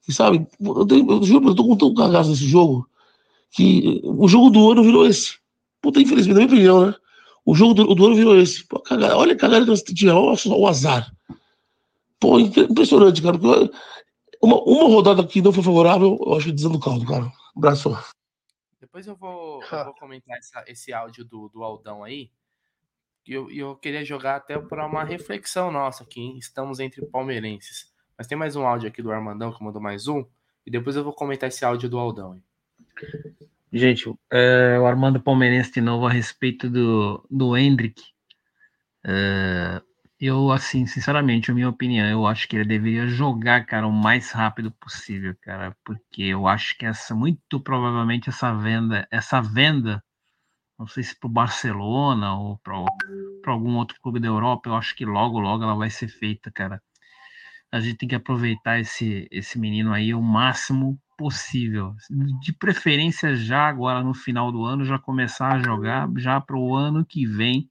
que 0.01 0.13
sabe, 0.13 0.47
eu, 0.59 0.85
tenho, 0.85 1.09
eu 1.11 1.23
juro, 1.23 1.49
eu 1.49 1.55
tô 1.55 1.65
com 1.65 1.77
tão 1.77 1.93
cagaço 1.93 2.29
nesse 2.29 2.47
jogo, 2.47 2.87
que 3.51 4.01
o 4.03 4.27
jogo 4.27 4.49
do 4.49 4.71
ano 4.71 4.83
virou 4.83 5.07
esse. 5.07 5.37
Puta, 5.81 6.01
infelizmente, 6.01 6.33
na 6.33 6.41
minha 6.41 6.53
opinião, 6.53 6.85
né? 6.87 6.95
O 7.45 7.53
jogo 7.53 7.75
do, 7.75 7.93
do 7.93 8.05
ano 8.07 8.15
virou 8.15 8.35
esse. 8.37 8.65
Pô, 8.65 8.79
cagada, 8.79 9.15
olha 9.15 9.33
a 9.33 9.37
cagada 9.37 9.63
que 9.63 10.05
nós 10.05 10.45
olha 10.47 10.55
o 10.57 10.67
azar. 10.67 11.15
Pô, 12.19 12.39
impressionante, 12.39 13.21
cara. 13.21 13.37
Uma, 14.41 14.61
uma 14.63 14.87
rodada 14.87 15.25
que 15.25 15.41
não 15.41 15.53
foi 15.53 15.63
favorável, 15.63 16.17
eu 16.25 16.33
acho 16.33 16.47
que 16.47 16.51
desanda 16.51 16.75
o 16.75 16.79
caldo, 16.79 17.05
cara. 17.05 17.25
Um 17.25 17.59
abraço. 17.59 17.95
Depois 18.81 19.05
eu 19.05 19.15
vou, 19.15 19.61
eu 19.61 19.85
vou 19.85 19.93
comentar 19.93 20.37
essa, 20.37 20.63
esse 20.67 20.91
áudio 20.91 21.23
do, 21.23 21.49
do 21.49 21.63
Aldão 21.63 22.03
aí. 22.03 22.31
Eu, 23.27 23.49
eu 23.49 23.75
queria 23.75 24.05
jogar 24.05 24.35
até 24.35 24.57
para 24.59 24.85
uma 24.85 25.03
reflexão 25.03 25.71
nossa 25.71 26.03
aqui, 26.03 26.21
hein? 26.21 26.37
estamos 26.37 26.79
entre 26.79 27.05
palmeirenses. 27.05 27.91
Mas 28.17 28.27
tem 28.27 28.37
mais 28.37 28.55
um 28.55 28.65
áudio 28.65 28.87
aqui 28.87 29.01
do 29.01 29.11
Armandão 29.11 29.51
que 29.51 29.63
mandou 29.63 29.81
mais 29.81 30.07
um, 30.07 30.23
e 30.65 30.71
depois 30.71 30.95
eu 30.95 31.03
vou 31.03 31.13
comentar 31.13 31.49
esse 31.49 31.65
áudio 31.65 31.89
do 31.89 31.97
Aldão. 31.97 32.35
Hein? 32.35 32.43
Gente, 33.73 34.13
é, 34.31 34.77
o 34.79 34.85
Armando 34.85 35.19
Palmeirense 35.19 35.73
de 35.73 35.81
novo 35.81 36.05
a 36.05 36.11
respeito 36.11 36.69
do, 36.69 37.25
do 37.29 37.57
Hendrick. 37.57 38.01
É, 39.03 39.81
eu, 40.19 40.51
assim, 40.51 40.85
sinceramente, 40.85 41.51
a 41.51 41.53
minha 41.53 41.67
opinião, 41.67 42.07
eu 42.07 42.25
acho 42.25 42.47
que 42.47 42.55
ele 42.55 42.65
deveria 42.65 43.07
jogar, 43.07 43.65
cara, 43.65 43.85
o 43.85 43.91
mais 43.91 44.31
rápido 44.31 44.71
possível, 44.71 45.35
cara, 45.41 45.75
porque 45.83 46.23
eu 46.23 46.47
acho 46.47 46.77
que 46.77 46.85
essa, 46.85 47.13
muito 47.13 47.59
provavelmente 47.59 48.29
essa 48.29 48.53
venda, 48.53 49.07
essa 49.11 49.41
venda 49.41 50.01
não 50.77 50.87
sei 50.87 51.03
se 51.03 51.17
para 51.17 51.27
o 51.27 51.31
Barcelona 51.31 52.35
ou 52.37 52.57
para 52.57 53.51
algum 53.51 53.75
outro 53.77 53.99
clube 54.01 54.19
da 54.19 54.27
Europa, 54.27 54.69
eu 54.69 54.75
acho 54.75 54.95
que 54.95 55.05
logo, 55.05 55.39
logo 55.39 55.63
ela 55.63 55.75
vai 55.75 55.89
ser 55.89 56.07
feita, 56.07 56.51
cara. 56.51 56.81
A 57.71 57.79
gente 57.79 57.97
tem 57.97 58.09
que 58.09 58.15
aproveitar 58.15 58.79
esse, 58.79 59.27
esse 59.31 59.57
menino 59.57 59.93
aí 59.93 60.13
o 60.13 60.21
máximo 60.21 60.99
possível. 61.17 61.95
De 62.41 62.53
preferência 62.53 63.35
já 63.35 63.67
agora 63.67 64.03
no 64.03 64.13
final 64.13 64.51
do 64.51 64.63
ano, 64.63 64.85
já 64.85 64.99
começar 64.99 65.53
a 65.53 65.59
jogar, 65.59 66.09
já 66.17 66.39
para 66.41 66.57
o 66.57 66.75
ano 66.75 67.05
que 67.05 67.25
vem 67.25 67.69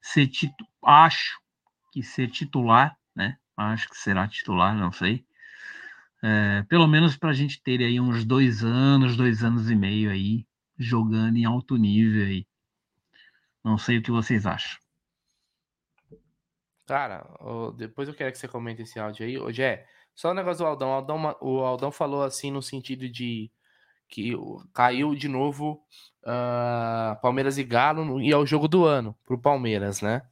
ser 0.00 0.26
titu... 0.26 0.64
acho 0.84 1.38
que 1.92 2.02
ser 2.02 2.28
titular, 2.28 2.96
né? 3.14 3.36
Acho 3.56 3.88
que 3.88 3.96
será 3.96 4.26
titular, 4.26 4.74
não 4.74 4.90
sei. 4.90 5.24
É, 6.22 6.62
pelo 6.68 6.86
menos 6.86 7.16
para 7.16 7.30
a 7.30 7.34
gente 7.34 7.62
ter 7.62 7.80
aí 7.80 8.00
uns 8.00 8.24
dois 8.24 8.64
anos, 8.64 9.16
dois 9.16 9.42
anos 9.44 9.70
e 9.70 9.74
meio 9.74 10.10
aí 10.10 10.46
jogando 10.80 11.36
em 11.36 11.44
alto 11.44 11.76
nível 11.76 12.24
aí. 12.24 12.46
Não 13.62 13.76
sei 13.76 13.98
o 13.98 14.02
que 14.02 14.10
vocês 14.10 14.46
acham. 14.46 14.80
Cara, 16.86 17.24
depois 17.76 18.08
eu 18.08 18.14
quero 18.14 18.32
que 18.32 18.38
você 18.38 18.48
comente 18.48 18.82
esse 18.82 18.98
áudio 18.98 19.24
aí. 19.24 19.38
Ô, 19.38 19.52
Jé, 19.52 19.86
só 20.14 20.30
o 20.30 20.34
negócio 20.34 20.64
do 20.64 20.66
Aldão. 20.66 20.88
O 20.88 20.92
Aldão, 20.92 21.36
o 21.40 21.60
Aldão 21.60 21.92
falou 21.92 22.22
assim 22.22 22.50
no 22.50 22.62
sentido 22.62 23.08
de 23.08 23.50
que 24.08 24.32
caiu 24.74 25.14
de 25.14 25.28
novo 25.28 25.80
uh, 26.24 27.20
Palmeiras 27.22 27.58
e 27.58 27.62
Galo 27.62 28.20
e 28.20 28.32
é 28.32 28.36
o 28.36 28.44
jogo 28.44 28.66
do 28.66 28.84
ano 28.84 29.16
pro 29.24 29.38
Palmeiras, 29.38 30.02
né? 30.02 30.22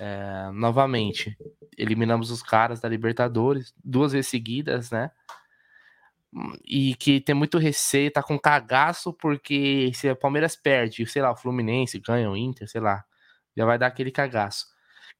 É, 0.00 0.50
novamente, 0.52 1.36
eliminamos 1.76 2.30
os 2.30 2.42
caras 2.42 2.80
da 2.80 2.88
Libertadores 2.88 3.74
duas 3.82 4.12
vezes 4.12 4.28
seguidas, 4.28 4.90
né? 4.90 5.10
E 6.64 6.94
que 6.96 7.20
tem 7.20 7.34
muito 7.34 7.58
receio, 7.58 8.10
tá 8.10 8.22
com 8.22 8.38
cagaço, 8.38 9.12
porque 9.12 9.92
se 9.94 10.10
o 10.10 10.16
Palmeiras 10.16 10.56
perde, 10.56 11.06
sei 11.06 11.22
lá, 11.22 11.32
o 11.32 11.36
Fluminense 11.36 12.00
ganha 12.00 12.30
o 12.30 12.36
Inter, 12.36 12.68
sei 12.68 12.80
lá, 12.80 13.04
já 13.56 13.64
vai 13.64 13.78
dar 13.78 13.86
aquele 13.86 14.10
cagaço. 14.10 14.66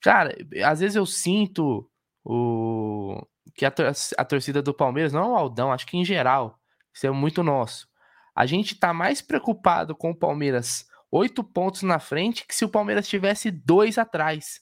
Cara, 0.01 0.37
às 0.65 0.81
vezes 0.81 0.97
eu 0.97 1.07
sinto 1.07 1.89
o 2.25 3.21
que 3.55 3.65
a, 3.65 3.71
tor 3.71 3.93
a 4.19 4.25
torcida 4.25 4.63
do 4.63 4.75
Palmeiras, 4.75 5.13
não 5.13 5.33
o 5.33 5.37
Aldão, 5.37 5.73
acho 5.73 5.87
que 5.87 5.97
em 5.97 6.05
geral, 6.05 6.59
isso 6.93 7.07
é 7.07 7.11
muito 7.11 7.43
nosso. 7.43 7.87
A 8.35 8.47
gente 8.47 8.75
tá 8.75 8.93
mais 8.93 9.23
preocupado 9.23 9.95
com 9.95 10.11
o 10.11 10.17
Palmeiras 10.17 10.87
oito 11.11 11.45
pontos 11.45 11.83
na 11.83 12.01
frente 12.01 12.45
que 12.47 12.55
se 12.55 12.65
o 12.65 12.69
Palmeiras 12.69 13.07
tivesse 13.07 13.51
dois 13.51 13.99
atrás. 13.99 14.61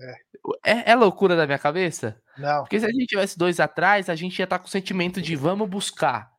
É. 0.00 0.72
é. 0.72 0.90
É, 0.90 0.94
loucura 0.94 1.36
da 1.36 1.46
minha 1.46 1.58
cabeça? 1.58 2.20
Não. 2.36 2.62
Porque 2.62 2.80
se 2.80 2.86
a 2.86 2.90
gente 2.90 3.06
tivesse 3.06 3.38
dois 3.38 3.60
atrás, 3.60 4.08
a 4.08 4.14
gente 4.14 4.38
ia 4.38 4.44
estar 4.44 4.58
tá 4.58 4.62
com 4.62 4.68
o 4.68 4.70
sentimento 4.70 5.22
de 5.22 5.36
vamos 5.36 5.68
buscar. 5.68 6.32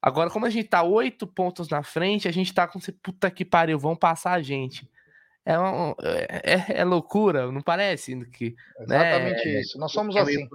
Agora, 0.00 0.30
como 0.30 0.44
a 0.44 0.50
gente 0.50 0.68
tá 0.68 0.82
oito 0.82 1.26
pontos 1.26 1.68
na 1.68 1.82
frente, 1.82 2.28
a 2.28 2.32
gente 2.32 2.52
tá 2.52 2.68
com 2.68 2.78
puta 3.02 3.30
que 3.30 3.44
pariu, 3.44 3.78
vão 3.78 3.96
passar 3.96 4.32
a 4.32 4.42
gente. 4.42 4.88
É, 5.46 5.58
um, 5.58 5.94
é, 6.02 6.42
é, 6.42 6.80
é, 6.80 6.84
loucura, 6.84 7.50
não 7.52 7.60
parece? 7.60 8.18
Que, 8.26 8.54
Exatamente 8.80 9.44
né? 9.46 9.60
isso. 9.60 9.78
Nós 9.78 9.92
somos 9.92 10.16
é 10.16 10.20
assim. 10.20 10.48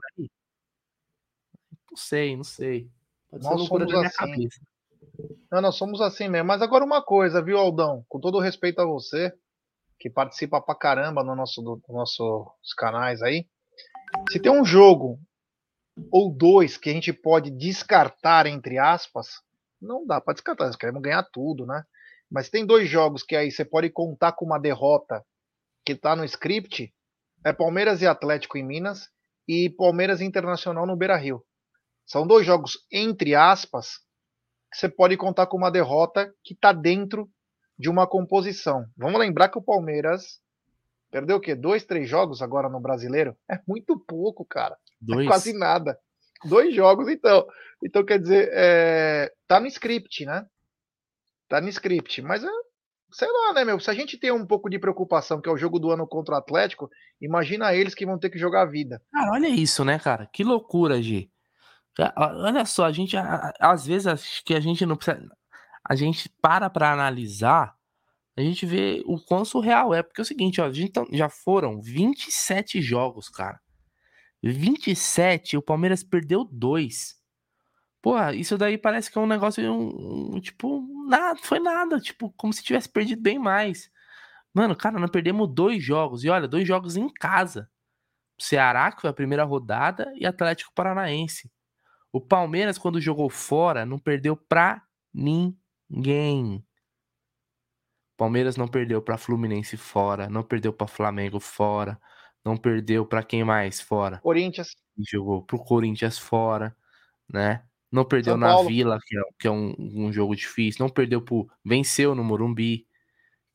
Não 1.89 1.97
sei, 1.97 2.36
não 2.36 2.43
sei. 2.43 2.89
Pode 3.30 3.43
nós 3.43 3.68
somos 3.68 3.93
assim. 3.93 4.49
Não, 5.51 5.62
nós 5.62 5.76
somos 5.76 6.01
assim 6.01 6.28
mesmo. 6.28 6.47
Mas 6.47 6.62
agora 6.62 6.84
uma 6.84 7.03
coisa, 7.03 7.41
viu, 7.41 7.57
Aldão? 7.57 8.03
Com 8.07 8.20
todo 8.20 8.39
respeito 8.39 8.80
a 8.82 8.86
você, 8.86 9.34
que 10.00 10.10
participa 10.10 10.62
pra 10.62 10.76
caramba 10.76 11.24
no 11.24 11.36
nosso, 11.36 11.62
no 11.62 11.82
nossos 11.89 12.74
canais 12.78 13.22
aí. 13.22 13.45
Se 14.32 14.39
tem 14.39 14.52
um 14.52 14.64
jogo 14.64 15.20
ou 16.12 16.34
dois 16.34 16.78
que 16.78 16.89
a 16.89 16.93
gente 16.93 17.12
pode 17.12 17.52
descartar, 17.52 18.45
entre 18.45 18.78
aspas, 18.78 19.41
não 19.82 20.06
dá 20.06 20.22
para 20.22 20.34
descartar, 20.34 20.66
nós 20.66 20.76
queremos 20.76 21.02
ganhar 21.02 21.24
tudo, 21.32 21.66
né? 21.66 21.84
Mas 22.32 22.50
tem 22.50 22.66
dois 22.66 22.88
jogos 22.88 23.24
que 23.24 23.36
aí 23.36 23.52
você 23.52 23.66
pode 23.66 23.89
contar 23.89 24.34
com 24.34 24.45
uma 24.45 24.60
derrota 24.60 25.26
que 25.86 25.95
tá 25.95 26.16
no 26.16 26.24
script, 26.24 26.93
é 27.45 27.52
Palmeiras 27.52 28.02
e 28.02 28.08
Atlético 28.08 28.58
em 28.58 28.64
Minas 28.64 29.10
e 29.47 29.70
Palmeiras 29.70 30.22
Internacional 30.22 30.86
no 30.86 30.95
Beira-Rio. 30.95 31.43
São 32.06 32.26
dois 32.26 32.45
jogos 32.45 32.86
entre 32.91 33.36
aspas 33.36 33.97
que 34.72 34.78
você 34.78 34.88
pode 34.88 35.18
contar 35.18 35.47
com 35.47 35.58
uma 35.58 35.72
derrota 35.72 36.32
que 36.43 36.56
tá 36.56 36.72
dentro 36.72 37.30
de 37.80 37.89
uma 37.89 38.05
composição. 38.05 38.86
Vamos 38.97 39.19
lembrar 39.19 39.47
que 39.47 39.57
o 39.57 39.63
Palmeiras 39.63 40.41
perdeu 41.09 41.38
o 41.38 41.39
quê? 41.39 41.55
Dois, 41.55 41.86
três 41.86 42.09
jogos 42.09 42.41
agora 42.41 42.67
no 42.67 42.82
Brasileiro? 42.82 43.38
É 43.49 43.57
muito 43.65 43.97
pouco, 43.97 44.43
cara. 44.43 44.75
É 44.75 44.77
dois. 45.01 45.25
É 45.25 45.30
quase 45.30 45.57
nada. 45.57 45.97
Dois 46.43 46.75
jogos, 46.75 47.07
então. 47.07 47.47
Então, 47.84 48.03
quer 48.03 48.19
dizer, 48.19 48.49
é... 48.51 49.32
tá 49.47 49.59
no 49.61 49.67
script, 49.67 50.25
né? 50.25 50.45
Tá 51.47 51.61
no 51.61 51.69
script. 51.69 52.21
Mas, 52.21 52.43
é... 52.43 52.47
sei 53.11 53.32
lá, 53.32 53.53
né, 53.53 53.63
meu? 53.63 53.80
Se 53.80 53.89
a 53.89 53.93
gente 53.93 54.17
tem 54.17 54.32
um 54.32 54.45
pouco 54.45 54.69
de 54.69 54.77
preocupação, 54.77 55.39
que 55.39 55.47
é 55.47 55.51
o 55.51 55.57
jogo 55.57 55.80
do 55.80 55.89
ano 55.89 56.05
contra 56.05 56.36
o 56.36 56.38
Atlético, 56.38 56.89
imagina 57.21 57.73
eles 57.73 57.95
que 57.95 58.05
vão 58.05 58.19
ter 58.19 58.30
que 58.30 58.38
jogar 58.38 58.63
a 58.63 58.69
vida. 58.69 59.01
Cara, 59.11 59.32
olha 59.32 59.47
isso, 59.47 59.86
né, 59.86 59.97
cara? 59.97 60.27
Que 60.32 60.43
loucura, 60.43 61.01
Gi. 61.01 61.32
Olha 62.15 62.65
só, 62.65 62.86
a 62.86 62.91
gente, 62.91 63.15
às 63.59 63.86
vezes, 63.86 64.07
acho 64.07 64.43
que 64.43 64.53
a 64.53 64.59
gente 64.59 64.86
não 64.86 64.95
precisa. 64.95 65.30
A 65.84 65.95
gente 65.95 66.30
para 66.41 66.69
pra 66.69 66.91
analisar, 66.91 67.75
a 68.38 68.41
gente 68.41 68.65
vê 68.65 69.03
o 69.05 69.19
quão 69.19 69.43
surreal 69.43 69.93
é. 69.93 70.01
Porque 70.01 70.21
é 70.21 70.23
o 70.23 70.25
seguinte, 70.25 70.61
ó, 70.61 70.65
a 70.65 70.71
gente 70.71 70.91
tá, 70.91 71.05
já 71.11 71.30
foram 71.30 71.82
27 71.82 72.82
jogos, 72.82 73.30
cara. 73.30 73.59
27, 74.41 75.57
o 75.57 75.61
Palmeiras 75.61 76.03
perdeu 76.03 76.45
dois. 76.45 77.19
Pô, 78.01 78.17
isso 78.30 78.57
daí 78.57 78.77
parece 78.77 79.11
que 79.11 79.17
é 79.17 79.21
um 79.21 79.27
negócio, 79.27 79.61
um, 79.71 80.36
um, 80.36 80.39
tipo, 80.39 80.88
nada, 81.07 81.38
foi 81.43 81.59
nada, 81.59 81.99
tipo, 81.99 82.32
como 82.38 82.53
se 82.53 82.63
tivesse 82.63 82.88
perdido 82.88 83.21
bem 83.21 83.38
mais. 83.38 83.91
Mano, 84.53 84.75
cara, 84.75 84.97
nós 84.99 85.09
perdemos 85.11 85.53
dois 85.53 85.84
jogos, 85.84 86.23
e 86.23 86.30
olha, 86.30 86.47
dois 86.47 86.65
jogos 86.65 86.95
em 86.95 87.09
casa. 87.09 87.69
Ceará, 88.39 88.91
que 88.91 89.01
foi 89.01 89.09
a 89.09 89.13
primeira 89.13 89.43
rodada, 89.43 90.13
e 90.15 90.25
Atlético 90.25 90.71
Paranaense. 90.73 91.51
O 92.11 92.21
Palmeiras, 92.21 92.77
quando 92.77 93.01
jogou 93.01 93.30
fora, 93.30 93.86
não 93.86 93.99
perdeu 93.99 94.38
pra 94.38 94.82
ninguém. 95.13 95.59
Palmeiras 98.16 98.58
não 98.58 98.68
perdeu 98.68 99.02
pra 99.02 99.18
Fluminense 99.18 99.78
fora, 99.78 100.30
não 100.30 100.44
perdeu 100.44 100.74
pra 100.74 100.88
Flamengo 100.88 101.40
fora, 101.40 102.00
não 102.44 102.58
perdeu 102.58 103.06
para 103.06 103.24
quem 103.24 103.44
mais 103.44 103.80
fora? 103.80 104.20
Corinthians. 104.20 104.76
Jogou 105.10 105.42
pro 105.42 105.58
Corinthians 105.58 106.18
fora, 106.18 106.76
né? 107.32 107.64
Não 107.92 108.06
perdeu 108.06 108.34
São 108.34 108.40
na 108.40 108.48
Paulo. 108.48 108.68
Vila, 108.68 109.00
que 109.04 109.18
é, 109.18 109.22
que 109.40 109.48
é 109.48 109.52
um, 109.52 109.74
um, 109.80 110.12
jogo 110.12 110.36
difícil. 110.36 110.84
Não 110.84 110.90
perdeu 110.90 111.22
pro. 111.22 111.50
Venceu 111.66 112.14
no 112.14 112.24
Morumbi. 112.24 112.86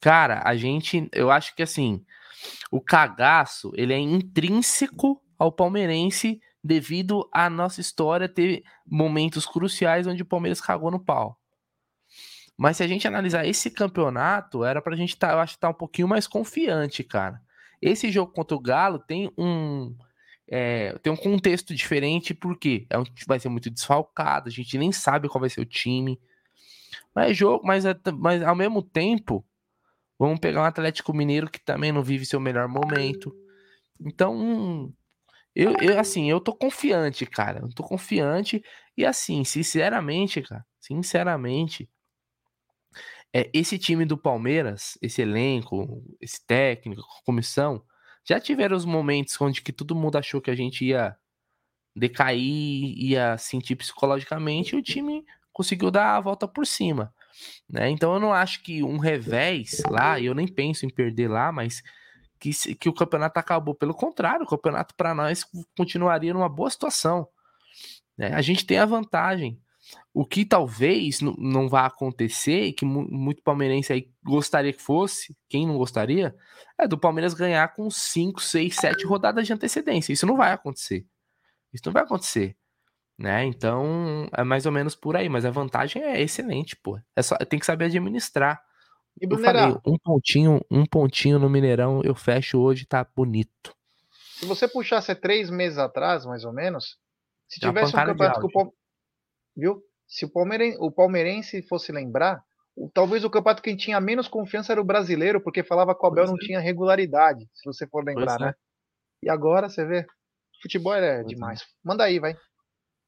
Cara, 0.01 0.43
a 0.45 0.57
gente. 0.57 1.09
Eu 1.12 1.30
acho 1.30 1.55
que 1.55 1.62
assim. 1.62 2.05
O 2.70 2.80
cagaço, 2.80 3.72
ele 3.74 3.93
é 3.93 3.99
intrínseco 3.99 5.22
ao 5.39 5.53
palmeirense 5.53 6.41
devido 6.62 7.28
à 7.32 7.49
nossa 7.49 7.80
história 7.80 8.28
ter 8.28 8.62
momentos 8.87 9.47
cruciais 9.47 10.07
onde 10.07 10.22
o 10.22 10.26
Palmeiras 10.26 10.61
cagou 10.61 10.91
no 10.91 10.99
pau. 10.99 11.39
Mas 12.57 12.76
se 12.76 12.82
a 12.82 12.86
gente 12.86 13.07
analisar 13.07 13.46
esse 13.46 13.70
campeonato, 13.70 14.64
era 14.64 14.80
pra 14.80 14.96
gente 14.96 15.16
tá, 15.16 15.32
eu 15.32 15.40
acho, 15.40 15.55
estar 15.55 15.68
tá 15.68 15.70
um 15.74 15.78
pouquinho 15.78 16.09
mais 16.09 16.26
confiante, 16.26 17.02
cara. 17.02 17.40
Esse 17.82 18.11
jogo 18.11 18.32
contra 18.32 18.57
o 18.57 18.61
Galo 18.61 18.98
tem 18.98 19.30
um 19.36 19.94
é, 20.46 20.96
tem 20.98 21.12
um 21.12 21.16
contexto 21.16 21.74
diferente 21.74 22.34
porque 22.34 22.86
é 22.90 22.98
um, 22.98 23.05
vai 23.26 23.40
ser 23.40 23.48
muito 23.48 23.70
desfalcado, 23.70 24.48
a 24.48 24.52
gente 24.52 24.76
nem 24.76 24.92
sabe 24.92 25.28
qual 25.28 25.40
vai 25.40 25.50
ser 25.50 25.61
o 25.61 25.66
time. 25.66 26.20
Mas 27.14 27.30
é 27.30 27.34
jogo, 27.34 27.66
mas, 27.66 27.84
é, 27.84 27.94
mas 28.18 28.42
ao 28.42 28.55
mesmo 28.55 28.82
tempo, 28.82 29.44
vamos 30.18 30.38
pegar 30.38 30.62
um 30.62 30.64
Atlético 30.64 31.14
Mineiro 31.14 31.50
que 31.50 31.59
também 31.59 31.92
não 31.92 32.02
vive 32.02 32.26
seu 32.26 32.40
melhor 32.40 32.68
momento. 32.68 33.34
Então, 34.00 34.92
eu, 35.55 35.74
eu 35.80 35.98
assim, 35.98 36.30
eu 36.30 36.40
tô 36.40 36.55
confiante, 36.55 37.24
cara. 37.26 37.61
Eu 37.61 37.70
tô 37.70 37.82
confiante 37.82 38.62
e 38.96 39.05
assim, 39.05 39.44
sinceramente, 39.44 40.42
cara, 40.42 40.64
sinceramente, 40.80 41.88
é, 43.35 43.51
esse 43.53 43.76
time 43.76 44.05
do 44.05 44.16
Palmeiras, 44.16 44.97
esse 45.03 45.20
elenco, 45.20 46.05
esse 46.20 46.47
técnico, 46.47 47.03
comissão, 47.26 47.82
já 48.24 48.39
tiveram 48.39 48.76
os 48.76 48.85
momentos 48.85 49.39
onde 49.41 49.61
que 49.61 49.72
todo 49.72 49.97
mundo 49.97 50.16
achou 50.16 50.41
que 50.41 50.53
a 50.53 50.55
gente 50.55 50.85
ia 50.85 51.16
decair, 51.97 52.95
ia 52.97 53.37
sentir 53.37 53.74
psicologicamente, 53.74 54.74
e 54.74 54.78
o 54.78 54.82
time 54.82 55.24
conseguiu 55.53 55.91
dar 55.91 56.16
a 56.16 56.20
volta 56.20 56.47
por 56.47 56.64
cima. 56.64 57.12
Né? 57.68 57.91
Então 57.91 58.14
eu 58.14 58.20
não 58.20 58.32
acho 58.32 58.62
que 58.62 58.85
um 58.85 58.99
revés 58.99 59.82
lá, 59.91 60.20
eu 60.20 60.32
nem 60.32 60.47
penso 60.47 60.87
em 60.87 60.91
perder 60.91 61.28
lá, 61.28 61.51
mas 61.51 61.82
que, 62.39 62.53
que 62.76 62.89
o 62.89 62.95
campeonato 62.95 63.39
acabou. 63.41 63.74
Pelo 63.74 63.95
contrário, 63.95 64.45
o 64.45 64.49
campeonato 64.49 64.95
para 64.95 65.12
nós 65.12 65.45
continuaria 65.76 66.32
numa 66.32 66.49
boa 66.49 66.70
situação. 66.70 67.26
Né? 68.16 68.32
A 68.32 68.41
gente 68.41 68.64
tem 68.64 68.78
a 68.78 68.87
vantagem 68.87 69.61
o 70.12 70.24
que 70.24 70.45
talvez 70.45 71.20
não 71.20 71.68
vá 71.68 71.87
acontecer, 71.87 72.66
e 72.66 72.72
que 72.72 72.85
muito 72.85 73.43
palmeirense 73.43 73.93
aí 73.93 74.11
gostaria 74.22 74.72
que 74.72 74.82
fosse, 74.82 75.37
quem 75.49 75.66
não 75.66 75.76
gostaria, 75.76 76.35
é 76.78 76.87
do 76.87 76.99
Palmeiras 76.99 77.35
ganhar 77.35 77.68
com 77.74 77.91
5, 77.91 78.41
6, 78.41 78.76
7 78.76 79.07
rodadas 79.07 79.47
de 79.47 79.53
antecedência. 79.53 80.12
Isso 80.12 80.26
não 80.26 80.37
vai 80.37 80.53
acontecer. 80.53 81.05
Isso 81.72 81.82
não 81.87 81.93
vai 81.93 82.03
acontecer. 82.03 82.57
Né? 83.18 83.45
Então, 83.45 84.28
é 84.37 84.43
mais 84.43 84.66
ou 84.66 84.72
menos 84.72 84.95
por 84.95 85.16
aí, 85.16 85.28
mas 85.28 85.45
a 85.45 85.51
vantagem 85.51 86.03
é 86.03 86.20
excelente, 86.20 86.76
pô. 86.76 86.99
É 87.14 87.22
só, 87.22 87.37
tem 87.37 87.59
que 87.59 87.66
saber 87.66 87.87
administrar. 87.87 88.61
E 89.20 89.26
eu 89.32 89.39
falei, 89.39 89.76
um 89.87 89.97
pontinho, 89.97 90.61
um 90.68 90.85
pontinho 90.85 91.39
no 91.39 91.49
Mineirão 91.49 92.01
eu 92.03 92.14
fecho 92.14 92.59
hoje, 92.59 92.85
tá 92.85 93.07
bonito. 93.14 93.74
Se 94.35 94.47
você 94.47 94.66
puxasse 94.66 95.14
três 95.14 95.49
meses 95.49 95.78
atrás, 95.78 96.26
mais 96.26 96.45
ou 96.45 96.53
menos, 96.53 96.99
se 97.47 97.61
tivesse 97.61 97.95
um 97.95 98.05
campeonato 98.05 98.41
que 98.41 98.59
o 98.59 98.72
viu? 99.57 99.82
Se 100.07 100.24
o 100.24 100.28
palmeirense, 100.30 100.78
o 100.80 100.90
palmeirense 100.90 101.62
fosse 101.62 101.90
lembrar, 101.92 102.44
o, 102.76 102.90
talvez 102.92 103.24
o 103.24 103.30
campeonato 103.30 103.62
que 103.62 103.76
tinha 103.76 104.00
menos 104.00 104.28
confiança 104.28 104.72
era 104.72 104.80
o 104.80 104.84
brasileiro, 104.84 105.40
porque 105.40 105.62
falava 105.62 105.94
que 105.94 106.05
o 106.05 106.07
Abel 106.07 106.24
pois 106.24 106.30
não 106.30 106.36
é. 106.36 106.46
tinha 106.46 106.61
regularidade, 106.61 107.48
se 107.55 107.64
você 107.64 107.86
for 107.86 108.05
lembrar, 108.05 108.38
né? 108.38 108.50
É. 108.50 108.55
E 109.26 109.30
agora 109.30 109.68
você 109.68 109.84
vê, 109.84 110.07
futebol 110.61 110.94
é 110.94 111.16
pois 111.16 111.24
é. 111.24 111.34
demais. 111.34 111.62
É. 111.62 111.64
Manda 111.82 112.05
aí, 112.05 112.18
vai. 112.18 112.36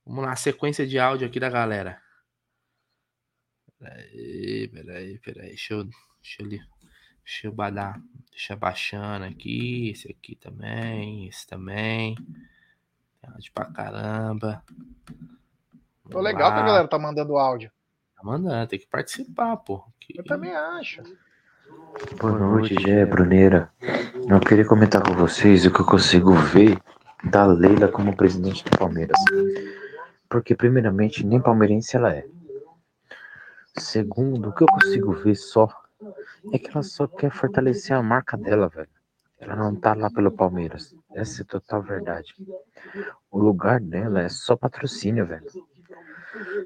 Vamos 0.04 0.24
lá, 0.24 0.36
sequência 0.36 0.86
de 0.86 0.98
áudio 0.98 1.26
aqui 1.26 1.40
da 1.40 1.50
galera. 1.50 2.00
Peraí, 3.78 4.68
peraí, 4.68 5.18
peraí. 5.18 5.48
Deixa 5.48 5.74
eu, 5.74 5.84
deixa 5.84 6.42
eu, 6.42 6.48
deixa 6.48 7.46
eu 7.46 7.52
badar, 7.52 8.00
deixa 8.30 8.54
eu 8.54 8.56
baixando 8.56 9.24
aqui. 9.26 9.90
Esse 9.90 10.10
aqui 10.10 10.36
também, 10.36 11.28
esse 11.28 11.46
também. 11.46 12.16
Áudio 13.22 13.52
pra 13.52 13.66
caramba. 13.66 14.64
Tô 16.10 16.20
legal 16.20 16.52
que 16.52 16.60
a 16.60 16.64
galera 16.64 16.88
tá 16.88 16.98
mandando 16.98 17.36
áudio. 17.36 17.70
Tá 18.16 18.22
mandando, 18.24 18.68
tem 18.68 18.78
que 18.78 18.86
participar, 18.86 19.56
pô. 19.56 19.84
Que... 20.00 20.18
Eu 20.18 20.24
também 20.24 20.54
acho. 20.54 21.02
Boa 22.20 22.38
noite, 22.38 22.74
Gé, 22.80 23.04
Bruneira. 23.04 23.70
Eu 24.28 24.40
queria 24.40 24.64
comentar 24.64 25.02
com 25.02 25.14
vocês 25.14 25.66
o 25.66 25.72
que 25.72 25.80
eu 25.80 25.86
consigo 25.86 26.32
ver 26.32 26.78
da 27.24 27.46
Leila 27.46 27.88
como 27.88 28.16
presidente 28.16 28.64
do 28.64 28.78
Palmeiras. 28.78 29.18
Porque, 30.28 30.54
primeiramente, 30.54 31.24
nem 31.24 31.40
palmeirense 31.40 31.96
ela 31.96 32.14
é. 32.14 32.26
Segundo, 33.78 34.48
o 34.48 34.52
que 34.52 34.62
eu 34.62 34.68
consigo 34.68 35.12
ver 35.12 35.34
só 35.34 35.68
é 36.52 36.58
que 36.58 36.70
ela 36.70 36.82
só 36.82 37.06
quer 37.06 37.30
fortalecer 37.30 37.96
a 37.96 38.02
marca 38.02 38.36
dela, 38.36 38.68
velho. 38.68 38.88
Ela 39.38 39.54
não 39.54 39.74
tá 39.74 39.94
lá 39.94 40.10
pelo 40.10 40.30
Palmeiras. 40.30 40.94
Essa 41.14 41.42
é 41.42 41.44
a 41.44 41.46
total 41.46 41.82
verdade. 41.82 42.34
O 43.30 43.38
lugar 43.38 43.80
dela 43.80 44.22
é 44.22 44.28
só 44.28 44.56
patrocínio, 44.56 45.26
velho. 45.26 45.46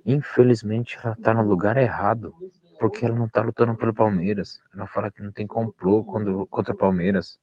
Infelizmente, 0.04 0.98
ela 1.02 1.16
tá 1.16 1.34
no 1.34 1.42
lugar 1.42 1.76
errado, 1.76 2.34
porque 2.78 3.04
ela 3.04 3.14
não 3.14 3.28
tá 3.28 3.42
lutando 3.42 3.76
pelo 3.76 3.94
Palmeiras. 3.94 4.60
Ela 4.74 4.86
fala 4.86 5.10
que 5.10 5.22
não 5.22 5.32
tem 5.32 5.46
complô 5.46 6.04
contra 6.04 6.74
o 6.74 6.78
Palmeiras. 6.78 7.38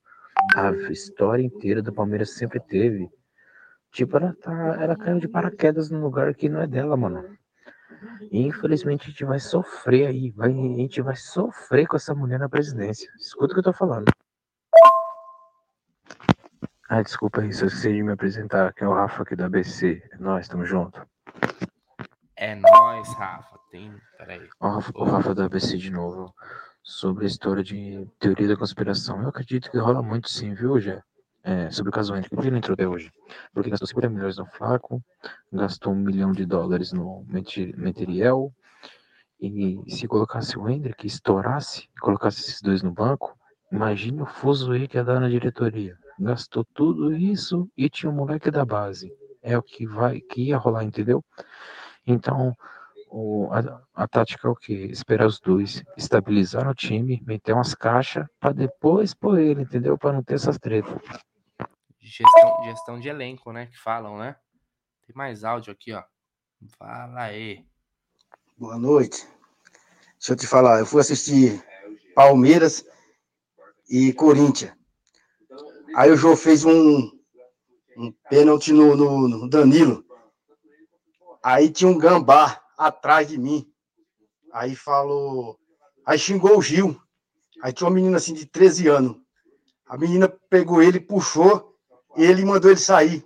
A 0.56 0.72
história 0.92 1.44
inteira 1.44 1.82
do 1.82 1.94
Palmeiras 1.94 2.32
sempre 2.32 2.60
teve. 2.60 3.10
Tipo, 3.92 4.18
ela, 4.18 4.36
tá, 4.42 4.78
ela 4.82 4.96
caiu 4.96 5.20
de 5.20 5.28
paraquedas 5.28 5.90
num 5.90 6.02
lugar 6.02 6.34
que 6.34 6.50
não 6.50 6.62
é 6.62 6.68
dela, 6.68 6.96
mano. 6.96 7.38
E 8.32 8.46
infelizmente 8.46 9.08
a 9.08 9.10
gente 9.10 9.26
vai 9.26 9.40
sofrer 9.40 10.08
aí. 10.08 10.32
Vai, 10.32 10.52
a 10.52 10.54
gente 10.54 11.02
vai 11.02 11.16
sofrer 11.16 11.88
com 11.88 11.96
essa 11.96 12.14
mulher 12.14 12.40
na 12.40 12.50
presidência. 12.50 13.10
Escuta 13.20 13.54
o 13.54 13.56
que 13.56 13.60
eu 13.60 13.64
tô 13.64 13.74
falando. 13.74 14.06
Ah, 16.90 17.02
desculpa 17.02 17.42
aí, 17.42 17.52
se 17.52 17.66
esqueci 17.66 17.92
de 17.92 18.02
me 18.02 18.14
apresentar, 18.14 18.74
que 18.74 18.82
é 18.82 18.88
o 18.88 18.94
Rafa 18.94 19.24
aqui 19.24 19.36
do 19.36 19.44
ABC. 19.44 20.02
Nós, 20.20 20.46
estamos 20.46 20.70
junto. 20.70 21.06
É 22.38 22.56
nóis, 22.56 23.08
Rafa. 23.16 23.60
Tem. 23.72 23.94
Peraí. 24.18 24.48
O 24.60 24.68
Rafa, 24.68 24.92
o 24.96 25.04
Rafa 25.04 25.36
da 25.36 25.46
ABC 25.46 25.78
de 25.78 25.92
novo. 25.92 26.34
Sobre 26.84 27.26
a 27.26 27.28
história 27.28 27.64
de 27.64 28.08
teoria 28.20 28.48
da 28.48 28.56
conspiração. 28.56 29.22
Eu 29.22 29.30
acredito 29.30 29.70
que 29.70 29.78
rola 29.78 30.02
muito 30.02 30.30
sim, 30.30 30.54
viu, 30.54 30.80
Jé? 30.80 31.04
é, 31.48 31.72
sobre 31.72 31.90
o 31.90 31.94
caso 31.94 32.14
Henrique, 32.14 32.36
por 32.36 32.42
que 32.42 32.50
ele 32.50 32.58
entrou 32.58 32.74
até 32.74 32.86
hoje? 32.86 33.10
Porque 33.54 33.70
gastou 33.70 33.88
50 33.88 34.10
milhões 34.10 34.38
no 34.38 34.46
Flaco, 34.46 35.02
gastou 35.50 35.94
um 35.94 35.96
milhão 35.96 36.34
de 36.34 36.46
dólares 36.46 36.92
no 36.92 37.26
Meteriel, 37.30 38.52
e 39.40 39.80
se 39.88 40.08
colocasse 40.10 40.60
o 40.60 40.68
Hendrick, 40.68 41.08
estourasse, 41.08 41.88
colocasse 42.02 42.42
esses 42.42 42.62
dois 42.62 42.84
no 42.84 42.92
banco, 42.92 43.38
imagine 43.72 44.22
o 44.22 44.26
fuso 44.26 44.74
que 44.90 44.98
ia 44.98 45.06
dar 45.06 45.22
na 45.22 45.30
diretoria. 45.30 45.98
Gastou 46.20 46.66
tudo 46.74 47.16
isso 47.16 47.70
e 47.78 47.90
tinha 47.90 48.12
um 48.12 48.16
moleque 48.16 48.52
da 48.52 48.66
base. 48.66 49.10
É 49.42 49.58
o 49.58 49.64
que 49.64 49.88
vai, 49.88 50.20
que 50.20 50.50
ia 50.50 50.58
rolar, 50.58 50.84
entendeu? 50.84 51.24
Então, 52.08 52.56
o, 53.10 53.50
a, 53.52 54.04
a, 54.04 54.08
tática 54.08 54.48
é 54.48 54.52
o 54.52 54.56
quê? 54.56 54.88
Esperar 54.90 55.28
os 55.28 55.40
dois, 55.40 55.84
estabilizar 55.98 56.68
o 56.68 56.74
time, 56.74 57.22
meter 57.26 57.54
umas 57.54 57.76
caixas 57.76 58.26
para 58.40 58.54
depois 58.54 59.14
pôr 59.14 59.40
ele, 59.40 59.64
entendeu? 59.64 59.98
Para 59.98 60.14
não 60.14 60.24
ter 60.24 60.36
essas 60.36 60.58
tretas. 60.58 61.02
Gestão, 62.00 62.64
gestão 62.64 63.00
de 63.00 63.10
elenco, 63.10 63.52
né? 63.52 63.66
Que 63.66 63.78
falam, 63.78 64.18
né? 64.18 64.38
Tem 65.06 65.16
mais 65.16 65.44
áudio 65.44 65.74
aqui, 65.74 65.94
ó. 65.94 66.02
Fala 66.78 67.24
aí. 67.24 67.66
Boa 68.58 68.78
noite. 68.78 69.28
Deixa 70.14 70.34
eu 70.34 70.36
te 70.38 70.48
falar, 70.48 70.80
eu 70.80 70.86
fui 70.86 71.02
assistir 71.02 71.64
Palmeiras 72.16 72.86
e 73.90 74.14
Corinthians. 74.14 74.74
Aí 75.96 76.10
o 76.10 76.18
João 76.18 76.36
fez 76.36 76.66
um, 76.66 77.12
um 77.98 78.12
pênalti 78.30 78.72
no, 78.72 78.96
no, 78.96 79.28
no 79.28 79.50
Danilo. 79.50 80.07
Aí 81.48 81.72
tinha 81.72 81.90
um 81.90 81.98
gambá 81.98 82.62
atrás 82.78 83.30
de 83.30 83.38
mim. 83.38 83.74
Aí 84.52 84.76
falou. 84.76 85.58
Aí 86.06 86.20
xingou 86.20 86.58
o 86.58 86.62
Gil. 86.62 87.02
Aí 87.64 87.72
tinha 87.72 87.88
uma 87.88 87.96
menina 87.96 88.18
assim 88.18 88.34
de 88.34 88.46
13 88.46 88.90
anos. 88.90 89.16
A 89.86 89.98
menina 89.98 90.28
pegou 90.28 90.82
ele, 90.82 91.00
puxou, 91.00 91.74
e 92.18 92.24
ele 92.26 92.44
mandou 92.44 92.70
ele 92.70 92.78
sair. 92.82 93.26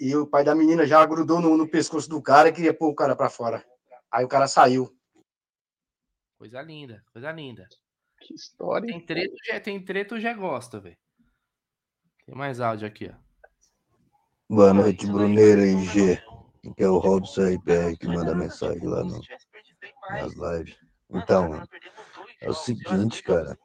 E 0.00 0.16
o 0.16 0.26
pai 0.26 0.42
da 0.42 0.54
menina 0.54 0.86
já 0.86 1.04
grudou 1.04 1.38
no, 1.38 1.54
no 1.54 1.68
pescoço 1.68 2.08
do 2.08 2.22
cara 2.22 2.48
e 2.48 2.52
queria 2.52 2.72
pôr 2.72 2.88
o 2.88 2.94
cara 2.94 3.14
para 3.14 3.28
fora. 3.28 3.62
Aí 4.10 4.24
o 4.24 4.28
cara 4.28 4.48
saiu. 4.48 4.90
Coisa 6.38 6.62
linda, 6.62 7.04
coisa 7.12 7.30
linda. 7.30 7.68
Que 8.22 8.32
história. 8.32 8.86
Tem 8.86 9.04
treta, 9.04 9.34
já, 9.44 9.60
tem 9.60 9.84
treta, 9.84 10.18
já 10.18 10.32
gosta, 10.32 10.80
velho. 10.80 10.96
Tem 12.24 12.34
mais 12.34 12.58
áudio 12.58 12.88
aqui, 12.88 13.12
ó. 13.12 13.30
Boa 14.48 14.72
noite, 14.72 15.06
Bruneira 15.06 15.66
e 15.66 15.84
G. 15.84 16.29
Que 16.76 16.84
é 16.84 16.88
o 16.88 16.98
Robson 16.98 17.54
RPR 17.54 17.96
que 17.98 18.06
manda 18.06 18.34
mensagem 18.34 18.86
lá 18.86 19.02
no, 19.02 19.20
nas 20.10 20.32
lives. 20.34 20.76
Então, 21.10 21.62
é 22.40 22.50
o 22.50 22.54
seguinte, 22.54 23.22
cara. 23.22 23.58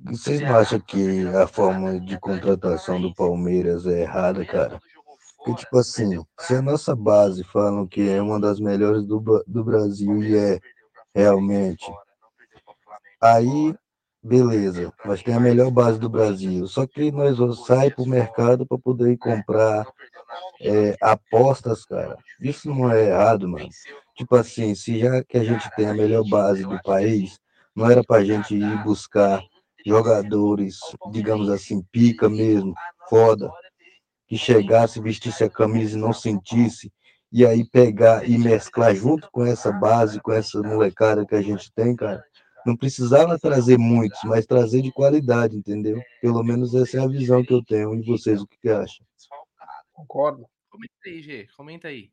Vocês 0.00 0.40
não 0.40 0.56
acham 0.56 0.80
que 0.80 1.26
a 1.28 1.46
forma 1.46 2.00
de 2.00 2.18
contratação 2.18 3.00
do 3.00 3.14
Palmeiras 3.14 3.86
é 3.86 4.02
errada, 4.02 4.44
cara? 4.46 4.80
Porque, 5.36 5.62
tipo 5.62 5.78
assim, 5.78 6.22
se 6.38 6.54
a 6.54 6.62
nossa 6.62 6.94
base 6.94 7.44
falam 7.44 7.86
que 7.86 8.08
é 8.08 8.20
uma 8.20 8.40
das 8.40 8.60
melhores 8.60 9.04
do, 9.04 9.42
do 9.46 9.64
Brasil 9.64 10.22
e 10.22 10.36
é 10.36 10.60
realmente, 11.14 11.90
aí 13.20 13.74
beleza, 14.22 14.92
mas 15.04 15.22
tem 15.22 15.34
a 15.34 15.40
melhor 15.40 15.70
base 15.70 15.98
do 15.98 16.08
Brasil. 16.08 16.66
Só 16.66 16.86
que 16.86 17.10
nós 17.10 17.38
vamos 17.38 17.64
sair 17.66 17.94
para 17.94 18.04
o 18.04 18.08
mercado 18.08 18.66
para 18.66 18.78
poder 18.78 19.16
comprar 19.16 19.86
é, 20.60 20.96
apostas, 21.00 21.84
cara. 21.84 22.16
Isso 22.40 22.68
não 22.68 22.90
é 22.90 23.06
errado, 23.06 23.48
mano. 23.48 23.68
Tipo 24.16 24.36
assim, 24.36 24.74
se 24.74 24.98
já 24.98 25.22
que 25.24 25.38
a 25.38 25.44
gente 25.44 25.68
tem 25.76 25.86
a 25.86 25.94
melhor 25.94 26.24
base 26.28 26.64
do 26.64 26.80
país, 26.82 27.38
não 27.74 27.90
era 27.90 28.02
para 28.04 28.20
a 28.20 28.24
gente 28.24 28.54
ir 28.54 28.84
buscar 28.84 29.42
jogadores, 29.86 30.78
digamos 31.10 31.48
assim, 31.48 31.82
pica 31.90 32.28
mesmo, 32.28 32.74
foda, 33.08 33.50
que 34.28 34.36
chegasse, 34.36 35.00
vestisse 35.00 35.44
a 35.44 35.50
camisa 35.50 35.96
e 35.96 36.00
não 36.00 36.12
sentisse, 36.12 36.92
e 37.32 37.46
aí 37.46 37.64
pegar 37.64 38.28
e 38.28 38.36
mesclar 38.36 38.94
junto 38.94 39.28
com 39.30 39.44
essa 39.46 39.72
base, 39.72 40.20
com 40.20 40.32
essa 40.32 40.60
molecada 40.62 41.24
que 41.24 41.34
a 41.34 41.40
gente 41.40 41.72
tem, 41.72 41.94
cara, 41.96 42.22
não 42.66 42.76
precisava 42.76 43.38
trazer 43.38 43.78
muitos, 43.78 44.20
mas 44.24 44.46
trazer 44.46 44.82
de 44.82 44.92
qualidade, 44.92 45.56
entendeu? 45.56 46.00
Pelo 46.20 46.42
menos 46.42 46.74
essa 46.74 46.98
é 46.98 47.00
a 47.00 47.06
visão 47.06 47.42
que 47.42 47.54
eu 47.54 47.64
tenho. 47.64 47.94
E 47.94 48.02
vocês, 48.02 48.40
o 48.40 48.46
que, 48.46 48.56
que 48.60 48.68
acham? 48.68 49.04
Concordo. 50.00 50.46
Comenta 50.70 50.94
aí, 51.06 51.22
Gê. 51.22 51.46
Comenta 51.56 51.88
aí. 51.88 52.10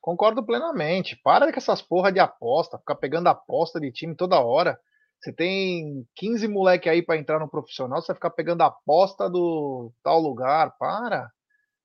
Concordo 0.00 0.44
plenamente. 0.44 1.18
Para 1.22 1.50
com 1.50 1.58
essas 1.58 1.80
porra 1.80 2.12
de 2.12 2.18
aposta, 2.18 2.78
ficar 2.78 2.96
pegando 2.96 3.28
aposta 3.28 3.80
de 3.80 3.90
time 3.90 4.14
toda 4.14 4.40
hora. 4.40 4.78
Você 5.20 5.32
tem 5.32 6.04
15 6.16 6.48
moleque 6.48 6.88
aí 6.88 7.00
para 7.00 7.16
entrar 7.16 7.38
no 7.38 7.48
profissional, 7.48 8.02
você 8.02 8.08
vai 8.08 8.16
ficar 8.16 8.30
pegando 8.30 8.62
aposta 8.62 9.30
do 9.30 9.92
tal 10.02 10.20
lugar. 10.20 10.76
Para. 10.78 11.30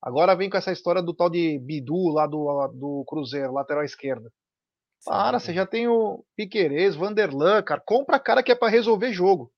Agora 0.02 0.36
vem 0.36 0.50
com 0.50 0.58
essa 0.58 0.72
história 0.72 1.02
do 1.02 1.14
tal 1.14 1.30
de 1.30 1.60
Bidu 1.60 2.10
lá 2.10 2.26
do, 2.26 2.68
do 2.74 3.06
Cruzeiro, 3.08 3.54
lateral 3.54 3.84
esquerda. 3.84 4.32
Para, 5.06 5.40
você 5.40 5.54
já 5.54 5.66
tem 5.66 5.88
o 5.88 6.26
Piquerez, 6.36 6.96
Vanderlan, 6.96 7.62
cara. 7.62 7.82
Compra 7.86 8.20
cara 8.20 8.44
que 8.44 8.52
é 8.52 8.56
para 8.56 8.72
resolver 8.72 9.14
jogo. 9.14 9.52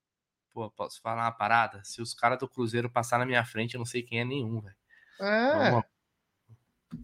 Pô, 0.54 0.70
posso 0.72 1.02
falar 1.02 1.24
uma 1.24 1.32
parada? 1.32 1.82
Se 1.84 2.02
os 2.02 2.14
caras 2.14 2.38
do 2.38 2.50
Cruzeiro 2.50 2.92
passar 2.92 3.18
na 3.18 3.26
minha 3.26 3.46
frente, 3.46 3.76
eu 3.76 3.80
não 3.80 3.86
sei 3.86 4.04
quem 4.04 4.20
é 4.20 4.26
nenhum, 4.26 4.60
velho. 4.62 4.76
É. 5.20 5.82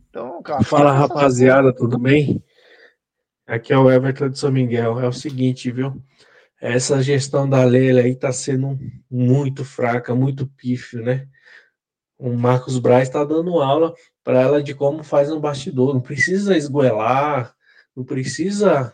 Então, 0.09 0.41
cara. 0.41 0.63
Fala, 0.63 0.91
rapaziada, 0.93 1.73
tudo 1.73 1.99
bem? 1.99 2.41
Aqui 3.45 3.73
é 3.73 3.77
o 3.77 3.91
Everton 3.91 4.29
de 4.29 4.39
São 4.39 4.51
Miguel. 4.51 4.99
É 4.99 5.07
o 5.07 5.13
seguinte, 5.13 5.69
viu? 5.71 6.01
Essa 6.59 7.03
gestão 7.03 7.47
da 7.47 7.63
Leila 7.63 8.01
aí 8.01 8.15
tá 8.15 8.31
sendo 8.31 8.79
muito 9.11 9.63
fraca, 9.65 10.15
muito 10.15 10.47
pífio, 10.47 11.03
né? 11.03 11.27
O 12.17 12.33
Marcos 12.33 12.79
Braz 12.79 13.07
está 13.07 13.23
dando 13.25 13.61
aula 13.61 13.93
para 14.23 14.41
ela 14.41 14.63
de 14.63 14.73
como 14.73 15.03
faz 15.03 15.29
um 15.31 15.39
bastidor. 15.39 15.93
Não 15.93 16.01
precisa 16.01 16.57
esgoelar, 16.57 17.53
não 17.95 18.03
precisa 18.03 18.91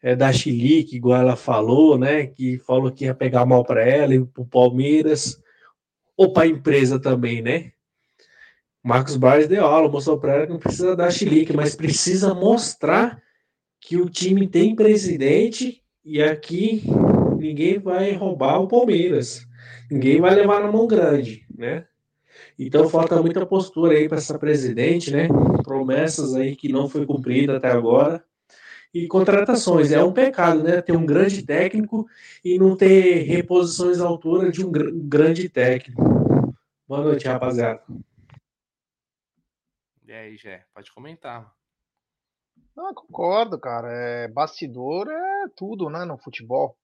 é, 0.00 0.14
dar 0.14 0.32
chilique, 0.32 0.96
igual 0.96 1.20
ela 1.20 1.36
falou, 1.36 1.98
né? 1.98 2.26
Que 2.28 2.58
falou 2.60 2.92
que 2.92 3.04
ia 3.04 3.14
pegar 3.14 3.44
mal 3.44 3.64
para 3.64 3.82
ela 3.82 4.14
e 4.14 4.24
para 4.24 4.42
o 4.42 4.46
Palmeiras, 4.46 5.38
ou 6.16 6.32
para 6.32 6.44
a 6.44 6.48
empresa 6.48 6.98
também, 6.98 7.42
né? 7.42 7.73
Marcos 8.84 9.16
Braz 9.16 9.48
deu 9.48 9.64
aula, 9.64 9.88
mostrou 9.88 10.18
para 10.18 10.34
ela 10.34 10.46
que 10.46 10.52
não 10.52 10.58
precisa 10.58 10.94
dar 10.94 11.10
chilique, 11.10 11.56
mas 11.56 11.74
precisa 11.74 12.34
mostrar 12.34 13.18
que 13.80 13.96
o 13.96 14.10
time 14.10 14.46
tem 14.46 14.76
presidente 14.76 15.82
e 16.04 16.22
aqui 16.22 16.82
ninguém 17.38 17.78
vai 17.78 18.12
roubar 18.12 18.60
o 18.60 18.68
Palmeiras. 18.68 19.46
Ninguém 19.90 20.20
vai 20.20 20.34
levar 20.34 20.60
na 20.60 20.70
mão 20.70 20.86
grande, 20.86 21.46
né? 21.56 21.86
Então 22.58 22.86
falta 22.86 23.20
muita 23.22 23.46
postura 23.46 23.94
aí 23.94 24.06
para 24.06 24.18
essa 24.18 24.38
presidente, 24.38 25.10
né? 25.10 25.28
Promessas 25.62 26.34
aí 26.34 26.54
que 26.54 26.70
não 26.70 26.86
foi 26.86 27.06
cumprida 27.06 27.56
até 27.56 27.70
agora. 27.70 28.22
E 28.92 29.06
contratações, 29.06 29.92
é 29.92 30.04
um 30.04 30.12
pecado, 30.12 30.62
né? 30.62 30.82
Ter 30.82 30.94
um 30.94 31.06
grande 31.06 31.42
técnico 31.42 32.06
e 32.44 32.58
não 32.58 32.76
ter 32.76 33.22
reposições 33.22 33.98
à 33.98 34.04
altura 34.06 34.52
de 34.52 34.62
um 34.62 34.70
gr 34.70 34.90
grande 34.92 35.48
técnico. 35.48 36.02
Boa 36.86 37.02
noite, 37.02 37.26
rapaziada. 37.26 37.80
E 40.06 40.12
aí, 40.12 40.36
Gé, 40.36 40.66
pode 40.74 40.92
comentar. 40.92 41.50
Ah, 42.76 42.92
concordo, 42.94 43.58
cara. 43.58 43.88
É, 43.90 44.28
bastidor 44.28 45.08
é 45.10 45.48
tudo, 45.56 45.88
né, 45.88 46.04
no 46.04 46.18
futebol. 46.18 46.76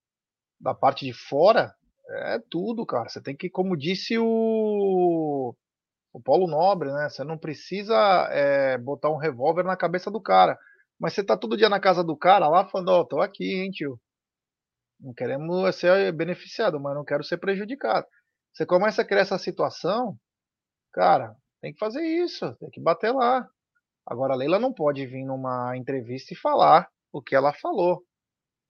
Da 0.59 0.75
parte 0.75 1.05
de 1.05 1.13
fora, 1.13 1.75
é 2.09 2.39
tudo, 2.51 2.87
cara. 2.87 3.09
Você 3.09 3.23
tem 3.23 3.37
que, 3.37 3.51
como 3.51 3.77
disse 3.77 4.19
o, 4.19 5.55
o 6.13 6.23
Paulo 6.23 6.47
Nobre, 6.47 6.91
né? 6.93 7.09
Você 7.11 7.23
não 7.23 7.37
precisa 7.37 7.95
é, 8.31 8.79
botar 8.79 9.11
um 9.11 9.19
revólver 9.19 9.65
na 9.65 9.77
cabeça 9.77 10.11
do 10.11 10.21
cara. 10.21 10.59
Mas 10.99 11.15
você 11.15 11.25
tá 11.25 11.37
todo 11.37 11.57
dia 11.57 11.69
na 11.69 11.81
casa 11.81 12.03
do 12.03 12.17
cara 12.17 12.49
lá 12.49 12.67
falando, 12.69 12.89
ó, 12.89 13.01
oh, 13.01 13.05
tô 13.07 13.21
aqui, 13.21 13.45
hein, 13.45 13.71
tio. 13.71 14.01
Não 14.99 15.15
queremos 15.15 15.77
ser 15.77 16.13
beneficiado, 16.13 16.81
mas 16.81 16.95
não 16.95 17.05
quero 17.05 17.25
ser 17.25 17.39
prejudicado. 17.39 18.07
Você 18.53 18.67
começa 18.67 19.03
a 19.03 19.05
criar 19.05 19.21
essa 19.21 19.39
situação, 19.39 20.17
cara, 20.93 21.37
tem 21.61 21.73
que 21.73 21.79
fazer 21.79 22.03
isso, 22.03 22.55
tem 22.57 22.71
que 22.71 22.81
bater 22.81 23.13
lá. 23.13 23.49
Agora 24.07 24.35
a 24.35 24.37
Leila 24.37 24.59
não 24.59 24.73
pode 24.73 25.07
vir 25.07 25.25
numa 25.25 25.77
entrevista 25.77 26.35
e 26.35 26.37
falar 26.37 26.89
o 27.13 27.23
que 27.23 27.35
ela 27.35 27.53
falou 27.53 28.05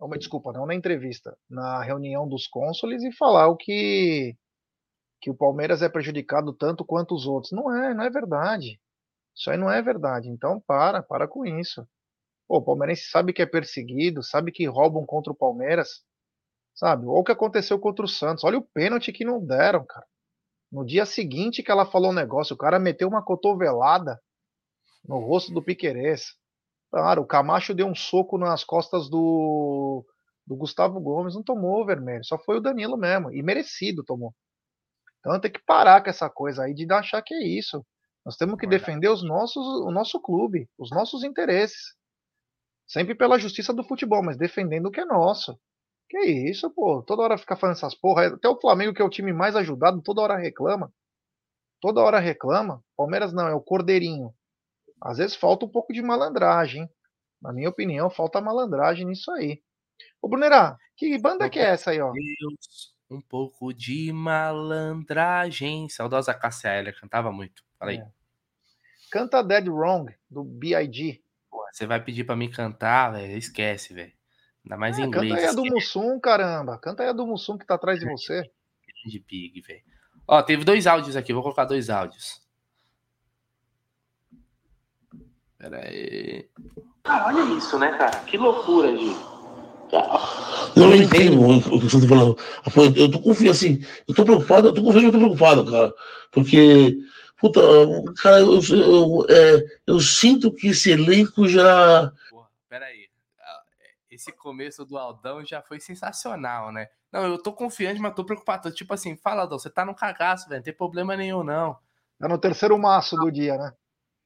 uma 0.07 0.19
desculpa, 0.19 0.53
não 0.53 0.67
na 0.67 0.75
entrevista, 0.75 1.37
na 1.49 1.83
reunião 1.83 2.27
dos 2.27 2.47
cônsules 2.47 3.03
e 3.03 3.13
falar 3.13 3.49
o 3.49 3.57
que 3.57 4.37
que 5.21 5.31
o 5.31 5.37
Palmeiras 5.37 5.83
é 5.83 5.89
prejudicado 5.89 6.51
tanto 6.55 6.83
quanto 6.83 7.15
os 7.15 7.27
outros. 7.27 7.53
Não 7.53 7.71
é, 7.77 7.93
não 7.93 8.05
é 8.05 8.09
verdade. 8.09 8.81
Isso 9.37 9.51
aí 9.51 9.59
não 9.59 9.71
é 9.71 9.83
verdade. 9.83 10.31
Então 10.31 10.61
para, 10.67 11.03
para 11.03 11.29
com 11.29 11.45
isso. 11.45 11.87
Pô, 12.49 12.57
o 12.59 12.63
palmeirense 12.65 13.11
sabe 13.11 13.33
que 13.33 13.43
é 13.43 13.47
perseguido, 13.47 14.23
sabe 14.23 14.51
que 14.51 14.67
roubam 14.67 15.05
contra 15.07 15.33
o 15.33 15.37
Palmeiras, 15.37 16.03
sabe? 16.75 17.07
Ou 17.07 17.19
o 17.21 17.25
que 17.25 17.33
aconteceu 17.33 17.79
contra 17.79 18.05
o 18.05 18.09
Santos. 18.09 18.45
Olha 18.45 18.59
o 18.59 18.67
pênalti 18.75 19.13
que 19.13 19.25
não 19.25 19.45
deram, 19.45 19.85
cara. 19.87 20.07
No 20.71 20.85
dia 20.85 21.05
seguinte 21.05 21.63
que 21.63 21.71
ela 21.71 21.85
falou 21.85 22.11
o 22.11 22.15
negócio, 22.15 22.55
o 22.55 22.59
cara 22.59 22.79
meteu 22.79 23.09
uma 23.09 23.25
cotovelada 23.25 24.21
no 25.05 25.19
rosto 25.19 25.53
do 25.53 25.63
Piquerez. 25.63 26.35
Claro, 26.91 27.23
o 27.23 27.27
Camacho 27.27 27.75
deu 27.75 27.87
um 27.87 27.95
soco 27.95 28.39
nas 28.39 28.65
costas 28.65 29.09
do, 29.09 30.05
do 30.47 30.57
Gustavo 30.57 31.01
Gomes, 31.01 31.35
não 31.35 31.43
tomou 31.43 31.87
vermelho, 31.87 32.25
só 32.25 32.39
foi 32.39 32.59
o 32.59 32.61
Danilo 32.61 32.97
mesmo, 32.97 33.33
e 33.33 33.43
merecido 33.43 34.05
tomou. 34.05 34.35
Então 35.21 35.41
tem 35.41 35.51
que 35.53 35.65
parar 35.65 36.03
com 36.03 36.11
essa 36.11 36.29
coisa 36.29 36.65
aí 36.65 36.75
de 36.75 36.91
achar 36.93 37.23
que 37.23 37.35
é 37.35 37.47
isso. 37.47 37.85
Nós 38.25 38.37
temos 38.37 38.59
que 38.59 38.67
defender 38.67 39.09
os 39.09 39.23
nossos, 39.23 39.65
o 39.65 39.91
nosso 39.91 40.21
clube, 40.21 40.69
os 40.79 40.91
nossos 40.91 41.25
interesses. 41.25 41.95
Sempre 42.87 43.15
pela 43.15 43.39
justiça 43.39 43.73
do 43.73 43.85
futebol, 43.85 44.23
mas 44.23 44.37
defendendo 44.37 44.87
o 44.87 44.91
que 44.91 45.01
é 45.01 45.05
nosso. 45.05 45.59
Que 46.11 46.19
isso, 46.51 46.69
pô? 46.69 47.03
Toda 47.03 47.23
hora 47.23 47.39
ficar 47.39 47.55
falando 47.55 47.77
essas 47.77 47.95
porra. 47.95 48.27
Até 48.27 48.49
o 48.49 48.61
Flamengo, 48.61 48.93
que 48.93 49.01
é 49.01 49.05
o 49.05 49.09
time 49.09 49.33
mais 49.33 49.55
ajudado, 49.55 50.03
toda 50.03 50.21
hora 50.21 50.37
reclama. 50.37 50.93
Toda 51.81 52.01
hora 52.01 52.19
reclama. 52.19 52.83
Palmeiras 52.97 53.33
não, 53.33 53.47
é 53.47 53.55
o 53.55 53.61
Cordeirinho. 53.61 54.35
Às 55.01 55.19
vezes 55.19 55.37
falta 55.37 55.65
um 55.65 55.69
pouco 55.69 55.93
de 55.93 56.03
malandragem. 56.03 56.91
Na 57.41 57.53
minha 57.53 57.69
opinião, 57.69 58.11
falta 58.11 58.41
malandragem 58.41 59.07
nisso 59.07 59.31
aí. 59.31 59.63
Ô, 60.21 60.29
Brunerá, 60.29 60.77
que 60.97 61.17
banda 61.17 61.49
que 61.49 61.61
é 61.61 61.71
essa 61.71 61.93
aí, 61.93 62.01
ó? 62.01 62.11
Deus, 62.11 62.93
um 63.09 63.21
pouco 63.21 63.73
de 63.73 64.13
malandragem. 64.13 65.89
Saudosa 65.89 66.35
Cássia 66.35 66.71
Heller, 66.71 67.01
cantava 67.01 67.31
muito. 67.31 67.63
Fala 67.79 67.93
aí. 67.93 67.99
É. 67.99 68.07
Canta 69.13 69.45
Dead 69.45 69.69
Wrong, 69.69 70.13
do 70.29 70.43
B.I.G. 70.43 71.23
Você 71.73 71.87
vai 71.87 72.03
pedir 72.03 72.25
para 72.25 72.35
mim 72.35 72.51
cantar, 72.51 73.13
velho? 73.13 73.37
Esquece, 73.37 73.95
velho. 73.95 74.20
Ainda 74.65 74.77
mais 74.77 74.99
em 74.99 75.05
inglês. 75.05 75.31
Canta 75.31 75.41
aí 75.41 75.47
a 75.47 75.53
do 75.53 75.65
Mussum, 75.65 76.21
caramba. 76.21 76.79
Canta 76.79 77.03
aí 77.03 77.09
a 77.09 77.13
do 77.13 77.27
Mussum 77.27 77.57
que 77.57 77.67
tá 77.67 77.75
atrás 77.75 78.01
de 78.01 78.07
você. 78.07 78.43
De 79.07 79.19
big, 79.19 79.61
velho. 79.61 79.81
Ó, 80.29 80.43
teve 80.43 80.65
dois 80.65 80.87
áudios 80.87 81.17
aqui. 81.17 81.33
Vou 81.33 81.43
colocar 81.43 81.65
dois 81.65 81.91
áudios. 81.91 82.41
Pera 85.59 85.79
aí. 85.79 86.49
Ah, 87.05 87.27
olha 87.27 87.57
isso, 87.57 87.79
né, 87.79 87.97
cara? 87.99 88.19
Que 88.21 88.37
loucura, 88.37 88.97
Gil. 88.97 89.17
Eu 90.77 90.87
não 90.87 90.95
entendo 90.95 91.41
o 91.41 91.81
que 91.81 91.87
você 91.87 92.01
tá 92.01 92.09
falando. 92.71 92.97
Eu 92.97 93.11
tô 93.11 93.19
confiando 93.21 93.51
assim, 93.51 93.85
eu 94.07 94.15
tô 94.15 94.25
preocupado, 94.25 94.69
eu 94.69 94.73
tô 94.73 94.83
confiando, 94.83 95.09
eu 95.09 95.13
tô 95.13 95.19
preocupado, 95.19 95.71
cara. 95.71 95.93
Porque, 96.31 96.97
puta, 97.39 97.61
cara, 98.23 98.39
eu, 98.39 98.61
eu, 98.61 98.77
eu, 98.79 99.27
é, 99.29 99.65
eu 99.87 100.01
sinto 100.01 100.53
que 100.53 100.69
esse 100.69 100.93
elenco 100.93 101.49
já. 101.49 102.13
Esse 104.21 104.33
começo 104.33 104.85
do 104.85 104.99
Aldão 104.99 105.43
já 105.43 105.63
foi 105.63 105.81
sensacional, 105.81 106.71
né? 106.71 106.89
Não, 107.11 107.25
eu 107.25 107.43
tô 107.43 107.55
confiante, 107.55 107.99
mas 107.99 108.15
tô 108.15 108.23
preocupado. 108.23 108.71
Tipo 108.71 108.93
assim, 108.93 109.17
fala, 109.17 109.41
Aldão, 109.41 109.59
você 109.59 109.71
tá 109.71 109.83
no 109.83 109.95
cagaço, 109.95 110.47
velho. 110.47 110.59
Não 110.59 110.65
tem 110.65 110.75
problema 110.75 111.17
nenhum, 111.17 111.43
não. 111.43 111.79
Tá 112.19 112.29
no 112.29 112.37
terceiro 112.37 112.79
maço 112.79 113.17
do 113.17 113.33
dia, 113.33 113.57
né? 113.57 113.73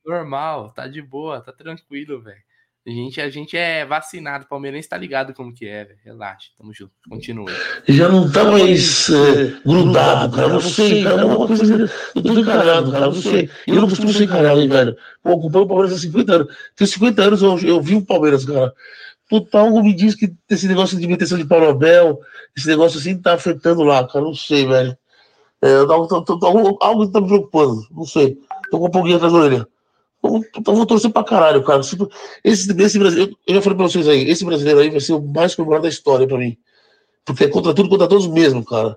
Normal, 0.05 0.72
tá 0.72 0.88
de 0.88 1.01
boa, 1.01 1.40
tá 1.40 1.53
tranquilo, 1.53 2.20
velho. 2.20 2.42
A 2.84 2.90
gente, 2.90 3.20
a 3.20 3.30
gente 3.30 3.57
é 3.57 3.86
vacinado, 3.86 4.45
o 4.45 4.49
palmeirense 4.49 4.88
tá 4.88 4.99
ligado 4.99 5.32
como 5.32 5.55
que 5.55 5.64
é, 5.64 5.84
velho. 5.84 5.99
Relaxa, 6.05 6.51
tamo 6.59 6.74
junto, 6.74 6.92
continue. 7.09 7.53
Já 7.88 8.09
não 8.09 8.30
tá 8.30 8.42
mais 8.42 9.09
é, 9.11 9.61
grudado, 9.64 10.34
cara. 10.34 10.49
Não 10.49 10.61
sei, 10.61 11.05
cara. 11.05 11.22
É 11.22 11.24
uma 11.24 11.47
coisa. 11.47 11.90
Eu 12.16 12.22
tô 12.22 12.40
encarado, 12.40 12.90
cara. 12.90 13.07
Não 13.07 13.14
sei. 13.14 13.49
Eu 13.68 13.76
não 13.76 13.88
costumo 13.88 14.12
ser 14.12 14.24
encarado, 14.24 14.61
hein, 14.61 14.68
velho. 14.68 14.97
Pô, 15.22 15.34
acompanho 15.34 15.64
o 15.64 15.68
Palmeiras 15.68 15.97
há 15.97 16.01
50 16.01 16.32
anos. 16.34 16.57
Tem 16.74 16.86
50 16.86 17.22
anos 17.22 17.42
eu, 17.42 17.59
eu 17.61 17.80
vi 17.80 17.95
o 17.95 18.05
Palmeiras, 18.05 18.45
cara. 18.45 18.74
Puta, 19.29 19.59
algo 19.59 19.83
me 19.83 19.95
diz 19.95 20.14
que 20.14 20.33
esse 20.51 20.68
negócio 20.68 20.99
de 20.99 21.05
imitação 21.05 21.39
de 21.39 21.47
Paulo 21.47 21.68
Abel, 21.68 22.20
esse 22.57 22.68
negócio 22.68 22.99
assim 22.99 23.20
tá 23.20 23.35
afetando 23.35 23.83
lá, 23.83 24.07
cara. 24.07 24.25
Não 24.25 24.35
sei, 24.35 24.66
velho. 24.66 24.97
É, 25.62 25.77
algo, 25.77 26.25
algo, 26.43 26.79
algo 26.81 27.09
tá 27.09 27.20
me 27.20 27.27
preocupando. 27.27 27.87
Não 27.91 28.05
sei. 28.05 28.39
Tô 28.70 28.79
com 28.79 28.87
um 28.87 28.91
pouquinho 28.91 29.16
atrás 29.16 29.33
da 29.33 29.39
orelha. 29.39 29.68
Então 30.57 30.75
vou 30.75 30.87
torcer 30.87 31.11
pra 31.11 31.25
caralho, 31.25 31.62
cara. 31.62 31.81
Esse, 31.81 31.97
esse 32.45 32.99
brasileiro, 32.99 33.37
eu 33.47 33.55
já 33.55 33.62
falei 33.62 33.77
pra 33.77 33.89
vocês 33.89 34.09
aí, 34.09 34.29
esse 34.29 34.45
brasileiro 34.45 34.81
aí 34.81 34.91
vai 34.91 35.01
ser 35.01 35.12
o 35.12 35.22
mais 35.22 35.55
comemorado 35.55 35.83
da 35.83 35.89
história 35.89 36.27
pra 36.27 36.39
mim. 36.39 36.57
Porque 37.25 37.45
é 37.45 37.49
contra 37.49 37.75
tudo, 37.75 37.89
contra 37.89 38.07
todos 38.07 38.27
mesmo, 38.27 38.64
cara. 38.64 38.97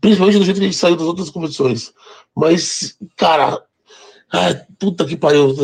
Principalmente 0.00 0.38
do 0.38 0.44
jeito 0.44 0.58
que 0.58 0.64
a 0.64 0.68
gente 0.68 0.78
saiu 0.78 0.96
das 0.96 1.06
outras 1.06 1.30
competições. 1.30 1.92
Mas, 2.34 2.98
cara, 3.16 3.62
ai, 4.32 4.66
puta 4.78 5.04
que 5.04 5.16
pariu. 5.16 5.54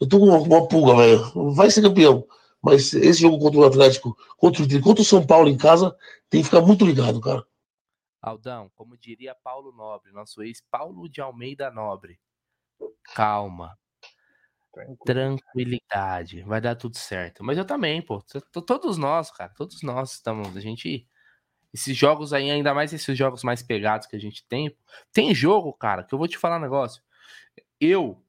Eu 0.00 0.08
tô 0.08 0.18
com 0.18 0.26
uma 0.26 0.68
pulga, 0.68 0.96
velho. 0.96 1.52
Vai 1.54 1.70
ser 1.70 1.82
campeão. 1.82 2.24
Mas 2.62 2.94
esse 2.94 3.20
jogo 3.20 3.38
contra 3.38 3.58
o 3.58 3.64
Atlético, 3.64 4.16
contra 4.36 4.62
o, 4.62 4.80
contra 4.80 5.02
o 5.02 5.04
São 5.04 5.26
Paulo 5.26 5.48
em 5.48 5.56
casa, 5.56 5.96
tem 6.30 6.40
que 6.40 6.46
ficar 6.46 6.60
muito 6.60 6.86
ligado, 6.86 7.20
cara. 7.20 7.44
Aldão, 8.20 8.70
como 8.76 8.96
diria 8.96 9.34
Paulo 9.34 9.72
Nobre, 9.72 10.12
nosso 10.12 10.42
ex 10.44 10.62
Paulo 10.70 11.08
de 11.08 11.20
Almeida 11.20 11.70
Nobre. 11.72 12.20
Calma. 13.14 13.76
Tranquilidade. 15.04 16.42
Vai 16.42 16.60
dar 16.60 16.76
tudo 16.76 16.96
certo. 16.96 17.44
Mas 17.44 17.58
eu 17.58 17.64
também, 17.64 18.00
pô. 18.00 18.22
Todos 18.66 18.96
nós, 18.96 19.30
cara. 19.30 19.52
Todos 19.54 19.82
nós 19.82 20.12
estamos. 20.12 20.56
A 20.56 20.60
gente. 20.60 21.06
Esses 21.74 21.96
jogos 21.96 22.32
aí, 22.32 22.50
ainda 22.50 22.74
mais 22.74 22.92
esses 22.92 23.16
jogos 23.16 23.42
mais 23.42 23.62
pegados 23.62 24.06
que 24.06 24.14
a 24.14 24.20
gente 24.20 24.46
tem. 24.46 24.74
Tem 25.12 25.34
jogo, 25.34 25.72
cara, 25.72 26.04
que 26.04 26.14
eu 26.14 26.18
vou 26.18 26.28
te 26.28 26.38
falar 26.38 26.58
um 26.58 26.60
negócio. 26.60 27.02
Eu, 27.80 28.22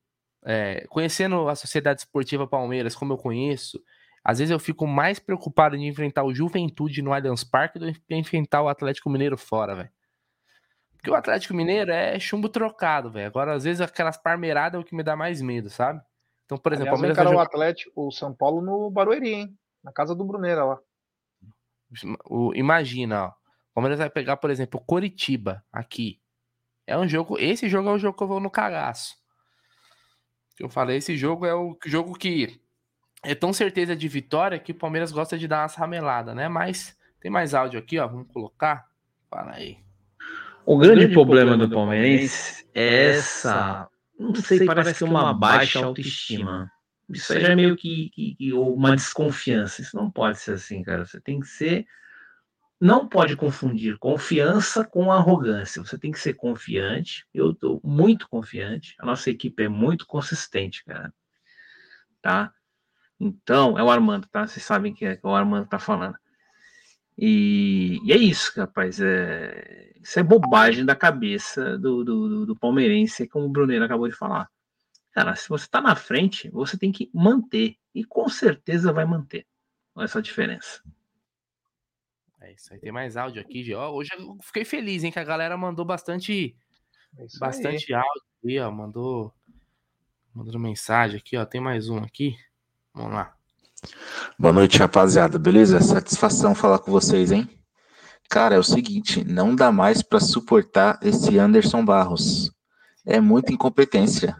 é, 0.44 0.86
conhecendo 0.90 1.48
a 1.48 1.56
Sociedade 1.56 2.02
Esportiva 2.02 2.48
Palmeiras, 2.48 2.96
como 2.96 3.14
eu 3.14 3.18
conheço, 3.18 3.84
às 4.24 4.40
vezes 4.40 4.52
eu 4.52 4.60
fico 4.60 4.88
mais 4.88 5.20
preocupado 5.20 5.76
em 5.76 5.88
enfrentar 5.88 6.24
o 6.24 6.34
Juventude 6.34 7.02
no 7.02 7.12
Allianz 7.12 7.44
Parque 7.44 7.78
do 7.78 7.92
que 7.92 8.16
enfrentar 8.16 8.62
o 8.62 8.70
Atlético 8.70 9.10
Mineiro 9.10 9.38
fora, 9.38 9.76
velho. 9.76 9.90
Porque 10.94 11.12
o 11.12 11.16
Atlético 11.16 11.54
Mineiro 11.54 11.92
é 11.92 12.18
chumbo 12.18 12.48
trocado, 12.48 13.12
velho. 13.12 13.28
Agora, 13.28 13.54
às 13.54 13.66
vezes, 13.66 13.82
aquelas 13.82 14.16
parmeiradas 14.16 14.80
é 14.80 14.82
o 14.82 14.86
que 14.86 14.96
me 14.96 15.04
dá 15.04 15.18
mais 15.18 15.42
medo, 15.42 15.70
sabe? 15.70 16.02
Então, 16.46 16.58
por 16.58 16.72
exemplo, 16.72 16.94
Aliás, 16.94 17.02
Palmeiras. 17.02 17.18
Vai 17.18 17.36
o 17.36 17.40
Atlético, 17.40 18.08
o 18.08 18.12
São 18.12 18.34
Paulo 18.34 18.62
no 18.62 18.90
Barueri, 18.90 19.34
hein? 19.34 19.58
Na 19.84 19.92
casa 19.92 20.16
do 20.16 20.24
Bruneira 20.24 20.64
lá. 20.64 20.80
O, 22.30 22.54
imagina, 22.56 23.26
ó. 23.26 23.28
O 23.28 23.74
Palmeiras 23.74 24.00
vai 24.00 24.10
pegar, 24.10 24.38
por 24.38 24.50
exemplo, 24.50 24.80
o 24.80 24.86
Coritiba 24.86 25.62
aqui. 25.74 26.22
É 26.88 26.98
um 26.98 27.08
jogo. 27.08 27.38
Esse 27.38 27.68
jogo 27.68 27.90
é 27.90 27.92
o 27.92 28.00
jogo 28.00 28.18
que 28.18 28.24
eu 28.24 28.28
vou 28.28 28.40
no 28.40 28.50
cagaço. 28.50 29.16
Eu 30.58 30.70
falei, 30.70 30.98
esse 30.98 31.18
jogo 31.18 31.46
é 31.46 31.54
o 31.54 31.78
jogo 31.86 32.14
que 32.14 32.62
é 33.24 33.34
tão 33.34 33.54
certeza 33.54 33.96
de 33.96 34.08
vitória 34.08 34.60
que 34.60 34.72
o 34.72 34.76
Palmeiras 34.76 35.12
gosta 35.12 35.38
de 35.38 35.48
dar 35.48 35.62
umas 35.62 35.76
rameladas, 35.76 36.36
né? 36.36 36.48
Mas 36.48 36.98
tem 37.22 37.32
mais 37.32 37.54
áudio 37.54 37.80
aqui, 37.80 37.98
ó. 37.98 38.08
Vamos 38.08 38.28
colocar. 38.28 38.86
Fala 39.30 39.54
aí. 39.54 39.78
O 40.66 40.78
grande, 40.78 40.94
o 40.94 40.98
grande 40.98 41.14
problema, 41.14 41.52
problema 41.52 41.68
do 41.68 41.76
Palmeirense 41.76 42.68
é 42.74 43.12
essa. 43.12 43.90
Não 44.20 44.36
sei, 44.36 44.66
parece 44.66 44.96
que 44.96 45.04
é 45.04 45.08
uma 45.08 45.34
baixa 45.34 45.84
autoestima. 45.84 46.72
Isso 47.10 47.34
aí 47.34 47.42
já 47.42 47.50
é 47.50 47.56
meio 47.56 47.76
que, 47.76 48.10
que, 48.14 48.36
que 48.36 48.54
uma 48.54 48.96
desconfiança. 48.96 49.82
Isso 49.82 49.96
não 49.96 50.10
pode 50.10 50.40
ser 50.40 50.54
assim, 50.54 50.82
cara. 50.84 51.06
Você 51.06 51.20
tem 51.20 51.40
que 51.40 51.48
ser. 51.48 51.86
Não 52.80 53.08
pode 53.08 53.36
confundir 53.36 53.98
confiança 53.98 54.84
com 54.84 55.12
arrogância. 55.12 55.84
Você 55.84 55.98
tem 55.98 56.12
que 56.12 56.20
ser 56.20 56.34
confiante. 56.34 57.26
Eu 57.34 57.52
estou 57.52 57.80
muito 57.84 58.28
confiante. 58.28 58.96
A 59.00 59.06
nossa 59.06 59.30
equipe 59.30 59.64
é 59.64 59.70
muito 59.70 60.06
consistente, 60.06 60.84
cara. 60.84 61.14
Tá? 62.22 62.54
Então, 63.20 63.78
é 63.78 63.84
o 63.84 63.90
Armando, 63.90 64.28
tá? 64.28 64.48
Vocês 64.48 64.66
sabem 64.66 64.94
que 64.94 65.06
é, 65.06 65.16
que 65.16 65.26
o 65.26 65.36
Armando 65.36 65.68
tá 65.68 65.80
falando. 65.80 66.18
E, 67.18 68.00
e, 68.04 68.12
é 68.12 68.18
isso, 68.18 68.52
rapaz. 68.60 69.00
É, 69.00 69.94
isso 70.02 70.20
é 70.20 70.24
bobagem 70.24 70.86
da 70.86 70.96
cabeça 70.96 71.78
do, 71.78 72.04
do, 72.04 72.46
do 72.46 72.56
palmeirense, 72.56 73.28
como 73.28 73.46
o 73.46 73.50
Bruneiro 73.50 73.86
acabou 73.86 74.08
de 74.08 74.16
falar. 74.16 74.50
Cara, 75.12 75.36
se 75.36 75.48
você 75.48 75.68
tá 75.68 75.80
na 75.80 75.96
frente, 75.96 76.50
você 76.50 76.78
tem 76.78 76.92
que 76.92 77.10
manter. 77.14 77.78
E 77.94 78.04
com 78.04 78.28
certeza 78.28 78.92
vai 78.92 79.06
manter. 79.06 79.46
Olha 79.96 80.06
essa 80.06 80.22
diferença. 80.22 80.82
É 82.42 82.52
isso 82.52 82.74
aí. 82.74 82.80
Tem 82.80 82.92
mais 82.92 83.16
áudio 83.16 83.42
aqui, 83.42 83.64
Gê. 83.64 83.76
Hoje 83.76 84.10
eu 84.18 84.38
fiquei 84.42 84.66
feliz, 84.66 85.04
hein? 85.04 85.12
Que 85.12 85.20
a 85.20 85.24
galera 85.24 85.56
mandou 85.56 85.86
bastante, 85.86 86.56
é 87.18 87.26
bastante 87.40 87.94
áudio 87.94 88.24
aqui, 88.40 88.60
ó. 88.60 88.72
Mandou, 88.72 89.34
mandou 90.34 90.60
mensagem 90.60 91.20
aqui, 91.20 91.38
ó. 91.38 91.46
Tem 91.46 91.62
mais 91.62 91.88
um 91.90 92.00
aqui. 92.00 92.36
Vamos 92.96 93.14
lá. 93.14 93.34
Boa 94.38 94.54
noite, 94.54 94.78
rapaziada. 94.78 95.40
Beleza? 95.40 95.82
Satisfação 95.82 96.54
falar 96.54 96.78
com 96.78 96.92
vocês, 96.92 97.32
hein? 97.32 97.50
Cara, 98.30 98.56
é 98.56 98.60
o 98.60 98.64
seguinte, 98.64 99.24
não 99.24 99.56
dá 99.56 99.72
mais 99.72 100.04
para 100.04 100.20
suportar 100.20 101.00
esse 101.02 101.40
Anderson 101.40 101.84
Barros. 101.84 102.52
É 103.04 103.20
muita 103.20 103.52
incompetência. 103.52 104.38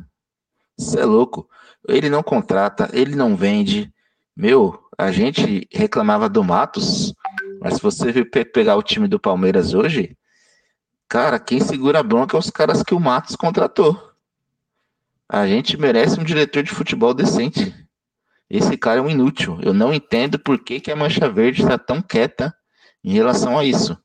Você 0.78 1.00
é 1.00 1.06
louco. 1.06 1.50
Ele 1.88 2.10
não 2.10 2.22
contrata, 2.22 2.90
ele 2.94 3.16
não 3.16 3.36
vende. 3.36 3.92
Meu, 4.36 4.80
a 4.98 5.12
gente 5.12 5.68
reclamava 5.72 6.30
do 6.30 6.44
Matos, 6.44 7.14
mas 7.60 7.76
se 7.76 7.82
você 7.82 8.24
pegar 8.46 8.76
o 8.76 8.84
time 8.84 9.08
do 9.08 9.20
Palmeiras 9.20 9.74
hoje, 9.74 10.16
cara, 11.10 11.40
quem 11.40 11.60
segura 11.60 12.00
a 12.00 12.04
bronca 12.04 12.38
é 12.38 12.40
os 12.40 12.52
caras 12.52 12.84
que 12.84 12.94
o 12.94 13.00
Matos 13.00 13.36
contratou. 13.36 14.12
A 15.28 15.48
gente 15.48 15.76
merece 15.76 16.20
um 16.20 16.24
diretor 16.24 16.62
de 16.62 16.72
futebol 16.72 17.16
decente. 17.16 17.83
Esse 18.54 18.78
cara 18.78 19.00
é 19.00 19.02
um 19.02 19.10
inútil. 19.10 19.58
Eu 19.64 19.74
não 19.74 19.92
entendo 19.92 20.38
por 20.38 20.64
que, 20.64 20.80
que 20.80 20.92
a 20.92 20.96
Mancha 20.96 21.28
Verde 21.28 21.64
está 21.64 21.76
tão 21.76 22.04
quieta 22.04 22.56
em 23.04 23.12
relação 23.12 23.58
a 23.58 23.66
isso. 23.66 23.98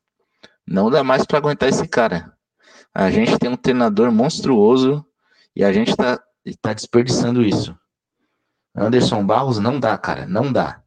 Não 0.65 0.89
dá 0.89 1.03
mais 1.03 1.23
para 1.23 1.37
aguentar 1.37 1.69
esse 1.69 1.87
cara. 1.87 2.35
A 2.91 3.11
gente 3.11 3.37
tem 3.37 3.47
um 3.47 3.55
treinador 3.55 4.11
monstruoso 4.11 5.05
e 5.55 5.63
a 5.63 5.71
gente 5.71 5.91
está 5.91 6.19
tá 6.63 6.73
desperdiçando 6.73 7.43
isso. 7.43 7.77
Anderson 8.75 9.23
Barros 9.23 9.59
não 9.59 9.79
dá, 9.79 9.95
cara, 9.99 10.25
não 10.25 10.51
dá. 10.51 10.81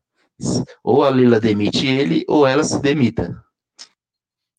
Ou 0.82 1.04
a 1.04 1.10
Lila 1.10 1.38
demite 1.38 1.86
ele 1.86 2.24
ou 2.26 2.44
ela 2.44 2.64
se 2.64 2.82
demita. 2.82 3.44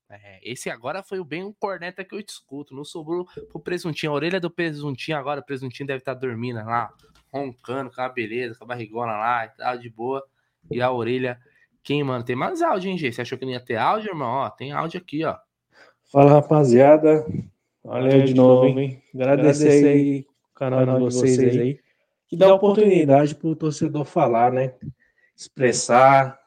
É, 0.09 0.39
esse 0.49 0.69
agora 0.69 1.03
foi 1.03 1.21
bem 1.25 1.43
um 1.43 1.51
corneta 1.51 2.05
que 2.05 2.15
eu 2.15 2.23
te 2.23 2.29
escuto. 2.29 2.73
Não 2.73 2.85
sobrou 2.85 3.27
pro 3.49 3.59
presuntinho. 3.59 4.13
A 4.13 4.15
orelha 4.15 4.39
do 4.39 4.49
presuntinho 4.49 5.17
agora, 5.17 5.41
o 5.41 5.45
presuntinho 5.45 5.87
deve 5.87 5.99
estar 5.99 6.13
tá 6.13 6.21
dormindo 6.21 6.63
lá, 6.63 6.89
roncando 7.33 7.91
com 7.91 8.01
a 8.01 8.09
beleza, 8.09 8.55
com 8.57 8.63
a 8.63 8.67
barrigona 8.67 9.13
lá 9.13 9.45
e 9.45 9.49
tal, 9.57 9.77
de 9.77 9.89
boa. 9.89 10.23
E 10.71 10.81
a 10.81 10.91
orelha 10.91 11.37
quem, 11.83 12.01
mano? 12.03 12.23
Tem 12.23 12.35
mais 12.35 12.61
áudio, 12.61 12.89
hein, 12.89 12.97
Gê? 12.97 13.11
Você 13.11 13.21
achou 13.21 13.37
que 13.37 13.43
não 13.43 13.51
ia 13.51 13.59
ter 13.59 13.75
áudio, 13.75 14.11
irmão? 14.11 14.29
Ó, 14.29 14.49
tem 14.49 14.71
áudio 14.71 14.99
aqui, 14.99 15.25
ó. 15.25 15.35
Fala, 16.11 16.31
rapaziada. 16.31 17.25
Olha 17.83 18.13
aí 18.13 18.23
de 18.23 18.33
novo, 18.33 18.79
hein? 18.79 19.03
Agradecer 19.13 19.85
aí 19.85 20.21
o 20.21 20.53
canal 20.55 20.85
de 20.85 21.03
vocês 21.03 21.39
aí. 21.39 21.79
Que 22.27 22.37
dá 22.37 22.53
oportunidade 22.53 23.35
pro 23.35 23.55
torcedor 23.55 24.05
falar, 24.05 24.51
né? 24.51 24.73
Expressar, 25.35 26.39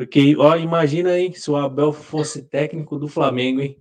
porque, 0.00 0.34
ó, 0.38 0.56
imagina 0.56 1.10
aí 1.10 1.30
se 1.34 1.50
o 1.50 1.56
Abel 1.56 1.92
fosse 1.92 2.42
técnico 2.42 2.98
do 2.98 3.06
Flamengo, 3.06 3.60
hein? 3.60 3.76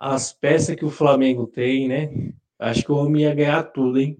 As 0.00 0.32
peças 0.32 0.74
que 0.74 0.84
o 0.84 0.90
Flamengo 0.90 1.46
tem, 1.46 1.86
né? 1.86 2.32
Acho 2.58 2.84
que 2.84 2.90
o 2.90 2.96
homem 2.96 3.24
ia 3.24 3.34
ganhar 3.34 3.62
tudo, 3.64 4.00
hein? 4.00 4.16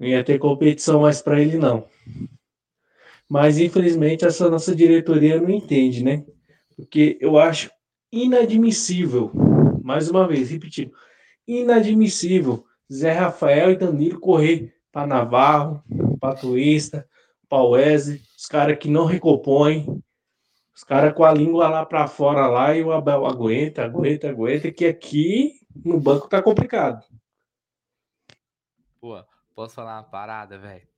Não 0.00 0.08
ia 0.08 0.24
ter 0.24 0.38
competição 0.38 1.02
mais 1.02 1.20
para 1.20 1.38
ele, 1.38 1.58
não. 1.58 1.86
Mas, 3.28 3.58
infelizmente, 3.58 4.24
essa 4.24 4.48
nossa 4.48 4.74
diretoria 4.74 5.38
não 5.38 5.50
entende, 5.50 6.02
né? 6.02 6.24
Porque 6.74 7.18
eu 7.20 7.38
acho 7.38 7.70
inadmissível, 8.10 9.30
mais 9.84 10.08
uma 10.08 10.26
vez, 10.26 10.50
repetindo, 10.50 10.92
inadmissível 11.46 12.64
Zé 12.90 13.12
Rafael 13.12 13.72
e 13.72 13.76
Danilo 13.76 14.18
correr 14.18 14.74
para 14.90 15.06
Navarro, 15.06 15.84
para 16.18 16.34
Twista, 16.34 17.06
para 17.46 17.62
Wesley, 17.62 18.22
os 18.36 18.46
caras 18.46 18.78
que 18.78 18.88
não 18.88 19.04
recompõem, 19.04 20.02
os 20.74 20.82
caras 20.82 21.12
com 21.12 21.24
a 21.24 21.32
língua 21.32 21.68
lá 21.68 21.84
para 21.84 22.08
fora 22.08 22.46
lá 22.46 22.74
e 22.74 22.82
o 22.82 22.90
Abel 22.90 23.26
aguenta, 23.26 23.84
aguenta, 23.84 24.30
aguenta, 24.30 24.72
que 24.72 24.86
aqui 24.86 25.60
no 25.84 26.00
banco 26.00 26.26
tá 26.26 26.42
complicado. 26.42 27.04
Pô, 28.98 29.22
posso 29.60 29.74
falar 29.74 29.98
uma 29.98 30.04
parada, 30.04 30.58
velho? 30.58 30.88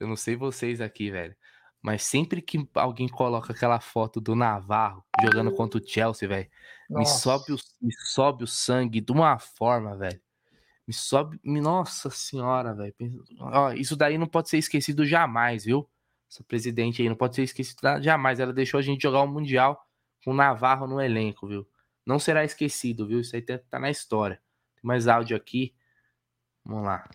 Eu 0.00 0.08
não 0.08 0.16
sei 0.16 0.36
vocês 0.36 0.80
aqui, 0.80 1.10
velho. 1.10 1.36
Mas 1.82 2.02
sempre 2.02 2.40
que 2.40 2.66
alguém 2.74 3.06
coloca 3.06 3.52
aquela 3.52 3.78
foto 3.78 4.22
do 4.22 4.34
Navarro 4.34 5.04
jogando 5.22 5.52
contra 5.52 5.78
o 5.78 5.86
Chelsea, 5.86 6.26
velho, 6.26 6.48
me 6.88 7.04
sobe, 7.04 7.52
o, 7.52 7.56
me 7.80 7.92
sobe 7.92 8.44
o 8.44 8.46
sangue 8.46 9.02
de 9.02 9.12
uma 9.12 9.38
forma, 9.38 9.94
velho. 9.96 10.18
Me 10.88 10.94
sobe. 10.94 11.38
Me, 11.44 11.60
nossa 11.60 12.08
senhora, 12.08 12.74
velho. 12.74 12.94
Isso 13.76 13.94
daí 13.94 14.16
não 14.16 14.26
pode 14.26 14.48
ser 14.48 14.58
esquecido 14.58 15.04
jamais, 15.04 15.64
viu? 15.64 15.88
essa 16.28 16.42
presidente 16.42 17.02
aí 17.02 17.08
não 17.08 17.14
pode 17.14 17.36
ser 17.36 17.42
esquecida 17.42 18.00
jamais. 18.02 18.40
Ela 18.40 18.52
deixou 18.52 18.78
a 18.78 18.82
gente 18.82 19.02
jogar 19.02 19.20
o 19.20 19.24
um 19.24 19.32
Mundial 19.32 19.86
com 20.24 20.30
o 20.30 20.34
Navarro 20.34 20.86
no 20.86 21.00
elenco, 21.00 21.46
viu? 21.46 21.68
Não 22.04 22.18
será 22.18 22.44
esquecido, 22.44 23.06
viu? 23.06 23.20
Isso 23.20 23.36
aí 23.36 23.42
tá, 23.42 23.58
tá 23.58 23.78
na 23.78 23.90
história. 23.90 24.40
Tem 24.74 24.82
mais 24.82 25.06
áudio 25.06 25.36
aqui. 25.36 25.74
Vamos 26.64 26.84
lá. 26.84 27.08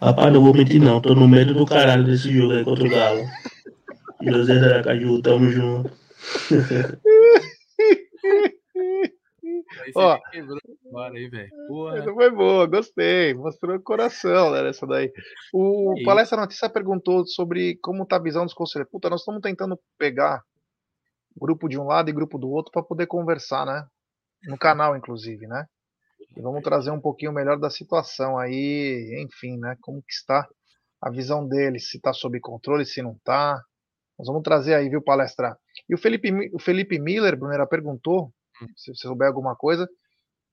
Rapaz, 0.00 0.32
não 0.32 0.42
vou 0.42 0.54
mentir 0.54 0.80
não. 0.80 1.00
Tô 1.00 1.14
no 1.14 1.26
meio 1.26 1.54
do 1.54 1.66
caralho 1.66 2.04
desse 2.04 2.30
jogo 2.30 2.52
aí 2.52 2.64
contra 2.64 2.84
o 2.84 2.90
Galo. 2.90 3.24
José 4.22 4.52
Aracaju, 4.52 5.22
tamo 5.22 5.50
junto. 5.50 5.90
Ó, 9.94 10.18
aí, 11.12 11.28
velho. 11.28 11.50
Foi 12.14 12.30
boa, 12.30 12.66
gostei. 12.66 13.34
Mostrou 13.34 13.76
o 13.76 13.82
coração, 13.82 14.50
né, 14.50 14.68
essa 14.68 14.86
daí. 14.86 15.12
O 15.52 15.94
e... 15.96 16.04
Palestra 16.04 16.40
Notícia 16.40 16.68
perguntou 16.68 17.24
sobre 17.26 17.76
como 17.82 18.04
tá 18.04 18.16
a 18.16 18.22
visão 18.22 18.44
dos 18.44 18.54
conselheiros. 18.54 18.90
Puta, 18.90 19.08
nós 19.08 19.20
estamos 19.20 19.40
tentando 19.40 19.78
pegar 19.98 20.42
grupo 21.38 21.68
de 21.68 21.78
um 21.78 21.84
lado 21.84 22.10
e 22.10 22.12
grupo 22.12 22.38
do 22.38 22.50
outro 22.50 22.72
para 22.72 22.82
poder 22.82 23.06
conversar, 23.06 23.64
né? 23.66 23.86
No 24.44 24.58
canal, 24.58 24.96
inclusive, 24.96 25.46
né? 25.46 25.66
E 26.36 26.40
vamos 26.42 26.62
trazer 26.62 26.90
um 26.90 27.00
pouquinho 27.00 27.32
melhor 27.32 27.58
da 27.58 27.70
situação 27.70 28.38
aí, 28.38 29.24
enfim, 29.24 29.58
né? 29.58 29.76
Como 29.80 30.02
que 30.02 30.12
está 30.12 30.46
a 31.00 31.10
visão 31.10 31.46
deles, 31.46 31.90
se 31.90 31.96
está 31.96 32.12
sob 32.12 32.38
controle, 32.40 32.84
se 32.84 33.02
não 33.02 33.12
está. 33.12 33.62
Nós 34.18 34.28
vamos 34.28 34.42
trazer 34.42 34.74
aí, 34.74 34.88
viu, 34.88 35.02
palestra? 35.02 35.56
E 35.88 35.94
o 35.94 35.98
Felipe, 35.98 36.30
o 36.52 36.58
Felipe 36.58 36.98
Miller, 36.98 37.38
Brunera, 37.38 37.66
perguntou 37.66 38.32
Hum. 38.62 38.66
se 38.76 38.94
você 38.94 39.06
souber 39.06 39.28
alguma 39.28 39.54
coisa. 39.54 39.88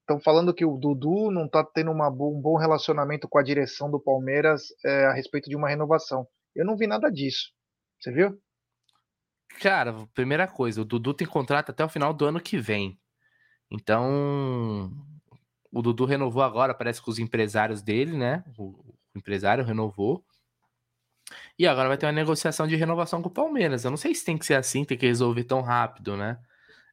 Estão 0.01 0.19
falando 0.19 0.53
que 0.53 0.65
o 0.65 0.77
Dudu 0.77 1.31
não 1.31 1.45
está 1.45 1.63
tendo 1.63 1.91
uma, 1.91 2.09
um 2.09 2.41
bom 2.41 2.57
relacionamento 2.57 3.27
com 3.27 3.37
a 3.37 3.43
direção 3.43 3.89
do 3.89 3.99
Palmeiras 3.99 4.63
é, 4.83 5.05
a 5.05 5.13
respeito 5.13 5.49
de 5.49 5.55
uma 5.55 5.69
renovação. 5.69 6.27
Eu 6.53 6.65
não 6.65 6.75
vi 6.75 6.87
nada 6.87 7.09
disso. 7.09 7.51
Você 7.99 8.11
viu? 8.11 8.37
Cara, 9.61 9.93
primeira 10.13 10.47
coisa, 10.47 10.81
o 10.81 10.85
Dudu 10.85 11.13
tem 11.13 11.27
contrato 11.27 11.69
até 11.69 11.85
o 11.85 11.89
final 11.89 12.13
do 12.13 12.25
ano 12.25 12.41
que 12.41 12.57
vem. 12.57 12.99
Então, 13.71 14.91
o 15.73 15.81
Dudu 15.81 16.05
renovou 16.05 16.43
agora, 16.43 16.73
parece 16.73 17.01
que 17.01 17.09
os 17.09 17.17
empresários 17.17 17.81
dele, 17.81 18.15
né? 18.15 18.43
O, 18.57 18.93
empresário 19.15 19.63
renovou. 19.63 20.23
E 21.57 21.67
agora 21.67 21.87
vai 21.87 21.97
ter 21.97 22.05
uma 22.05 22.11
negociação 22.11 22.67
de 22.67 22.75
renovação 22.75 23.21
com 23.21 23.29
o 23.29 23.33
Palmeiras. 23.33 23.83
Eu 23.83 23.89
não 23.89 23.97
sei 23.97 24.13
se 24.13 24.23
tem 24.23 24.37
que 24.37 24.45
ser 24.45 24.55
assim, 24.55 24.85
tem 24.85 24.97
que 24.97 25.07
resolver 25.07 25.43
tão 25.43 25.61
rápido, 25.61 26.15
né? 26.15 26.39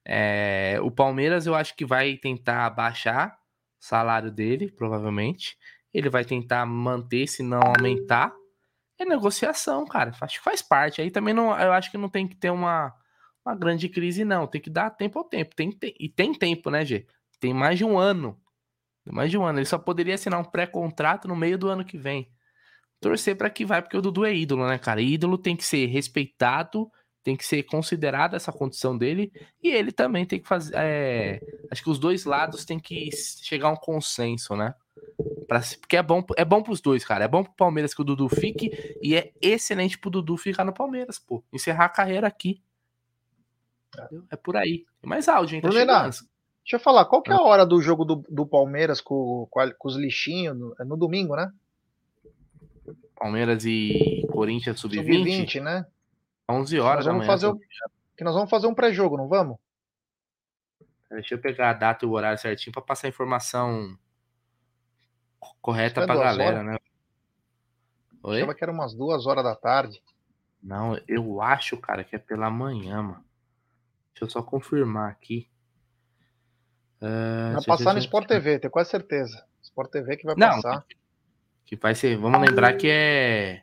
É, 0.05 0.79
o 0.83 0.91
Palmeiras 0.91 1.47
eu 1.47 1.55
acho 1.55 1.77
que 1.77 1.85
vai 1.85 2.17
tentar 2.17 2.69
baixar 2.71 3.39
o 3.81 3.85
salário 3.85 4.31
dele, 4.31 4.71
provavelmente. 4.71 5.59
Ele 5.93 6.09
vai 6.09 6.25
tentar 6.25 6.65
manter, 6.65 7.27
se 7.27 7.43
não 7.43 7.61
aumentar. 7.61 8.33
É 8.99 9.05
negociação, 9.05 9.85
cara. 9.87 10.13
Acho 10.21 10.39
que 10.39 10.45
faz 10.45 10.63
parte. 10.63 11.03
Aí 11.03 11.11
também 11.11 11.35
não, 11.35 11.59
eu 11.59 11.73
acho 11.73 11.91
que 11.91 11.99
não 11.99 12.09
tem 12.09 12.27
que 12.27 12.37
ter 12.37 12.51
uma, 12.51 12.95
uma 13.45 13.55
grande 13.55 13.89
crise, 13.89 14.25
não. 14.25 14.47
Tem 14.47 14.61
que 14.61 14.71
dar 14.71 14.91
tempo 14.91 15.19
ao 15.19 15.25
tempo. 15.25 15.55
Tem, 15.55 15.71
tem, 15.71 15.95
e 15.99 16.09
tem 16.09 16.35
tempo, 16.35 16.71
né, 16.71 16.85
G? 16.85 17.07
Tem 17.39 17.53
mais 17.53 17.79
de 17.79 17.85
um 17.85 17.99
ano. 17.99 18.39
Mais 19.07 19.31
de 19.31 19.39
um 19.39 19.45
ano. 19.45 19.59
Ele 19.59 19.67
só 19.67 19.79
poderia 19.79 20.15
assinar 20.15 20.41
um 20.41 20.45
pré-contrato 20.45 21.27
no 21.27 21.37
meio 21.37 21.59
do 21.59 21.69
ano 21.69 21.85
que 21.85 21.99
vem. 21.99 22.29
Torcer 23.01 23.37
para 23.37 23.49
que 23.49 23.65
vai, 23.65 23.81
porque 23.81 23.97
o 23.97 24.03
Dudu 24.03 24.25
é 24.25 24.35
ídolo, 24.35 24.67
né, 24.67 24.79
cara? 24.79 25.01
E 25.01 25.15
ídolo 25.15 25.39
tem 25.39 25.57
que 25.57 25.65
ser 25.65 25.87
respeitado 25.87 26.91
tem 27.23 27.37
que 27.37 27.45
ser 27.45 27.63
considerada 27.65 28.37
essa 28.37 28.53
condição 28.53 28.97
dele 28.97 29.31
e 29.63 29.69
ele 29.69 29.93
também 29.93 30.25
tem 30.25 30.41
que 30.41 30.49
fazer. 30.49 30.73
É, 30.77 31.41
acho 31.71 31.83
que 31.83 31.91
os 31.91 31.99
dois 31.99 32.25
lados 32.25 32.65
tem 32.65 32.79
que 32.79 33.11
chegar 33.13 33.69
a 33.69 33.73
um 33.73 33.77
consenso, 33.77 34.57
né? 34.57 34.75
Pra, 35.47 35.61
porque 35.81 35.97
é 35.97 36.03
bom, 36.03 36.25
é 36.37 36.45
bom 36.45 36.63
pros 36.63 36.81
dois, 36.81 37.05
cara. 37.05 37.25
É 37.25 37.29
bom 37.29 37.45
pro 37.45 37.53
Palmeiras 37.53 37.93
que 37.93 38.01
o 38.01 38.05
Dudu 38.05 38.29
fique 38.29 38.71
e 39.03 39.15
é 39.15 39.33
excelente 39.41 39.99
pro 39.99 40.11
Dudu 40.11 40.37
ficar 40.37 40.65
no 40.65 40.73
Palmeiras, 40.73 41.19
pô. 41.19 41.45
Encerrar 41.53 41.87
a 41.87 41.91
carreira 41.91 42.27
aqui. 42.27 42.63
É 44.31 44.37
por 44.37 44.57
aí. 44.57 44.87
Tem 45.01 45.09
mais 45.09 45.29
áudio, 45.29 45.57
hein? 45.57 45.61
Tá 46.23 46.31
deixa 46.63 46.77
eu 46.77 46.81
falar, 46.81 47.05
qual 47.05 47.23
que 47.23 47.31
é 47.31 47.35
a 47.35 47.41
hora 47.41 47.65
do 47.65 47.81
jogo 47.81 48.05
do, 48.05 48.25
do 48.29 48.47
Palmeiras 48.47 49.01
com, 49.01 49.47
com, 49.51 49.89
os 49.89 49.97
lixinhos? 49.97 50.57
No, 50.57 50.75
é 50.79 50.85
no 50.85 50.97
domingo, 50.97 51.37
né? 51.37 51.53
Palmeiras 53.17 53.65
e 53.65 54.27
Corinthians 54.33 54.81
sub-20? 54.81 55.03
Sub-20, 55.05 55.63
né? 55.63 55.87
11 56.49 56.81
horas 56.81 57.07
nós 57.07 57.15
vamos 57.15 57.27
fazer 57.27 57.49
um, 57.49 57.59
Que 58.17 58.25
nós 58.25 58.35
vamos 58.35 58.51
fazer 58.51 58.67
um 58.67 58.75
pré-jogo, 58.75 59.17
não 59.17 59.29
vamos? 59.29 59.59
Deixa 61.11 61.35
eu 61.35 61.39
pegar 61.39 61.71
a 61.71 61.75
data 61.75 62.05
e 62.05 62.09
o 62.09 62.13
horário 62.13 62.39
certinho 62.39 62.73
para 62.73 62.83
passar 62.83 63.09
a 63.09 63.11
informação 63.11 63.99
correta 65.61 66.07
para 66.07 66.15
a 66.15 66.25
galera, 66.25 66.61
horas? 66.61 66.67
né? 66.67 66.79
Oi? 68.23 68.37
Achava 68.37 68.55
que 68.55 68.63
era 68.63 68.73
umas 68.73 68.95
duas 68.95 69.27
horas 69.27 69.43
da 69.43 69.57
tarde. 69.57 70.01
Não, 70.63 71.01
eu 71.09 71.41
acho, 71.41 71.77
cara, 71.79 72.05
que 72.05 72.15
é 72.15 72.19
pela 72.19 72.51
manhã, 72.51 73.03
mano. 73.03 73.25
Deixa 74.13 74.25
eu 74.25 74.31
só 74.31 74.43
confirmar 74.43 75.11
aqui. 75.11 75.50
Uh, 77.01 77.55
vai 77.55 77.65
passar 77.65 77.95
no 77.95 77.99
Sport 77.99 78.29
TV, 78.29 78.59
tenho 78.59 78.71
quase 78.71 78.91
certeza. 78.91 79.45
Sport 79.63 79.91
TV 79.91 80.17
que 80.17 80.27
vai 80.27 80.35
Não, 80.37 80.61
passar. 80.61 80.85
Que 81.65 81.77
vai 81.77 81.95
ser. 81.95 82.17
Vamos 82.17 82.41
lembrar 82.41 82.77
que 82.77 82.89
é. 82.91 83.63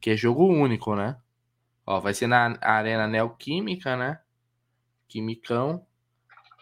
Que 0.00 0.10
é 0.10 0.16
jogo 0.16 0.44
único, 0.46 0.94
né? 0.94 1.16
Ó, 1.86 2.00
vai 2.00 2.12
ser 2.12 2.26
na 2.26 2.58
Arena 2.60 3.06
Neoquímica, 3.06 3.96
né? 3.96 4.20
Quimicão. 5.08 5.86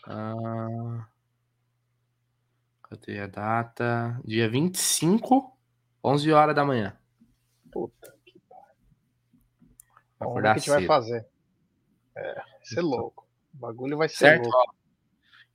Ah, 0.06 1.06
cadê 2.82 3.20
a 3.20 3.26
data? 3.26 4.20
Dia 4.24 4.48
25, 4.48 5.56
11 6.04 6.32
horas 6.32 6.54
da 6.54 6.64
manhã. 6.64 6.96
Puta 7.70 8.14
que 8.24 8.40
pariu. 8.48 8.66
Vamos 10.18 10.34
ver 10.34 10.40
o 10.40 10.42
que 10.42 10.48
a 10.48 10.54
gente 10.54 10.70
vai 10.70 10.86
fazer. 10.86 11.26
É, 12.16 12.34
vai 12.34 12.64
ser 12.64 12.82
louco. 12.82 13.26
O 13.54 13.56
bagulho 13.58 13.96
vai 13.96 14.08
ser 14.08 14.16
certo, 14.16 14.48
louco. 14.48 14.81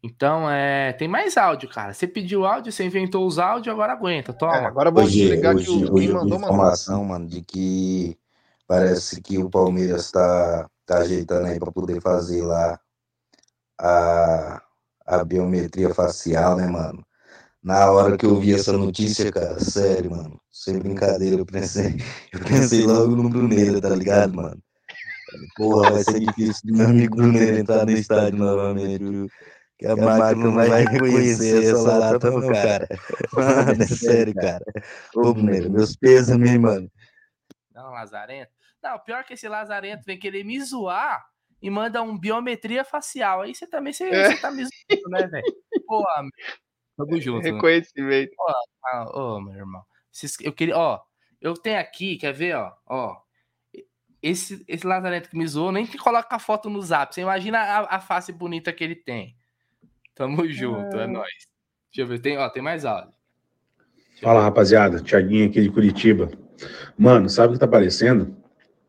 Então, 0.04 0.50
é, 0.50 0.94
tem 0.94 1.08
mais 1.08 1.38
áudio, 1.38 1.68
cara. 1.70 1.94
Você 1.94 2.08
pediu 2.08 2.46
áudio, 2.46 2.72
você 2.72 2.86
inventou 2.86 3.26
os 3.26 3.40
áudios, 3.40 3.74
agora 3.74 3.94
aguenta. 3.94 4.32
Toma. 4.32 4.56
É, 4.56 4.66
agora 4.66 4.92
vou 4.92 5.04
hoje, 5.04 5.22
desligar 5.22 5.56
hoje, 5.56 5.66
que 5.66 5.72
o 5.72 5.94
hoje 5.94 6.14
mandou 6.14 6.38
informação, 6.38 7.04
mano, 7.04 7.28
de 7.28 7.42
que 7.42 8.18
Parece 8.68 9.22
que 9.22 9.38
o 9.38 9.50
Palmeiras 9.50 10.06
está 10.08 10.70
tá 10.86 10.98
ajeitando 11.00 11.48
aí 11.48 11.58
para 11.58 11.72
poder 11.72 12.02
fazer 12.02 12.42
lá 12.42 12.78
a, 13.80 14.62
a 15.06 15.24
biometria 15.24 15.94
facial, 15.94 16.58
né, 16.58 16.68
mano? 16.68 17.06
Na 17.64 17.90
hora 17.92 18.18
que 18.18 18.26
eu 18.26 18.40
vi 18.40 18.54
essa 18.54 18.74
notícia, 18.74 19.32
cara, 19.32 19.58
sério, 19.60 20.12
mano, 20.12 20.40
sem 20.52 20.78
brincadeira, 20.80 21.38
eu 21.38 21.46
pensei, 21.46 21.96
eu 22.34 22.42
pensei 22.42 22.86
logo 22.86 23.16
no 23.16 23.30
Bruneiro, 23.30 23.80
tá 23.80 23.90
ligado, 23.90 24.36
mano? 24.36 24.62
Porra, 25.56 25.92
vai 25.92 26.04
ser 26.04 26.20
difícil 26.20 26.62
do 26.66 26.78
meu 26.78 26.88
amigo 26.88 27.16
Bruneiro 27.16 27.58
entrar 27.58 27.86
no 27.86 27.92
estádio 27.92 28.40
novamente, 28.40 29.00
viu? 29.00 29.28
Que 29.78 29.86
a, 29.86 29.96
máquina 29.96 30.46
não 30.46 30.56
vai 30.56 30.86
reconhecer 30.86 31.64
essa 31.64 31.98
lata, 31.98 32.32
não, 32.32 32.48
cara. 32.48 32.88
Mano, 33.32 33.84
é 33.84 33.86
sério, 33.86 34.34
cara. 34.34 34.66
Ô, 35.16 35.34
Bruneiro, 35.34 35.72
meus 35.72 35.96
pesos, 35.96 36.36
hein, 36.36 36.58
mano. 36.58 36.92
Não, 37.72 37.92
Lazarento. 37.92 38.52
Não, 38.82 38.98
pior 39.00 39.24
que 39.24 39.34
esse 39.34 39.48
Lazarento 39.48 40.04
vem 40.04 40.18
querer 40.18 40.44
me 40.44 40.60
zoar 40.64 41.24
e 41.62 41.70
manda 41.70 42.02
um 42.02 42.18
biometria 42.18 42.84
facial. 42.84 43.42
Aí 43.42 43.54
você 43.54 43.68
também 43.68 43.94
você, 43.94 44.06
É. 44.06 44.32
você 44.32 44.42
tá 44.42 44.50
me 44.50 44.64
zoando, 44.64 45.10
né, 45.10 45.28
velho? 45.28 45.56
Pô, 45.86 46.04
amigo. 46.16 46.36
Tamo 46.98 47.18
junto. 47.22 47.44
né? 47.44 47.52
Reconhecimento. 47.52 48.32
Ó, 48.40 48.54
ah, 48.86 49.20
Ô, 49.20 49.42
meu 49.42 49.54
irmão. 49.54 49.84
Eu 50.42 50.54
queria, 50.54 50.76
ó, 50.76 51.00
eu 51.40 51.54
tenho 51.54 51.80
aqui, 51.80 52.18
quer 52.18 52.34
ver, 52.34 52.56
ó, 52.56 52.74
ó. 52.88 53.22
Esse, 54.20 54.66
esse 54.68 54.88
Lazarento 54.88 55.30
que 55.30 55.38
me 55.38 55.48
zoou, 55.48 55.72
nem 55.72 55.86
que 55.86 56.00
coloca 56.00 56.36
a 56.36 56.40
foto 56.40 56.68
no 56.68 56.82
zap. 56.82 57.14
Você 57.14 57.22
imagina 57.22 57.60
a, 57.60 57.98
a 57.98 58.00
face 58.00 58.34
bonita 58.34 58.74
que 58.74 58.84
ele 58.84 58.96
tem. 58.96 59.37
Tamo 60.18 60.48
junto, 60.48 60.98
é, 60.98 61.06
nóis. 61.06 61.48
Deixa 61.94 62.02
eu 62.02 62.08
ver, 62.08 62.20
tem, 62.20 62.38
ó, 62.38 62.50
tem 62.50 62.62
mais 62.62 62.86
áudio. 62.86 63.14
Fala 64.20 64.42
rapaziada, 64.42 65.00
Tiaguinho 65.00 65.48
aqui 65.48 65.62
de 65.62 65.70
Curitiba. 65.70 66.32
Mano, 66.98 67.30
sabe 67.30 67.50
o 67.50 67.54
que 67.54 67.60
tá 67.60 67.68
parecendo? 67.68 68.36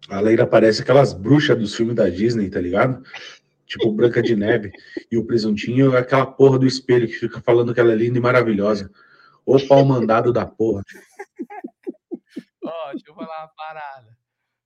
A 0.08 0.20
Leira 0.20 0.46
parece 0.46 0.80
aquelas 0.80 1.12
bruxas 1.12 1.58
dos 1.58 1.74
filmes 1.74 1.94
da 1.94 2.08
Disney, 2.08 2.48
tá 2.48 2.58
ligado? 2.58 3.02
Tipo 3.66 3.92
Branca 3.92 4.22
de 4.22 4.34
Neve. 4.34 4.72
E 5.12 5.18
o 5.18 5.26
presuntinho 5.26 5.94
é 5.94 5.98
aquela 5.98 6.24
porra 6.24 6.58
do 6.58 6.66
espelho 6.66 7.06
que 7.06 7.12
fica 7.12 7.42
falando 7.42 7.74
que 7.74 7.80
ela 7.80 7.92
é 7.92 7.96
linda 7.96 8.16
e 8.16 8.22
maravilhosa. 8.22 8.90
Ô 9.44 9.58
pau 9.66 9.84
mandado 9.84 10.32
da 10.32 10.46
porra. 10.46 10.82
Ó, 12.64 12.90
deixa 12.92 13.10
eu 13.10 13.14
falar 13.14 13.40
uma 13.40 13.48
parada. 13.48 14.16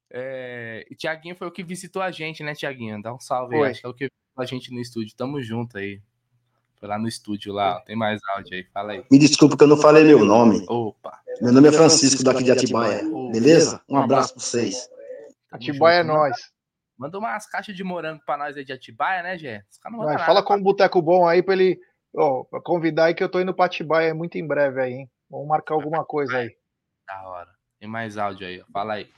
É, 0.09 0.87
e 0.89 0.95
Tiaguinho 0.95 1.35
foi 1.35 1.49
o 1.49 1.53
que 1.53 1.65
visitou 1.65 2.01
a 2.01 2.13
gente, 2.13 2.45
né, 2.45 2.55
Tiaguinho? 2.55 3.03
Dá 3.03 3.13
um 3.13 3.19
salve 3.19 3.57
aí. 3.57 3.61
Foi. 3.61 3.71
Acho 3.71 3.81
que 3.81 3.87
é 3.87 3.91
o 3.91 3.95
que 3.95 4.05
visitou 4.05 4.43
a 4.43 4.47
gente 4.47 4.73
no 4.73 4.81
estúdio. 4.81 5.17
Tamo 5.17 5.43
junto 5.43 5.77
aí. 5.79 6.01
Foi 6.83 6.89
lá 6.89 6.99
no 6.99 7.07
estúdio 7.07 7.53
lá. 7.53 7.77
ó. 7.77 7.81
Tem 7.83 7.95
mais 7.95 8.21
áudio 8.35 8.57
aí. 8.57 8.65
Fala 8.75 8.93
aí. 8.95 9.05
Me 9.09 9.17
desculpa 9.17 9.57
que 9.57 9.63
eu 9.63 9.69
não 9.69 9.77
falei 9.77 10.03
meu 10.03 10.25
nome. 10.25 10.67
Opa. 10.69 11.17
Meu 11.41 11.53
nome 11.53 11.69
é 11.69 11.73
Francisco, 11.73 12.25
daqui 12.25 12.43
de 12.43 12.51
Atibaia. 12.51 13.03
Beleza? 13.31 13.81
Um 13.89 13.99
abraço 13.99 14.35
pra 14.35 14.43
vocês. 14.43 14.91
Atibaia 15.53 16.01
é 16.01 16.03
junto. 16.03 16.13
nós. 16.13 16.37
Manda 16.99 17.21
umas 17.21 17.47
caixas 17.47 17.77
de 17.77 17.85
morango 17.85 18.21
pra 18.27 18.37
nós 18.37 18.57
aí 18.57 18.65
de 18.65 18.73
Atibaia, 18.73 19.23
né, 19.23 19.39
Gé? 19.39 19.63
Os 19.71 19.79
caras 19.79 19.93
não 19.93 19.99
mandam 20.01 20.07
Vai, 20.07 20.15
nada 20.15 20.27
fala 20.27 20.43
com 20.45 20.57
um 20.57 20.63
boteco 20.63 21.01
bom 21.01 21.25
aí 21.25 21.41
pra 21.41 21.55
ele 21.55 21.79
ó, 22.17 22.43
pra 22.43 22.61
convidar 22.61 23.05
aí 23.05 23.15
que 23.15 23.23
eu 23.23 23.29
tô 23.29 23.41
indo 23.41 23.55
pra 23.55 23.67
Atibaia 23.67 24.13
muito 24.13 24.37
em 24.37 24.45
breve 24.45 24.81
aí, 24.81 24.93
hein? 24.93 25.11
Vamos 25.31 25.47
marcar 25.47 25.75
alguma 25.75 26.05
coisa 26.05 26.37
aí. 26.37 26.51
Da 27.07 27.29
hora. 27.29 27.49
Tem 27.79 27.89
mais 27.89 28.19
áudio 28.19 28.45
aí, 28.45 28.61
ó. 28.61 28.65
Fala 28.73 28.95
aí. 28.95 29.09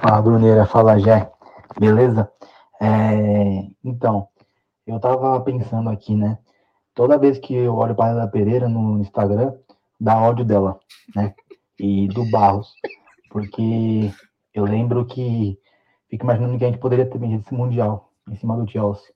Fala, 0.00 0.20
Bruneira, 0.20 0.66
fala, 0.66 0.98
Jé. 0.98 1.30
Beleza? 1.78 2.28
É, 2.82 3.70
então, 3.84 4.28
eu 4.90 5.00
tava 5.00 5.40
pensando 5.40 5.88
aqui, 5.88 6.14
né? 6.14 6.38
Toda 6.94 7.18
vez 7.18 7.38
que 7.38 7.54
eu 7.54 7.74
olho 7.76 7.94
para 7.94 8.22
a 8.22 8.28
Pereira 8.28 8.68
no 8.68 8.98
Instagram, 8.98 9.54
dá 10.00 10.20
ódio 10.20 10.44
dela, 10.44 10.80
né? 11.14 11.34
E 11.78 12.08
do 12.08 12.28
Barros. 12.30 12.72
Porque 13.30 14.12
eu 14.52 14.64
lembro 14.64 15.04
que 15.04 15.58
fico 16.08 16.24
imaginando 16.24 16.58
que 16.58 16.64
a 16.64 16.68
gente 16.68 16.80
poderia 16.80 17.08
ter 17.08 17.18
vencido 17.18 17.42
esse 17.42 17.54
Mundial 17.54 18.10
em 18.28 18.34
cima 18.36 18.56
do 18.56 18.68
Chelsea. 18.68 19.12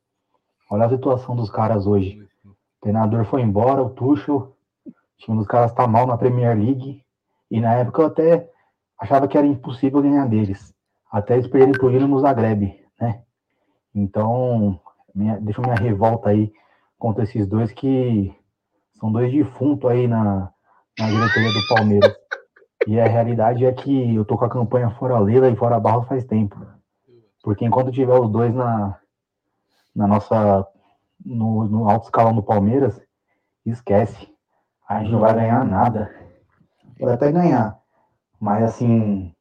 Olha 0.70 0.86
a 0.86 0.90
situação 0.90 1.34
dos 1.34 1.50
caras 1.50 1.86
hoje. 1.86 2.22
O 2.44 2.54
treinador 2.80 3.24
foi 3.24 3.42
embora, 3.42 3.82
o 3.82 3.90
Tuchel. 3.90 4.56
O 4.86 4.92
time 5.18 5.36
dos 5.36 5.46
caras 5.46 5.72
tá 5.72 5.86
mal 5.86 6.06
na 6.06 6.16
Premier 6.16 6.56
League. 6.56 7.02
E 7.50 7.60
na 7.60 7.74
época 7.74 8.02
eu 8.02 8.06
até 8.06 8.48
achava 8.98 9.26
que 9.26 9.36
era 9.36 9.46
impossível 9.46 10.00
ganhar 10.00 10.26
deles. 10.26 10.72
Até 11.10 11.34
eles 11.34 11.48
perderem 11.48 11.72
pro 11.72 11.90
no 11.90 12.20
Zagreb, 12.20 12.80
né? 13.00 13.22
Então, 13.94 14.80
minha, 15.14 15.38
deixa 15.40 15.60
minha 15.60 15.74
revolta 15.74 16.30
aí 16.30 16.52
contra 16.98 17.24
esses 17.24 17.46
dois 17.46 17.72
que 17.72 18.34
são 18.98 19.12
dois 19.12 19.32
defuntos 19.32 19.90
aí 19.90 20.08
na, 20.08 20.50
na 20.98 21.08
diretoria 21.08 21.52
do 21.52 21.68
Palmeiras. 21.68 22.16
E 22.86 23.00
a 23.00 23.06
realidade 23.06 23.64
é 23.64 23.72
que 23.72 24.14
eu 24.14 24.24
tô 24.24 24.36
com 24.36 24.44
a 24.44 24.50
campanha 24.50 24.90
fora 24.90 25.18
Leila 25.18 25.48
e 25.48 25.56
fora 25.56 25.80
Barros 25.80 26.06
faz 26.06 26.24
tempo. 26.24 26.56
Porque 27.42 27.64
enquanto 27.64 27.92
tiver 27.92 28.18
os 28.18 28.30
dois 28.30 28.54
na, 28.54 28.98
na 29.94 30.06
nossa. 30.06 30.66
No, 31.24 31.64
no 31.64 31.88
alto 31.88 32.04
escalão 32.04 32.34
do 32.34 32.42
Palmeiras, 32.42 33.00
esquece. 33.64 34.28
A 34.86 35.00
gente 35.00 35.12
não 35.12 35.20
vai 35.20 35.32
ganhar 35.32 35.64
nada. 35.64 36.10
Pode 36.98 37.12
até 37.12 37.32
ganhar. 37.32 37.78
Mas 38.38 38.64
assim, 38.64 39.34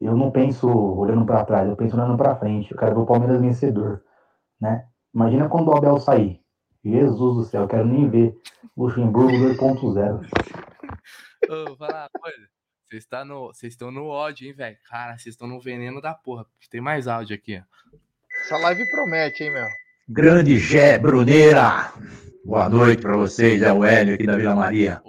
eu 0.00 0.16
não 0.16 0.30
penso 0.30 0.68
olhando 0.68 1.24
para 1.24 1.44
trás, 1.44 1.68
eu 1.68 1.76
penso 1.76 1.96
olhando 1.96 2.16
para 2.16 2.34
frente. 2.34 2.72
Eu 2.72 2.78
quero 2.78 2.94
ver 2.94 3.02
o 3.02 3.06
Palmeiras 3.06 3.40
vencedor, 3.40 4.02
né? 4.60 4.88
Imagina 5.14 5.48
quando 5.48 5.68
o 5.68 5.76
Abel 5.76 6.00
sair. 6.00 6.40
Jesus 6.84 7.36
do 7.36 7.44
céu, 7.44 7.62
eu 7.62 7.68
quero 7.68 7.86
nem 7.86 8.08
ver 8.10 8.36
Luxemburgo 8.76 9.32
2.0. 9.54 10.20
Ô, 11.48 11.76
falar 11.76 12.08
uma 12.12 12.20
coisa. 12.20 12.48
Vocês 12.90 13.06
tá 13.06 13.24
no- 13.24 13.46
vocês 13.46 13.72
estão 13.72 13.90
no 13.90 14.06
ódio, 14.06 14.46
hein, 14.46 14.52
velho? 14.52 14.76
Cara, 14.88 15.16
vocês 15.16 15.34
estão 15.34 15.48
no 15.48 15.60
veneno 15.60 16.00
da 16.00 16.14
porra. 16.14 16.44
Tem 16.70 16.80
mais 16.80 17.08
áudio 17.08 17.34
aqui, 17.36 17.58
ó. 17.58 17.96
Essa 18.42 18.56
live 18.58 18.88
promete, 18.90 19.44
hein, 19.44 19.52
meu? 19.52 19.66
Grande 20.08 20.58
Gé 20.58 20.98
Bruneira. 20.98 21.92
Boa 22.44 22.68
noite 22.68 23.00
para 23.00 23.16
vocês, 23.16 23.62
é 23.62 23.72
o 23.72 23.82
Hélio 23.84 24.14
aqui 24.14 24.26
da 24.26 24.36
Vila 24.36 24.54
Maria. 24.54 25.00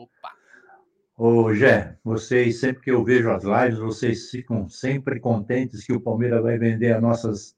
Ô 1.18 1.54
Gé, 1.54 1.98
vocês, 2.04 2.60
sempre 2.60 2.82
que 2.84 2.92
eu 2.92 3.04
vejo 3.04 3.30
as 3.32 3.44
lives, 3.44 3.80
vocês 3.80 4.30
ficam 4.30 4.70
sempre 4.70 5.20
contentes 5.20 5.86
que 5.86 5.94
o 5.94 6.00
Palmeiras 6.00 6.42
vai 6.42 6.58
vender 6.58 6.94
as 6.94 7.02
nossas, 7.02 7.56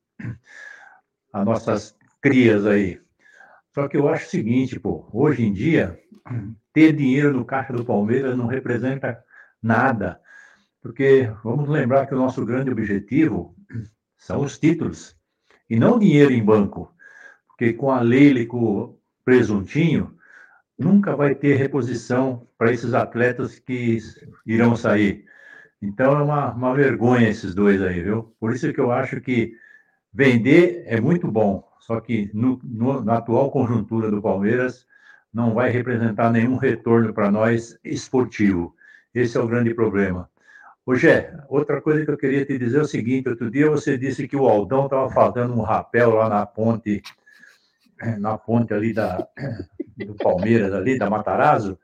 as 1.34 1.46
nossas 1.46 1.97
crias 2.22 2.66
aí. 2.66 3.00
Só 3.74 3.88
que 3.88 3.98
eu 3.98 4.08
acho 4.08 4.26
o 4.26 4.30
seguinte, 4.30 4.80
pô, 4.80 5.08
hoje 5.14 5.44
em 5.44 5.54
dia, 5.54 6.00
ter 6.74 6.94
dinheiro 6.94 7.34
no 7.34 7.46
caixa 7.46 7.74
do 7.74 7.86
Palmeiras 7.86 8.38
não 8.38 8.48
representa 8.48 9.24
nada. 9.62 10.20
Porque 10.82 11.32
vamos 11.44 11.68
lembrar 11.70 12.08
que 12.08 12.14
o 12.14 12.18
nosso 12.18 12.46
grande 12.46 12.72
objetivo 12.72 13.56
são 14.18 14.42
os 14.42 14.58
títulos 14.58 15.16
e 15.70 15.78
não 15.78 16.00
dinheiro 16.00 16.32
em 16.32 16.44
banco. 16.44 16.94
Porque 17.48 17.74
com 17.74 17.92
a 17.92 18.02
Leila 18.02 18.40
e 18.40 18.46
com 18.46 18.58
o 18.58 19.00
Presuntinho, 19.24 20.16
nunca 20.78 21.16
vai 21.16 21.36
ter 21.36 21.56
reposição 21.56 22.48
para 22.58 22.72
esses 22.72 22.94
atletas 22.94 23.60
que 23.60 23.98
irão 24.46 24.76
sair. 24.76 25.26
Então 25.82 26.18
é 26.18 26.24
uma, 26.24 26.54
uma 26.54 26.74
vergonha 26.74 27.30
esses 27.30 27.54
dois 27.54 27.82
aí, 27.82 28.02
viu? 28.02 28.36
Por 28.40 28.54
isso 28.54 28.72
que 28.72 28.80
eu 28.80 28.92
acho 28.92 29.20
que 29.20 29.54
vender 30.14 30.84
é 30.86 31.00
muito 31.00 31.30
bom, 31.30 31.67
só 31.88 32.02
que 32.02 32.30
no, 32.34 32.60
no- 32.66 33.02
na 33.02 33.18
atual 33.20 33.50
conjuntura 33.50 34.12
do 34.12 34.22
Palmeiras 34.22 34.86
não 35.34 35.54
vai 35.54 35.70
representar 35.72 36.30
nenhum 36.30 36.58
retorno 36.58 37.14
para 37.14 37.32
nós 37.32 37.80
esportivo. 37.82 38.76
Esse 39.16 39.38
é 39.38 39.40
o 39.40 39.48
grande 39.48 39.74
problema. 39.74 40.30
Ô, 40.86 40.96
Gé, 40.96 41.34
outra 41.48 41.82
coisa 41.82 42.04
que 42.04 42.12
eu 42.12 42.18
queria 42.18 42.46
te 42.46 42.58
dizer 42.58 42.80
é 42.80 42.82
o 42.82 42.86
seguinte: 42.86 43.30
outro 43.30 43.50
dia 43.50 43.70
você 43.70 43.98
disse 43.98 44.28
que 44.28 44.36
o 44.36 44.48
Aldão 44.50 44.86
estava 44.86 45.10
faltando 45.10 45.54
um 45.54 45.62
rapel 45.62 46.12
lá 46.16 46.28
na 46.28 46.46
ponte, 46.46 47.02
na 48.20 48.38
ponte 48.38 48.74
ali 48.74 48.94
da, 48.94 49.26
do 49.98 50.14
Palmeiras, 50.16 50.74
ali, 50.74 50.98
da 50.98 51.10
Matarazzo, 51.10 51.80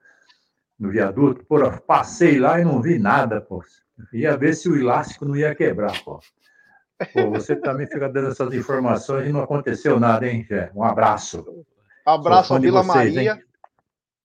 no 0.77 0.89
viaduto. 0.89 1.45
Pô, 1.45 1.55
passei 1.81 2.39
lá 2.39 2.59
e 2.59 2.65
não 2.65 2.81
vi 2.81 2.99
nada, 2.99 3.39
pô. 3.39 3.63
Ia 4.11 4.35
ver 4.35 4.53
se 4.53 4.67
o 4.69 4.75
elástico 4.77 5.23
não 5.25 5.35
ia 5.35 5.55
quebrar, 5.55 6.03
pô. 6.03 6.19
Pô, 7.05 7.29
você 7.31 7.55
também 7.55 7.87
fica 7.87 8.07
dando 8.09 8.29
essas 8.29 8.53
informações 8.53 9.27
e 9.27 9.31
não 9.31 9.41
aconteceu 9.41 9.99
nada, 9.99 10.27
hein, 10.27 10.45
Gé? 10.47 10.71
Um 10.75 10.83
abraço. 10.83 11.65
Abraço 12.05 12.53
de 12.59 12.67
Vila 12.67 12.83
vocês, 12.83 13.15
Maria. 13.15 13.33
hein? 13.33 13.43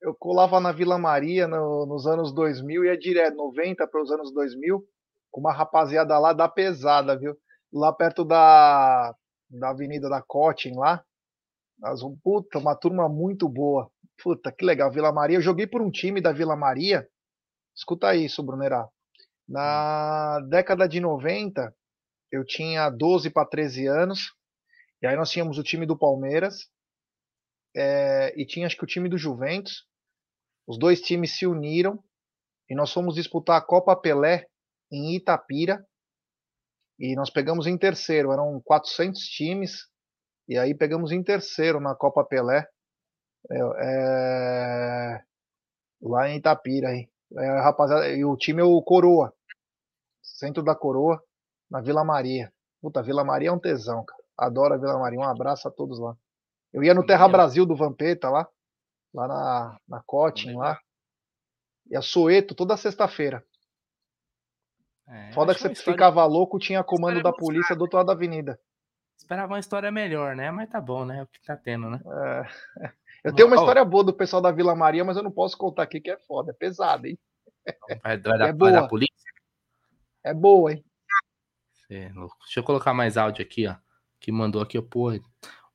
Eu 0.01 0.15
colava 0.15 0.61
na 0.61 0.71
Vila 0.73 0.99
Maria 0.99 1.49
no- 1.49 1.85
nos 1.87 2.07
anos 2.07 2.33
2000, 2.33 2.85
ia 2.85 2.97
direto, 2.97 3.37
90 3.37 3.87
para 3.87 4.01
os 4.03 4.11
anos 4.11 4.33
2000, 4.33 4.85
com 5.31 5.41
uma 5.41 5.53
rapaziada 5.53 6.19
lá 6.19 6.33
da 6.33 6.49
pesada, 6.49 7.17
viu? 7.19 7.37
Lá 7.73 7.93
perto 7.93 8.25
da, 8.25 9.15
da 9.51 9.71
Avenida 9.71 10.09
da 10.09 10.23
Cotin, 10.23 10.75
lá. 10.77 11.03
Nós, 11.79 12.01
puta, 12.23 12.59
uma 12.59 12.75
turma 12.75 13.09
muito 13.09 13.49
boa. 13.49 13.91
Puta, 14.23 14.51
que 14.51 14.65
legal. 14.65 14.91
Vila 14.91 15.13
Maria. 15.13 15.37
Eu 15.37 15.43
joguei 15.43 15.67
por 15.67 15.81
um 15.83 15.91
time 15.91 16.21
da 16.21 16.33
Vila 16.33 16.57
Maria. 16.57 17.07
Escuta 17.77 18.15
isso, 18.15 18.43
Brunerá. 18.43 18.89
Na 19.49 20.41
década 20.49 20.89
de 20.89 21.01
90, 21.01 21.73
eu 22.31 22.45
tinha 22.45 22.91
12 22.91 23.31
para 23.31 23.49
13 23.49 23.87
anos. 23.87 24.35
E 25.03 25.07
aí 25.07 25.17
nós 25.17 25.31
tínhamos 25.31 25.59
o 25.59 25.63
time 25.63 25.87
do 25.87 25.99
Palmeiras. 25.99 26.69
é, 27.77 28.35
e 28.41 28.47
tinha 28.47 28.67
acho 28.67 28.77
que 28.77 28.85
o 28.85 28.87
time 28.87 29.09
do 29.09 29.19
Juventus. 29.19 29.87
Os 30.67 30.79
dois 30.79 31.01
times 31.01 31.39
se 31.39 31.47
uniram 31.47 32.03
e 32.69 32.75
nós 32.75 32.93
fomos 32.93 33.15
disputar 33.15 33.57
a 33.57 33.65
Copa 33.65 33.97
Pelé 33.97 34.47
em 34.93 35.17
Itapira. 35.17 35.85
E 36.99 37.15
nós 37.15 37.31
pegamos 37.31 37.67
em 37.67 37.79
terceiro, 37.79 38.33
eram 38.33 38.61
400 38.65 39.21
times. 39.21 39.87
E 40.49 40.59
aí 40.59 40.75
pegamos 40.75 41.13
em 41.13 41.23
terceiro 41.23 41.81
na 41.81 41.95
Copa 41.95 42.25
Pelé. 42.25 42.67
É, 43.51 43.59
é, 43.81 45.25
lá 46.03 46.29
em 46.29 46.39
Itapira. 46.39 46.89
Aí. 46.89 47.09
É, 47.37 47.61
rapaziada, 47.61 48.09
e 48.09 48.25
o 48.25 48.37
time 48.37 48.61
é 48.61 48.65
o 48.65 48.83
Coroa. 48.83 49.33
Centro 50.23 50.63
da 50.63 50.75
Coroa, 50.75 51.23
na 51.71 51.81
Vila 51.81 52.05
Maria. 52.05 52.53
Puta, 52.81 53.03
Vila 53.03 53.25
Maria 53.25 53.49
é 53.49 53.53
um 53.53 53.59
tesão, 53.59 54.05
cara. 54.05 54.23
Adoro 54.37 54.75
a 54.75 54.77
Vila 54.77 54.99
Maria. 54.99 55.19
Um 55.19 55.25
abraço 55.25 55.67
a 55.67 55.71
todos 55.71 55.99
lá. 55.99 56.17
Eu 56.73 56.83
ia 56.85 56.95
no 56.95 57.05
Terra 57.05 57.27
Brasil 57.29 57.65
do 57.67 57.75
Vampeta 57.77 58.29
lá, 58.31 58.47
lá 59.13 59.27
na, 59.29 59.79
na 59.89 60.03
Cotin, 60.07 60.53
lá. 60.55 60.79
E 61.91 61.97
a 61.97 62.03
Soeto 62.03 62.55
toda 62.55 62.77
sexta-feira. 62.77 63.43
É, 65.09 65.33
Foda 65.33 65.55
que 65.55 65.61
você 65.63 65.73
história- 65.73 65.93
ficava 65.95 66.25
louco, 66.27 66.59
tinha 66.59 66.85
comando 66.85 67.23
da 67.23 67.33
polícia 67.33 67.75
do 67.75 67.83
outro 67.83 67.97
lado 67.97 68.09
da 68.09 68.13
avenida. 68.13 68.61
Esperava 69.17 69.55
uma 69.55 69.59
história 69.59 69.91
melhor, 69.91 70.37
né? 70.37 70.51
Mas 70.51 70.69
tá 70.71 70.81
bom, 70.81 71.05
né? 71.05 71.19
É 71.19 71.23
o 71.23 71.27
que 71.27 71.41
tá 71.43 71.57
tendo, 71.57 71.89
né? 71.91 72.01
É. 72.81 72.89
Eu 73.25 73.35
tenho 73.35 73.49
uma 73.49 73.57
história 73.57 73.85
boa 73.85 74.05
do 74.05 74.13
pessoal 74.15 74.41
da 74.41 74.53
Vila 74.53 74.77
Maria, 74.77 75.05
mas 75.05 75.17
eu 75.17 75.25
não 75.25 75.31
posso 75.33 75.59
contar 75.59 75.83
aqui 75.83 76.01
que 76.01 76.09
é 76.09 76.17
foda, 76.19 76.53
é 76.53 76.55
pesado, 76.55 77.05
hein? 77.09 77.19
Vai, 78.01 78.15
É 78.15 78.17
vai 78.17 78.39
dar 78.39 78.53
boa. 78.53 78.89
polícia? 78.89 79.13
É 80.23 80.33
boa, 80.33 80.73
hein? 80.73 80.85
É 81.91 82.11
louco. 82.15 82.37
Deixa 82.45 82.61
eu 82.61 82.65
colocar 82.65 82.93
mais 82.95 83.17
áudio 83.17 83.43
aqui, 83.43 83.67
ó. 83.67 83.75
Que 84.21 84.31
mandou 84.33 84.61
aqui, 84.61 84.79
ó, 84.79 84.83
porra. 84.83 85.19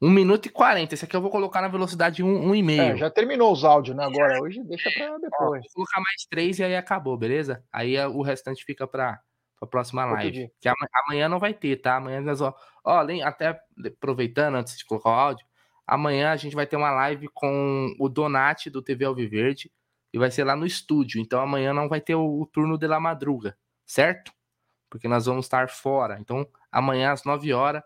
1 0.01 0.09
minuto 0.09 0.45
e 0.47 0.49
40. 0.49 0.93
Esse 0.93 1.05
aqui 1.05 1.16
eu 1.16 1.22
vou 1.22 1.32
colocar 1.32 1.61
na 1.61 1.70
velocidade 1.70 2.22
1, 2.22 2.51
1,5. 2.51 2.80
É, 2.82 2.97
já 2.97 3.09
terminou 3.09 3.51
os 3.53 3.64
áudios, 3.64 3.95
né? 3.95 4.03
Agora, 4.05 4.41
hoje 4.41 4.61
deixa 4.64 4.91
pra 4.91 5.16
Ó, 5.16 5.18
depois. 5.18 5.61
vou 5.64 5.74
colocar 5.76 6.01
mais 6.01 6.26
três 6.30 6.59
e 6.59 6.64
aí 6.64 6.76
acabou, 6.76 7.18
beleza? 7.18 7.64
Aí 7.72 7.95
é, 7.95 8.05
o 8.05 8.22
restante 8.22 8.66
fica 8.66 8.86
pra, 8.86 9.20
pra 9.57 9.68
próxima 9.68 10.03
live. 10.05 10.51
Que 10.59 10.68
ama- 10.68 10.88
amanhã 11.05 11.30
não 11.30 11.39
vai 11.39 11.53
ter, 11.53 11.78
tá? 11.78 11.95
Amanhã 11.95 12.20
nós 12.20 12.41
ó, 12.41 12.53
ó, 12.84 13.05
até 13.24 13.57
aproveitando 13.88 14.55
antes 14.55 14.78
de 14.78 14.86
colocar 14.86 15.09
o 15.09 15.14
áudio, 15.14 15.45
amanhã 15.88 16.32
a 16.32 16.36
gente 16.36 16.55
vai 16.55 16.68
ter 16.68 16.76
uma 16.76 16.91
live 16.91 17.30
com 17.34 17.95
o 17.97 18.09
Donati 18.09 18.70
do 18.70 18.82
TV 18.82 19.05
Alviverde 19.05 19.72
e 20.14 20.18
vai 20.20 20.30
ser 20.30 20.43
lá 20.43 20.53
no 20.55 20.66
estúdio. 20.66 21.22
Então 21.22 21.39
amanhã 21.39 21.74
não 21.74 21.88
vai 21.88 22.01
ter 22.01 22.16
o, 22.16 22.41
o 22.41 22.45
turno 22.45 22.78
de 22.78 22.88
la 22.88 22.99
madruga, 22.99 23.57
certo? 23.86 24.34
Porque 24.93 25.07
nós 25.07 25.25
vamos 25.25 25.45
estar 25.45 25.69
fora. 25.69 26.19
Então 26.19 26.47
amanhã 26.71 27.11
às 27.11 27.23
9 27.23 27.51
horas 27.51 27.81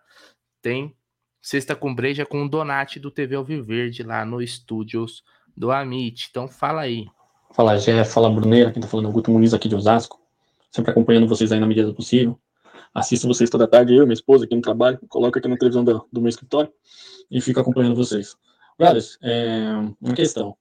tem 0.61 0.93
Sexta 1.41 1.73
com 1.73 1.95
Breja 1.95 2.25
com 2.25 2.43
o 2.43 2.49
Donati 2.49 2.99
do 2.99 3.09
TV 3.09 3.37
Alviverde 3.37 4.03
lá 4.03 4.25
no 4.25 4.41
estúdios 4.41 5.23
do 5.55 5.71
Amit. 5.71 6.27
Então 6.29 6.49
fala 6.49 6.81
aí. 6.81 7.07
Fala 7.53 7.77
Jeff, 7.77 8.11
fala 8.11 8.29
Bruneira, 8.29 8.73
quem 8.73 8.81
tá 8.81 8.89
falando 8.89 9.07
é 9.07 9.11
Guto 9.13 9.31
Muniz 9.31 9.53
aqui 9.53 9.69
de 9.69 9.75
Osasco. 9.75 10.19
Sempre 10.69 10.91
acompanhando 10.91 11.29
vocês 11.29 11.49
aí 11.53 11.61
na 11.61 11.65
medida 11.65 11.87
do 11.87 11.93
possível. 11.93 12.37
Assisto 12.93 13.25
vocês 13.25 13.49
toda 13.49 13.65
tarde, 13.65 13.95
eu 13.95 14.03
e 14.03 14.05
minha 14.05 14.13
esposa 14.13 14.43
aqui 14.43 14.53
no 14.53 14.61
trabalho, 14.61 14.99
coloco 15.07 15.39
aqui 15.39 15.47
na 15.47 15.55
televisão 15.55 15.85
do, 15.85 16.05
do 16.11 16.19
meu 16.19 16.27
escritório 16.27 16.69
e 17.31 17.39
fico 17.39 17.61
acompanhando 17.61 17.95
vocês. 17.95 18.35
Brothers, 18.77 19.17
é, 19.23 19.71
uma 20.01 20.13
questão. 20.13 20.57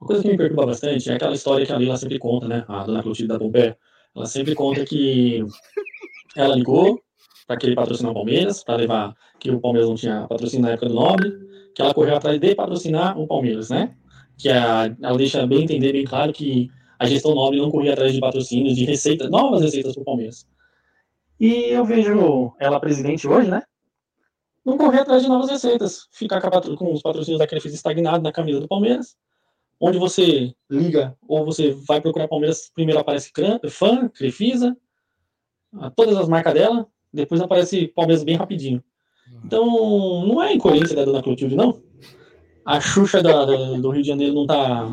Uma 0.00 0.06
coisa 0.06 0.22
que 0.22 0.28
me 0.30 0.36
preocupa 0.38 0.64
bastante 0.64 1.10
é 1.10 1.16
aquela 1.16 1.34
história 1.34 1.66
que 1.66 1.72
a 1.72 1.76
Lila 1.76 1.98
sempre 1.98 2.18
conta, 2.18 2.48
né? 2.48 2.64
A 2.66 2.84
dona 2.84 3.02
Clotilde 3.02 3.28
da 3.28 3.38
Pompé. 3.38 3.76
Ela 4.14 4.26
sempre 4.26 4.54
conta 4.54 4.84
que 4.84 5.44
ela 6.36 6.54
ligou 6.54 7.00
para 7.46 7.56
querer 7.56 7.74
patrocinar 7.74 8.12
o 8.12 8.14
Palmeiras, 8.14 8.62
para 8.62 8.76
levar 8.76 9.14
que 9.38 9.50
o 9.50 9.60
Palmeiras 9.60 9.88
não 9.88 9.96
tinha 9.96 10.26
patrocínio 10.28 10.66
na 10.66 10.72
época 10.72 10.88
do 10.88 10.94
Nobre, 10.94 11.32
que 11.74 11.82
ela 11.82 11.94
correu 11.94 12.16
atrás 12.16 12.38
de 12.38 12.54
patrocinar 12.54 13.18
o 13.18 13.26
Palmeiras, 13.26 13.70
né? 13.70 13.96
Que 14.38 14.48
a, 14.48 14.94
ela 15.02 15.18
deixa 15.18 15.46
bem 15.46 15.62
entender, 15.64 15.92
bem 15.92 16.04
claro 16.04 16.32
que 16.32 16.68
a 16.98 17.06
gestão 17.06 17.34
Nobre 17.34 17.58
não 17.58 17.70
corria 17.70 17.92
atrás 17.92 18.12
de 18.12 18.20
patrocínios, 18.20 18.76
de 18.76 18.84
receitas, 18.84 19.30
novas 19.30 19.62
receitas 19.62 19.94
para 19.94 20.02
o 20.02 20.04
Palmeiras. 20.04 20.46
E 21.38 21.70
eu 21.70 21.84
vejo 21.84 22.52
ela 22.60 22.78
presidente 22.78 23.26
hoje, 23.26 23.48
né? 23.48 23.62
Não 24.64 24.76
correr 24.76 25.00
atrás 25.00 25.22
de 25.22 25.28
novas 25.28 25.48
receitas, 25.48 26.06
ficar 26.12 26.40
com, 26.40 26.76
com 26.76 26.92
os 26.92 27.00
patrocínios 27.00 27.38
da 27.38 27.46
Crefisa 27.46 27.74
estagnados 27.74 28.22
na 28.22 28.30
camisa 28.30 28.60
do 28.60 28.68
Palmeiras, 28.68 29.16
onde 29.80 29.98
você 29.98 30.54
liga 30.68 31.16
ou 31.26 31.44
você 31.44 31.70
vai 31.70 32.00
procurar 32.00 32.28
Palmeiras, 32.28 32.70
primeiro 32.74 33.00
aparece 33.00 33.32
fã, 33.70 34.08
Crefisa, 34.08 34.76
ah, 35.78 35.90
todas 35.90 36.16
as 36.16 36.28
marcas 36.28 36.52
dela, 36.54 36.86
depois 37.12 37.40
aparece 37.40 37.88
Palmeiras 37.88 38.22
bem 38.22 38.36
rapidinho. 38.36 38.84
Então, 39.44 40.26
não 40.26 40.42
é 40.42 40.52
incoerência 40.52 40.94
da 40.94 41.04
dona 41.04 41.22
Clotilde, 41.22 41.56
não. 41.56 41.82
A 42.64 42.80
Xuxa 42.80 43.22
da- 43.22 43.44
da- 43.44 43.78
do 43.78 43.90
Rio 43.90 44.02
de 44.02 44.08
Janeiro 44.08 44.34
não 44.34 44.46
tá, 44.46 44.84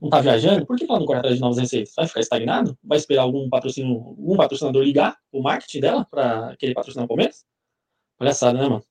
não 0.00 0.08
tá 0.08 0.20
viajando, 0.20 0.64
por 0.64 0.76
que 0.76 0.84
ela 0.84 0.98
não 0.98 1.06
corre 1.06 1.18
atrás 1.18 1.34
de 1.34 1.40
novas 1.40 1.58
receitas? 1.58 1.92
Vai 1.96 2.06
ficar 2.06 2.20
estagnado? 2.20 2.78
Vai 2.84 2.98
esperar 2.98 3.22
algum 3.22 3.48
patrocínio, 3.48 3.96
algum 3.96 4.36
patrocinador 4.36 4.82
ligar 4.82 5.18
o 5.32 5.42
marketing 5.42 5.80
dela 5.80 6.06
para 6.08 6.56
querer 6.56 6.74
patrocinar 6.74 7.04
o 7.04 7.08
Palmeiras? 7.08 7.44
Palhaçada, 8.16 8.58
né, 8.58 8.68
mano? 8.68 8.84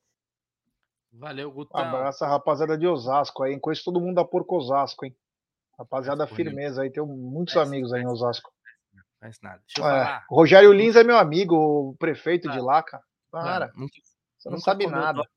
Valeu, 1.13 1.51
Gutão. 1.51 1.81
Abraço 1.81 2.23
a 2.23 2.27
rapaziada 2.27 2.77
de 2.77 2.87
Osasco 2.87 3.43
aí, 3.43 3.53
hein? 3.53 3.59
Conheço 3.59 3.83
todo 3.85 3.99
mundo 3.99 4.15
da 4.15 4.25
Porco 4.25 4.57
Osasco, 4.57 5.05
hein? 5.05 5.15
Rapaziada 5.79 6.27
firmeza 6.27 6.81
aí, 6.83 6.91
tenho 6.91 7.07
muitos 7.07 7.55
amigos 7.57 7.91
aí 7.93 8.01
em 8.03 8.07
Osasco. 8.07 8.51
Faz 9.19 9.39
nada. 9.41 9.61
Deixa 9.65 9.81
eu 9.81 9.85
É, 9.85 10.03
falar. 10.05 10.25
Rogério 10.29 10.71
Lins 10.73 10.95
é 10.95 11.03
meu 11.03 11.17
amigo, 11.17 11.55
o 11.55 11.95
prefeito 11.97 12.49
de 12.51 12.59
lá, 12.59 12.83
cara. 12.83 13.03
Mano, 13.31 13.45
Para, 13.45 13.71
nunca, 13.75 13.93
você 14.37 14.49
não 14.49 14.59
sabe 14.59 14.87
nada. 14.87 15.13
dog- 15.19 15.29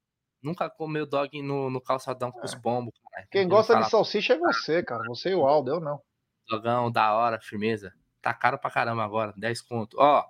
nunca 0.43 0.69
comeu 0.71 1.07
dog 1.07 1.41
no, 1.43 1.71
no 1.71 1.81
calçadão 1.81 2.31
com 2.33 2.45
os 2.45 2.55
pombos. 2.55 2.93
cara. 3.11 3.27
Quem 3.31 3.49
gosta 3.49 3.77
de 3.81 3.89
salsicha 3.91 4.35
é 4.35 4.39
você, 4.39 4.83
cara. 4.83 5.03
Você 5.07 5.31
e 5.31 5.35
o 5.35 5.47
Aldo, 5.47 5.71
eu 5.71 5.81
não. 5.81 6.01
Dogão, 6.49 6.91
da 6.91 7.13
hora, 7.15 7.41
firmeza. 7.41 7.93
Tá 8.21 8.33
caro 8.35 8.59
pra 8.59 8.71
caramba 8.71 9.03
agora, 9.05 9.33
10 9.37 9.61
conto. 9.63 9.97
Ó, 9.99 10.25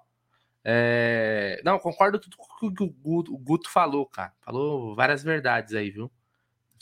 é... 0.64 1.60
Não, 1.64 1.78
concordo 1.78 2.18
com 2.20 2.28
tudo 2.28 2.36
que 2.76 2.84
o 2.84 2.90
Guto, 2.90 3.34
o 3.34 3.38
Guto 3.38 3.70
falou, 3.70 4.06
cara. 4.06 4.32
Falou 4.40 4.94
várias 4.94 5.22
verdades 5.22 5.74
aí, 5.74 5.90
viu? 5.90 6.10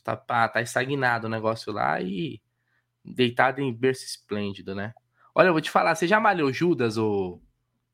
Tá 0.04 0.16
tá 0.16 0.60
estagnado 0.62 1.26
o 1.26 1.30
negócio 1.30 1.72
lá 1.72 2.00
e 2.00 2.40
deitado 3.04 3.60
em 3.60 3.72
berço 3.72 4.04
esplêndido, 4.04 4.74
né? 4.74 4.94
Olha, 5.34 5.48
eu 5.48 5.52
vou 5.52 5.60
te 5.60 5.70
falar, 5.70 5.94
você 5.94 6.06
já 6.06 6.18
malhou 6.20 6.52
Judas, 6.52 6.98
ô, 6.98 7.40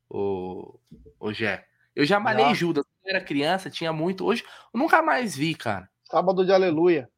ô, 0.08 0.78
ô 1.18 1.32
Gé? 1.32 1.66
Eu 1.94 2.04
já 2.04 2.20
malhei 2.20 2.46
Já. 2.46 2.54
Judas. 2.54 2.84
Quando 2.84 3.10
eu 3.10 3.16
era 3.16 3.24
criança, 3.24 3.70
tinha 3.70 3.92
muito. 3.92 4.24
Hoje, 4.24 4.44
eu 4.72 4.78
nunca 4.78 5.02
mais 5.02 5.36
vi, 5.36 5.54
cara. 5.54 5.88
Sábado 6.04 6.44
de 6.44 6.52
aleluia. 6.52 7.08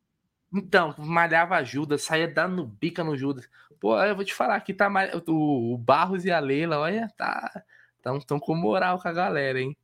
Então, 0.53 0.95
malhava 0.99 1.63
Judas, 1.63 2.03
saía 2.03 2.29
dando 2.29 2.65
bica 2.65 3.05
no 3.05 3.17
Judas. 3.17 3.49
Pô, 3.81 4.01
eu 4.03 4.15
vou 4.15 4.25
te 4.25 4.35
falar 4.35 4.61
que 4.61 4.73
tá 4.73 4.89
mal- 4.89 5.09
o, 5.27 5.75
o 5.75 5.79
Barros 5.79 6.25
e 6.25 6.31
a 6.31 6.39
Leila, 6.39 6.79
olha, 6.79 7.13
tá. 7.17 7.63
Tão, 8.03 8.21
tão 8.21 8.41
com 8.41 8.55
moral 8.55 9.01
com 9.01 9.09
a 9.09 9.13
galera, 9.13 9.61
hein? 9.61 9.77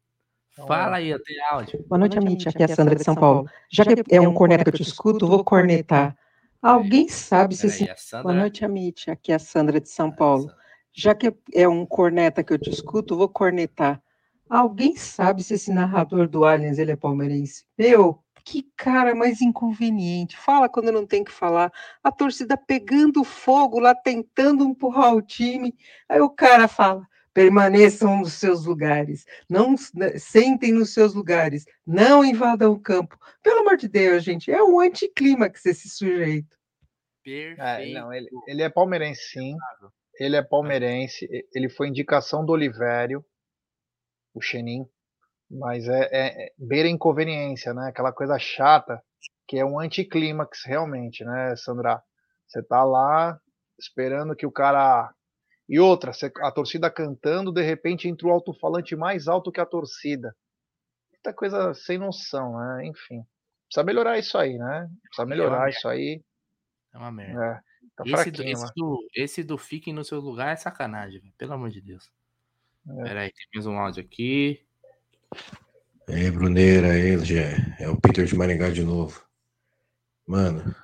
Fala 0.67 0.97
aí, 0.97 1.19
tem 1.25 1.37
áudio. 1.51 1.85
Boa 1.89 1.99
noite, 1.99 2.17
Amit. 2.17 2.49
Aqui 2.49 2.63
é 2.63 2.67
a 2.67 2.69
Sandra 2.69 2.95
de 2.95 3.03
São 3.03 3.17
Paulo. 3.17 3.49
Já 3.69 3.85
que 3.85 4.03
é 4.09 4.21
um 4.21 4.33
corneta 4.33 4.63
que 4.65 4.71
eu 4.71 4.75
te 4.75 4.83
escuto, 4.83 5.27
vou 5.27 5.43
cornetar. 5.45 6.17
Alguém 6.65 7.09
sabe 7.09 7.55
se 7.55 7.67
a 7.91 7.95
Sandra- 7.95 8.23
Boa 8.23 8.35
noite, 8.35 8.65
Amit. 8.65 9.11
Aqui 9.11 9.33
é 9.33 9.35
a 9.35 9.39
Sandra 9.39 9.79
de 9.79 9.91
São 9.91 10.11
Paulo. 10.11 10.51
Já 10.95 11.15
que 11.15 11.31
é 11.53 11.69
um 11.69 11.85
corneta 11.85 12.43
que 12.43 12.55
eu 12.55 12.59
te 12.59 12.71
escuto, 12.71 13.19
vou 13.19 13.29
cornetar. 13.29 14.01
Alguém 14.49 14.97
sabe 14.97 15.43
se 15.43 15.53
esse 15.53 15.71
narrador 15.71 16.27
do 16.27 16.43
Aliens 16.43 16.79
ele 16.79 16.93
é 16.93 16.97
palmeirense? 16.97 17.67
Meu, 17.77 18.19
que 18.43 18.63
cara 18.77 19.15
mais 19.15 19.43
inconveniente. 19.43 20.39
Fala 20.39 20.67
quando 20.67 20.91
não 20.91 21.07
tem 21.07 21.23
que 21.23 21.31
falar. 21.33 21.71
A 22.03 22.11
torcida 22.11 22.57
pegando 22.57 23.23
fogo 23.25 23.79
lá, 23.79 23.95
tentando 23.95 24.65
empurrar 24.65 25.15
o 25.15 25.21
time. 25.21 25.75
Aí 26.09 26.23
o 26.23 26.31
cara 26.31 26.67
fala: 26.67 27.07
permaneçam 27.35 28.21
nos 28.21 28.35
seus 28.35 28.65
lugares, 28.65 29.27
não 29.51 29.75
s- 29.75 29.93
sentem 30.19 30.73
nos 30.73 30.95
seus 30.95 31.13
lugares, 31.15 31.67
não 31.85 32.25
invadam 32.25 32.73
o 32.73 32.81
campo. 32.81 33.19
Pelo 33.43 33.61
amor 33.61 33.77
de 33.77 33.89
Deus, 33.89 34.23
gente, 34.23 34.51
é 34.53 34.63
um 34.63 34.79
anticlímax 34.81 35.67
esse 35.67 35.89
sujeito. 35.91 36.57
É, 37.59 37.85
não, 37.95 38.13
ele, 38.13 38.29
ele 38.47 38.63
é 38.63 38.69
palmeirense, 38.69 39.21
sim. 39.31 39.57
Ele 40.19 40.37
é 40.37 40.43
palmeirense. 40.43 41.29
Ele 41.53 41.69
foi 41.69 41.89
indicação 41.89 42.45
do 42.47 42.53
Olivério, 42.53 43.25
o 44.33 44.41
Chenin. 44.41 44.87
Mas 45.51 45.89
é, 45.89 46.09
é, 46.13 46.45
é 46.47 46.53
beira 46.57 46.89
inconveniência, 46.89 47.75
né? 47.75 47.89
Aquela 47.89 48.13
coisa 48.13 48.39
chata, 48.39 49.03
que 49.47 49.59
é 49.59 49.65
um 49.65 49.79
anticlímax, 49.79 50.65
realmente, 50.65 51.25
né, 51.25 51.55
Sandra? 51.57 52.03
Você 52.47 52.63
tá 52.63 52.85
lá 52.85 53.39
esperando 53.79 54.37
que 54.37 54.47
o 54.47 54.53
cara. 54.53 55.13
E 55.69 55.81
outra, 55.81 56.13
a 56.43 56.53
torcida 56.53 56.91
cantando, 56.91 57.51
de 57.51 57.63
repente 57.63 58.09
entra 58.09 58.27
o 58.27 58.31
alto-falante 58.31 58.95
mais 58.95 59.29
alto 59.29 59.51
que 59.51 59.61
a 59.61 59.67
torcida. 59.67 60.37
Muita 61.13 61.33
coisa 61.33 61.73
sem 61.73 61.97
noção, 61.97 62.59
né? 62.59 62.87
Enfim. 62.87 63.25
Precisa 63.67 63.85
melhorar 63.85 64.19
isso 64.19 64.37
aí, 64.37 64.59
né? 64.59 64.91
Precisa 65.05 65.27
melhorar 65.27 65.61
merda. 65.61 65.71
isso 65.71 65.89
aí. 65.89 66.23
É 66.93 66.99
uma 66.99 67.11
merda. 67.11 67.45
É, 67.45 67.61
tá 67.97 68.05
esse, 68.07 68.31
do, 68.31 68.43
esse, 68.43 68.73
do, 68.77 69.09
esse 69.15 69.43
do 69.43 69.59
Fiquem 69.59 69.95
no 69.95 70.05
seu 70.05 70.21
lugar 70.21 70.53
é 70.53 70.57
sacanagem, 70.57 71.21
velho. 71.21 71.33
Pelo 71.39 71.55
amor 71.55 71.71
de 71.71 71.81
Deus. 71.81 72.11
É. 72.87 73.03
Peraí, 73.03 73.33
tem 73.33 73.47
mais 73.55 73.67
um 73.67 73.79
áudio 73.79 74.03
aqui. 74.03 74.63
Ei, 76.07 76.31
Bruneira, 76.31 76.99
ele 76.99 77.25
já 77.25 77.41
é 77.81 77.89
o 77.89 77.99
Peter 77.99 78.27
de 78.27 78.37
Maringá 78.37 78.69
de 78.69 78.85
novo. 78.85 79.25
Mano, 80.27 80.75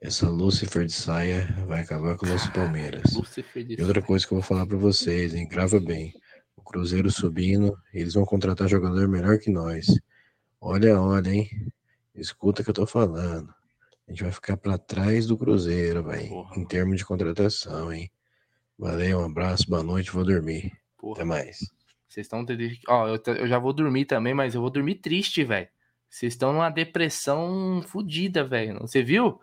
essa 0.00 0.28
Lucifer 0.28 0.86
de 0.86 0.92
saia 0.92 1.46
vai 1.66 1.82
acabar 1.82 2.16
com 2.16 2.24
o 2.24 2.28
nosso 2.28 2.50
Palmeiras. 2.52 3.12
E 3.54 3.82
outra 3.82 4.00
coisa 4.00 4.26
que 4.26 4.32
eu 4.32 4.38
vou 4.38 4.46
falar 4.46 4.66
pra 4.66 4.78
vocês, 4.78 5.34
hein? 5.34 5.46
Grava 5.46 5.78
bem. 5.78 6.14
O 6.56 6.62
Cruzeiro 6.62 7.10
subindo, 7.10 7.76
eles 7.92 8.14
vão 8.14 8.24
contratar 8.24 8.68
jogador 8.68 9.06
melhor 9.06 9.38
que 9.38 9.50
nós. 9.50 9.86
Olha, 10.58 10.98
olha, 11.00 11.30
hein? 11.30 11.50
Escuta 12.14 12.62
o 12.62 12.64
que 12.64 12.70
eu 12.70 12.74
tô 12.74 12.86
falando. 12.86 13.52
A 14.08 14.10
gente 14.10 14.22
vai 14.22 14.32
ficar 14.32 14.56
pra 14.56 14.78
trás 14.78 15.26
do 15.26 15.36
Cruzeiro, 15.36 16.02
velho. 16.02 16.46
Em 16.56 16.64
termos 16.64 16.96
de 16.96 17.04
contratação, 17.04 17.92
hein? 17.92 18.10
Valeu, 18.78 19.20
um 19.20 19.26
abraço, 19.26 19.68
boa 19.68 19.82
noite, 19.82 20.10
vou 20.10 20.24
dormir. 20.24 20.72
Porra. 20.96 21.16
Até 21.16 21.24
mais. 21.24 21.58
Vocês 22.08 22.26
estão. 22.26 22.44
Ó, 22.88 23.06
eu, 23.06 23.20
eu 23.34 23.46
já 23.46 23.58
vou 23.58 23.72
dormir 23.72 24.06
também, 24.06 24.32
mas 24.32 24.54
eu 24.54 24.62
vou 24.62 24.70
dormir 24.70 24.96
triste, 24.96 25.44
velho. 25.44 25.68
Vocês 26.08 26.32
estão 26.32 26.52
numa 26.52 26.70
depressão 26.70 27.82
fodida, 27.86 28.42
velho. 28.42 28.80
Você 28.80 29.02
viu? 29.02 29.38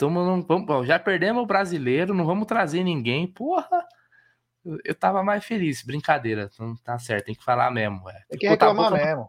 Tamo 0.00 0.24
num, 0.24 0.42
vamos, 0.42 0.86
já 0.86 0.98
perdemos 0.98 1.42
o 1.42 1.46
brasileiro, 1.46 2.14
não 2.14 2.24
vamos 2.24 2.46
trazer 2.46 2.82
ninguém. 2.82 3.26
Porra! 3.26 3.86
Eu, 4.64 4.78
eu 4.82 4.94
tava 4.94 5.22
mais 5.22 5.44
feliz. 5.44 5.82
Brincadeira, 5.82 6.48
não 6.58 6.74
tá 6.74 6.98
certo, 6.98 7.26
tem 7.26 7.34
que 7.34 7.44
falar 7.44 7.70
mesmo. 7.70 8.02
Véio. 8.04 8.18
Tem 8.30 8.38
que 8.38 8.48
reclamar 8.48 8.90
mesmo. 8.90 9.28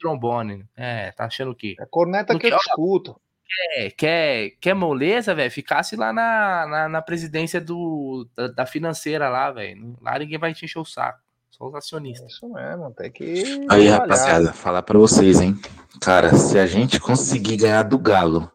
Trombone. 0.00 0.66
É, 0.76 1.12
tá 1.12 1.26
achando 1.26 1.52
o 1.52 1.54
quê? 1.54 1.76
É 1.78 1.86
corneta 1.86 2.36
que 2.36 2.48
eu 2.48 2.56
escuto. 2.56 3.20
Quer, 3.46 3.90
quer, 3.92 4.50
quer 4.60 4.74
moleza, 4.74 5.32
velho? 5.32 5.50
Ficasse 5.50 5.94
lá 5.94 6.12
na, 6.12 6.66
na, 6.66 6.88
na 6.88 7.02
presidência 7.02 7.60
do, 7.60 8.28
da, 8.34 8.48
da 8.48 8.66
financeira 8.66 9.28
lá, 9.28 9.52
velho. 9.52 9.96
Lá 10.02 10.18
ninguém 10.18 10.38
vai 10.38 10.52
te 10.52 10.64
encher 10.64 10.80
o 10.80 10.84
saco. 10.84 11.20
Só 11.50 11.68
os 11.68 11.74
acionistas. 11.76 12.32
É 12.32 12.34
isso 12.34 12.48
mesmo, 12.52 12.92
tem 12.94 13.12
que. 13.12 13.64
Aí, 13.70 13.86
rapaziada, 13.86 14.52
falar 14.52 14.82
pra 14.82 14.98
vocês, 14.98 15.40
hein? 15.40 15.54
Cara, 16.00 16.34
se 16.34 16.58
a 16.58 16.66
gente 16.66 16.98
conseguir 16.98 17.58
ganhar 17.58 17.84
do 17.84 17.98
Galo 17.98 18.50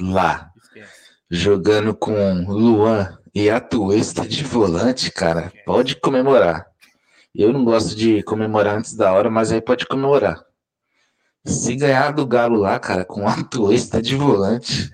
lá, 0.00 0.52
jogando 1.30 1.94
com 1.94 2.44
Luan 2.50 3.18
e 3.34 3.50
Atuesta 3.50 4.26
de 4.26 4.42
volante, 4.42 5.10
cara, 5.10 5.52
pode 5.64 5.96
comemorar. 5.96 6.66
Eu 7.34 7.52
não 7.52 7.64
gosto 7.64 7.94
de 7.94 8.22
comemorar 8.22 8.76
antes 8.76 8.94
da 8.94 9.12
hora, 9.12 9.30
mas 9.30 9.52
aí 9.52 9.60
pode 9.60 9.86
comemorar. 9.86 10.42
Se 11.44 11.76
ganhar 11.76 12.12
do 12.12 12.26
Galo 12.26 12.56
lá, 12.56 12.78
cara, 12.78 13.04
com 13.04 13.24
o 13.24 13.28
Atuesta 13.28 14.02
de 14.02 14.16
volante. 14.16 14.90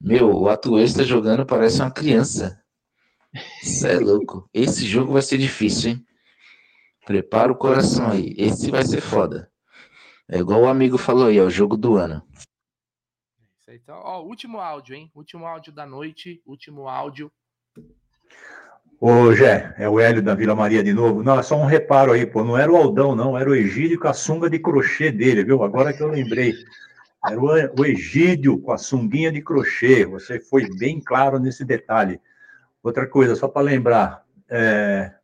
Meu, 0.00 0.34
o 0.34 0.48
Atuesta 0.48 1.04
jogando 1.04 1.44
parece 1.44 1.80
uma 1.80 1.90
criança. 1.90 2.58
Isso 3.62 3.86
é 3.86 3.98
louco. 3.98 4.48
Esse 4.54 4.86
jogo 4.86 5.12
vai 5.12 5.22
ser 5.22 5.38
difícil, 5.38 5.90
hein? 5.90 6.06
Prepara 7.04 7.52
o 7.52 7.56
coração 7.56 8.10
aí. 8.10 8.34
Esse 8.38 8.70
vai 8.70 8.84
ser 8.84 9.00
foda. 9.00 9.50
É 10.28 10.38
igual 10.38 10.62
o 10.62 10.68
amigo 10.68 10.96
falou 10.96 11.26
aí, 11.26 11.38
é 11.38 11.42
o 11.42 11.50
jogo 11.50 11.76
do 11.76 11.96
ano. 11.96 12.22
Então, 13.72 14.00
ó, 14.02 14.22
último 14.22 14.58
áudio, 14.58 14.96
hein? 14.96 15.10
Último 15.14 15.46
áudio 15.46 15.72
da 15.72 15.86
noite, 15.86 16.42
último 16.44 16.88
áudio. 16.88 17.30
Ô, 19.00 19.32
Jé, 19.32 19.72
é 19.78 19.88
o 19.88 20.00
Hélio 20.00 20.20
da 20.20 20.34
Vila 20.34 20.56
Maria 20.56 20.82
de 20.82 20.92
novo. 20.92 21.22
Não, 21.22 21.38
é 21.38 21.42
só 21.42 21.56
um 21.56 21.66
reparo 21.66 22.12
aí, 22.12 22.26
pô. 22.26 22.42
Não 22.42 22.58
era 22.58 22.70
o 22.70 22.76
Aldão, 22.76 23.14
não. 23.14 23.38
Era 23.38 23.48
o 23.48 23.54
Egídio 23.54 24.00
com 24.00 24.08
a 24.08 24.12
sunga 24.12 24.50
de 24.50 24.58
crochê 24.58 25.12
dele, 25.12 25.44
viu? 25.44 25.62
Agora 25.62 25.92
que 25.92 26.02
eu 26.02 26.08
lembrei. 26.08 26.52
Era 27.24 27.40
o 27.40 27.84
Egídio 27.84 28.58
com 28.58 28.72
a 28.72 28.78
sunguinha 28.78 29.30
de 29.30 29.40
crochê. 29.40 30.04
Você 30.04 30.40
foi 30.40 30.68
bem 30.76 31.00
claro 31.00 31.38
nesse 31.38 31.64
detalhe. 31.64 32.20
Outra 32.82 33.06
coisa, 33.06 33.36
só 33.36 33.46
para 33.46 33.62
lembrar, 33.62 34.24
é, 34.48 35.14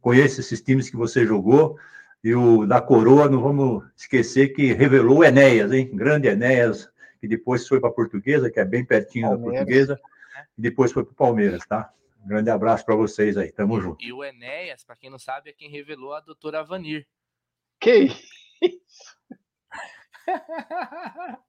conheço 0.00 0.40
esses 0.40 0.60
times 0.60 0.88
que 0.88 0.96
você 0.96 1.26
jogou, 1.26 1.76
e 2.22 2.34
o 2.34 2.64
da 2.66 2.80
Coroa, 2.80 3.28
não 3.28 3.40
vamos 3.40 3.82
esquecer 3.96 4.48
que 4.48 4.72
revelou 4.72 5.18
o 5.18 5.24
Enéas, 5.24 5.72
hein? 5.72 5.90
Grande 5.94 6.28
Enéas, 6.28 6.90
que 7.20 7.28
depois 7.28 7.66
foi 7.66 7.80
para 7.80 7.90
a 7.90 7.92
Portuguesa, 7.92 8.50
que 8.50 8.60
é 8.60 8.64
bem 8.64 8.84
pertinho 8.84 9.28
Palmeiras. 9.28 9.52
da 9.52 9.58
Portuguesa, 9.58 10.00
e 10.56 10.62
depois 10.62 10.92
foi 10.92 11.04
para 11.04 11.12
o 11.12 11.16
Palmeiras, 11.16 11.66
tá? 11.66 11.92
Um 12.24 12.28
grande 12.28 12.50
abraço 12.50 12.84
para 12.84 12.94
vocês 12.94 13.36
aí, 13.36 13.50
tamo 13.52 13.78
e, 13.78 13.80
junto. 13.80 14.04
E 14.04 14.12
o 14.12 14.24
Enéas, 14.24 14.84
para 14.84 14.96
quem 14.96 15.10
não 15.10 15.18
sabe, 15.18 15.50
é 15.50 15.52
quem 15.52 15.70
revelou 15.70 16.14
a 16.14 16.20
doutora 16.20 16.62
Vanir. 16.64 17.06
Que 17.80 18.08
isso? 18.62 19.16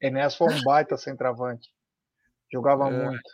Enéas 0.00 0.36
foi 0.36 0.52
um 0.52 0.62
baita 0.62 0.96
centroavante. 0.96 1.68
Jogava 2.52 2.88
é. 2.88 3.04
muito. 3.04 3.30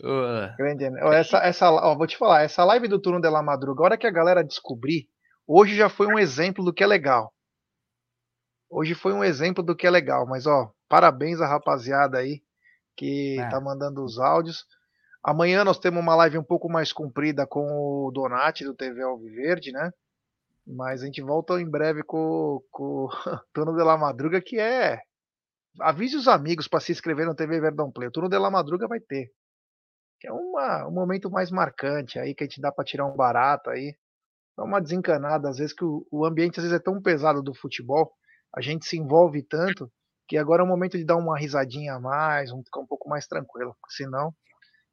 Uh. 0.00 0.54
Grande, 0.56 0.84
essa, 1.14 1.38
essa, 1.38 1.70
ó, 1.70 1.94
vou 1.94 2.06
te 2.06 2.16
falar, 2.16 2.42
essa 2.42 2.64
live 2.64 2.88
do 2.88 3.00
turno 3.00 3.20
de 3.20 3.30
la 3.30 3.42
madruga, 3.42 3.82
a 3.82 3.84
hora 3.84 3.98
que 3.98 4.06
a 4.06 4.10
galera 4.10 4.42
descobrir, 4.42 5.08
hoje 5.46 5.76
já 5.76 5.88
foi 5.88 6.08
um 6.08 6.18
exemplo 6.18 6.64
do 6.64 6.72
que 6.72 6.82
é 6.82 6.86
legal. 6.86 7.32
Hoje 8.74 8.94
foi 8.94 9.12
um 9.12 9.22
exemplo 9.22 9.62
do 9.62 9.76
que 9.76 9.86
é 9.86 9.90
legal, 9.90 10.26
mas 10.26 10.46
ó, 10.46 10.72
parabéns 10.88 11.40
a 11.40 11.46
rapaziada 11.46 12.18
aí 12.18 12.42
que 12.96 13.38
é. 13.38 13.48
tá 13.50 13.60
mandando 13.60 14.02
os 14.02 14.18
áudios. 14.18 14.64
Amanhã 15.22 15.62
nós 15.64 15.78
temos 15.78 16.00
uma 16.00 16.16
live 16.16 16.38
um 16.38 16.44
pouco 16.44 16.70
mais 16.70 16.92
comprida 16.92 17.46
com 17.46 18.06
o 18.06 18.10
Donati 18.10 18.64
do 18.64 18.74
TV 18.74 19.02
Alviverde, 19.02 19.72
né? 19.72 19.92
Mas 20.66 21.02
a 21.02 21.06
gente 21.06 21.20
volta 21.20 21.60
em 21.60 21.68
breve 21.68 22.02
com, 22.02 22.62
com 22.70 23.04
o 23.04 23.08
Turno 23.52 23.76
de 23.76 23.82
la 23.82 23.98
Madruga, 23.98 24.40
que 24.40 24.58
é. 24.58 25.00
Avise 25.80 26.16
os 26.16 26.26
amigos 26.26 26.66
para 26.66 26.80
se 26.80 26.92
inscrever 26.92 27.26
no 27.26 27.34
TV 27.34 27.60
Verdão 27.60 27.90
Play. 27.90 28.08
O 28.08 28.12
Turno 28.12 28.28
de 28.28 28.38
la 28.38 28.50
Madruga 28.50 28.88
vai 28.88 29.00
ter 29.00 29.30
que 30.22 30.28
é 30.28 30.32
uma, 30.32 30.86
um 30.86 30.92
momento 30.92 31.28
mais 31.28 31.50
marcante 31.50 32.16
aí 32.16 32.32
que 32.32 32.44
a 32.44 32.46
gente 32.46 32.60
dá 32.60 32.70
para 32.70 32.84
tirar 32.84 33.06
um 33.06 33.16
barato 33.16 33.70
aí. 33.70 33.96
Dá 34.56 34.62
uma 34.62 34.80
desencanada, 34.80 35.48
às 35.48 35.58
vezes 35.58 35.72
que 35.72 35.84
o, 35.84 36.06
o 36.12 36.24
ambiente 36.24 36.60
às 36.60 36.64
vezes 36.64 36.78
é 36.78 36.80
tão 36.80 37.02
pesado 37.02 37.42
do 37.42 37.52
futebol, 37.52 38.12
a 38.54 38.60
gente 38.60 38.86
se 38.86 38.96
envolve 38.96 39.42
tanto 39.42 39.90
que 40.28 40.36
agora 40.36 40.62
é 40.62 40.64
o 40.64 40.68
momento 40.68 40.96
de 40.96 41.04
dar 41.04 41.16
uma 41.16 41.38
risadinha 41.38 41.94
a 41.94 42.00
mais, 42.00 42.50
um, 42.52 42.62
ficar 42.62 42.80
um 42.80 42.86
pouco 42.86 43.08
mais 43.08 43.26
tranquilo, 43.26 43.76
senão 43.88 44.34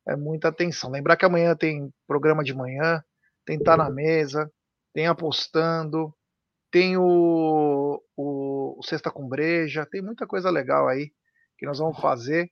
é 0.07 0.15
muita 0.15 0.51
tensão. 0.51 0.89
Lembrar 0.89 1.15
que 1.15 1.25
amanhã 1.25 1.55
tem 1.55 1.93
programa 2.07 2.43
de 2.43 2.53
manhã, 2.53 3.03
tem 3.45 3.61
Tá 3.61 3.77
na 3.77 3.89
Mesa, 3.89 4.51
tem 4.93 5.07
Apostando, 5.07 6.13
tem 6.71 6.97
o, 6.97 8.03
o, 8.17 8.79
o 8.79 8.83
Sexta 8.83 9.11
com 9.11 9.27
Breja, 9.27 9.85
tem 9.85 10.01
muita 10.01 10.27
coisa 10.27 10.49
legal 10.49 10.87
aí 10.87 11.11
que 11.57 11.65
nós 11.65 11.79
vamos 11.79 11.99
fazer 11.99 12.51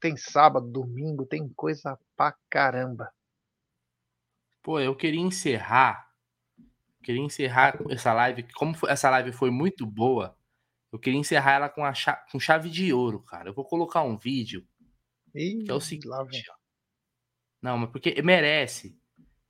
tem 0.00 0.16
sábado, 0.16 0.70
domingo, 0.70 1.26
tem 1.26 1.48
coisa 1.54 1.98
pra 2.16 2.34
caramba. 2.48 3.12
Pô, 4.62 4.80
eu 4.80 4.96
queria 4.96 5.20
encerrar. 5.20 6.07
Queria 7.08 7.22
encerrar 7.22 7.78
essa 7.88 8.12
live. 8.12 8.42
Como 8.52 8.76
essa 8.86 9.08
live 9.08 9.32
foi 9.32 9.50
muito 9.50 9.86
boa, 9.86 10.36
eu 10.92 10.98
queria 10.98 11.18
encerrar 11.18 11.52
ela 11.52 11.68
com, 11.70 11.82
a 11.82 11.94
chave, 11.94 12.20
com 12.30 12.38
chave 12.38 12.68
de 12.68 12.92
ouro, 12.92 13.22
cara. 13.22 13.48
Eu 13.48 13.54
vou 13.54 13.64
colocar 13.64 14.02
um 14.02 14.14
vídeo. 14.14 14.68
Ih, 15.34 15.64
que 15.64 15.70
é 15.70 15.74
o 15.74 15.80
seguinte. 15.80 16.44
Não, 17.62 17.78
mas 17.78 17.90
porque 17.90 18.20
merece. 18.20 18.94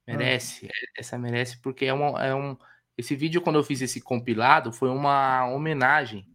Merece. 0.07 0.67
Hum. 0.67 0.69
Essa 0.97 1.19
merece, 1.19 1.61
porque 1.61 1.87
é, 1.87 1.93
uma, 1.93 2.25
é 2.25 2.33
um. 2.33 2.57
Esse 2.97 3.17
vídeo, 3.17 3.43
quando 3.43 3.57
eu 3.57 3.65
fiz 3.65 3.81
esse 3.81 4.01
compilado, 4.01 4.73
foi 4.73 4.89
uma 4.89 5.45
homenagem 5.47 6.33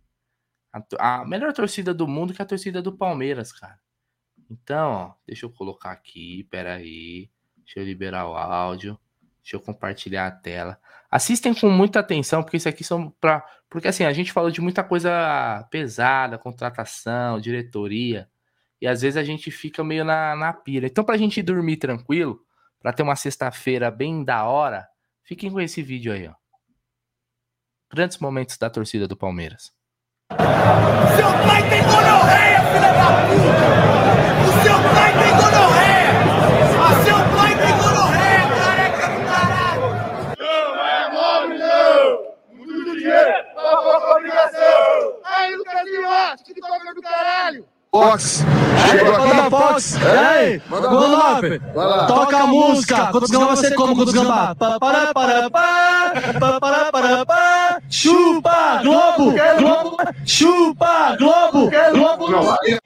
à 1.00 1.26
melhor 1.26 1.54
torcida 1.54 1.94
do 1.94 2.06
mundo, 2.06 2.34
que 2.34 2.42
é 2.42 2.44
a 2.44 2.46
torcida 2.46 2.82
do 2.82 2.98
Palmeiras, 2.98 3.54
cara. 3.54 3.80
Então, 4.52 4.92
ó, 4.92 5.14
deixa 5.26 5.46
eu 5.46 5.50
colocar 5.50 5.92
aqui, 5.92 6.44
peraí. 6.52 7.32
Deixa 7.60 7.80
eu 7.80 7.86
liberar 7.86 8.28
o 8.28 8.36
áudio. 8.36 9.00
Deixa 9.44 9.58
eu 9.58 9.60
compartilhar 9.60 10.26
a 10.26 10.32
tela. 10.32 10.80
Assistem 11.12 11.54
com 11.54 11.70
muita 11.70 12.00
atenção, 12.00 12.42
porque 12.42 12.58
isso 12.58 12.70
aqui 12.70 12.84
são 12.84 13.12
para. 13.20 13.46
Porque 13.70 13.88
assim, 13.88 14.06
a 14.06 14.14
gente 14.14 14.32
falou 14.32 14.50
de 14.50 14.62
muita 14.62 14.84
coisa 14.84 15.68
pesada, 15.70 16.38
contratação, 16.38 17.40
diretoria. 17.40 18.30
E 18.82 18.88
às 18.88 19.02
vezes 19.02 19.18
a 19.18 19.24
gente 19.24 19.50
fica 19.52 19.84
meio 19.84 20.04
na, 20.04 20.36
na 20.36 20.52
pira. 20.52 20.88
Então, 20.88 21.04
pra 21.04 21.18
gente 21.18 21.42
dormir 21.42 21.78
tranquilo, 21.78 22.42
para 22.82 22.92
ter 22.92 23.02
uma 23.02 23.16
sexta-feira 23.16 23.90
bem 23.90 24.26
da 24.26 24.44
hora, 24.46 24.86
fiquem 25.24 25.50
com 25.50 25.62
esse 25.62 25.82
vídeo 25.82 26.12
aí, 26.12 26.28
ó. 26.28 26.34
Grandes 27.90 28.18
momentos 28.18 28.58
da 28.58 28.70
torcida 28.70 29.08
do 29.08 29.16
Palmeiras. 29.16 29.72
Seu 30.32 31.32
pai 31.48 31.70
tem 31.70 31.82
gonorreia, 31.84 32.60
filha 32.74 32.92
da 32.92 33.08
puta! 33.28 33.94
O 34.44 34.52
seu 34.64 34.78
pai 34.92 35.12
tem 35.14 35.32
gonorreia! 35.38 36.12
A 36.82 37.04
seu 37.06 37.20
pai 37.38 37.52
tem 37.56 37.74
gonorreia, 37.78 38.44
careca 38.58 39.08
do 39.08 39.22
caralho! 39.30 39.88
Não 40.40 40.86
é 40.86 41.12
mole, 41.12 41.58
não! 41.58 42.06
Muito 42.66 42.98
dinheiro, 42.98 43.44
pra 43.54 44.16
obrigação! 44.16 45.22
Aí, 45.24 45.56
Lucasinho, 45.56 46.06
ó, 46.06 46.36
TikToker 46.36 46.96
do 46.96 47.02
caralho! 47.02 47.66
Fox. 48.04 48.44
Chegou 48.90 49.16
aqui. 49.16 49.28
Manda 49.28 49.50
Fox. 49.50 49.96
E 49.96 50.06
aí? 50.06 50.62
Manda 50.68 50.90
Lop. 50.90 51.44
Toca 52.08 52.38
a 52.38 52.48
música. 52.48 53.12
Quantos 53.12 53.32
gambá 53.32 53.56
você 53.56 53.74
come? 53.74 53.96
Quantos 53.96 54.14
gambá? 54.14 54.56
Para, 54.56 54.80
para, 54.80 55.14
para, 55.14 55.50
para, 55.50 56.92
para, 56.92 57.26
para. 57.26 57.82
Chupa, 57.90 58.82
Globo. 58.84 59.34
Globo. 59.58 59.98
Chupa, 60.26 61.16
Globo. 61.18 61.70
Globo. 61.92 62.28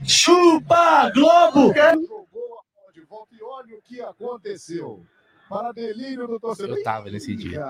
Chupa, 0.06 1.11
Globo. 1.14 1.73
De 2.94 3.02
volta 3.10 3.34
e 3.34 3.44
olha 3.44 3.76
o 3.76 3.81
que 3.84 4.02
aconteceu. 4.02 5.03
Para 5.49 5.72
delírio 5.72 6.27
do 6.27 6.39
torcedor. 6.39 6.77
Eu 6.77 6.84
tava 6.84 7.10
nesse 7.10 7.35
dia. 7.35 7.65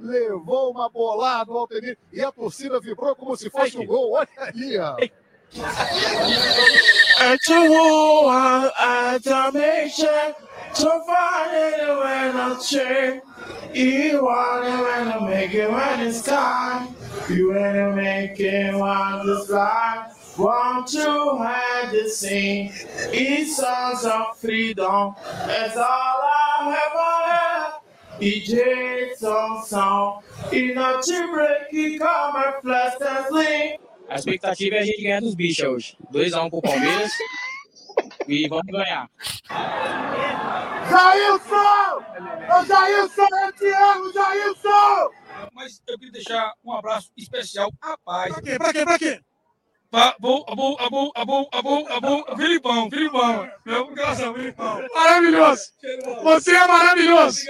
Levou 0.00 0.72
uma 0.72 0.88
bolada 0.90 1.50
o 1.50 1.58
Altenir 1.58 1.96
e 2.12 2.20
a 2.20 2.30
torcida 2.30 2.78
vibrou 2.78 3.16
como 3.16 3.36
se 3.36 3.48
fosse 3.48 3.78
um 3.78 3.86
gol. 3.86 4.12
Olha 4.12 4.28
ali, 4.38 4.78
ó. 4.78 4.96
Ẹ̀túnwó 7.30 7.84
àtàmẹ́ṣẹ́ 8.92 10.34
tó 10.78 10.90
bá 11.06 11.22
nílò 11.52 11.94
ẹ̀nà 12.20 12.46
ṣe. 12.68 12.90
Ìwà 13.88 14.38
ni 14.64 14.72
wẹ́n 14.84 15.08
make 15.26 15.54
it 15.62 15.70
when 15.74 16.00
it's 16.06 16.20
time. 16.22 16.82
You 17.34 17.52
wanna 17.52 17.86
make 17.96 18.38
it 18.40 18.74
when 18.74 19.28
it's 19.32 19.48
life. 19.50 20.04
Want 20.38 20.86
to 20.88 21.36
have 21.42 21.92
the 21.92 22.08
scene. 22.08 22.72
It's 23.12 23.56
songs 23.56 24.04
of 24.04 24.24
freedom. 24.40 25.14
That's 25.46 25.76
all 25.76 26.20
I 26.32 26.82
ever 26.84 27.14
had. 27.30 27.72
EJ 28.20 28.52
song 29.18 29.64
song. 29.66 30.22
In 30.52 30.78
a 30.78 31.00
break, 31.32 31.72
it 31.72 31.98
come 32.00 32.36
and 32.36 32.54
flash 32.62 32.94
and 33.00 33.26
sling. 33.28 33.76
A 34.08 34.14
expectativa 34.16 34.76
é 34.76 34.78
a 34.80 34.84
gente 34.84 35.02
ganhar 35.02 35.20
dos 35.20 35.34
bichos 35.34 35.64
hoje. 35.64 35.96
2x1 36.12 36.50
pro 36.50 36.62
Palmeiras. 36.62 37.12
e 38.26 38.48
vamos 38.48 38.66
ganhar. 38.66 39.10
Jailson! 40.88 42.04
Ô 42.48 42.64
Jailson, 42.64 43.26
eu 43.44 43.52
te 43.52 43.66
amo, 43.66 44.12
Jailson! 44.12 45.10
Mas 45.52 45.82
eu 45.86 45.98
queria 45.98 46.12
deixar 46.12 46.52
um 46.64 46.72
abraço 46.72 47.10
especial 47.16 47.70
à 47.80 47.96
paz. 47.98 48.32
Pra 48.32 48.42
quê? 48.42 48.58
Pra 48.58 48.72
quê? 48.72 48.84
Pra 48.84 48.98
quê? 48.98 49.20
Pra, 49.90 50.14
bom, 50.20 50.44
bom, 50.44 50.76
bom, 50.90 51.10
bom, 51.24 51.48
bom, 51.62 52.00
bom, 52.00 52.36
Filipão, 52.36 52.90
Filipão. 52.90 53.48
Meu 53.64 53.86
coração, 53.86 54.34
Filipão. 54.34 54.86
Maravilhoso! 54.94 55.62
Você 56.24 56.54
é 56.54 56.66
maravilhoso! 56.66 57.40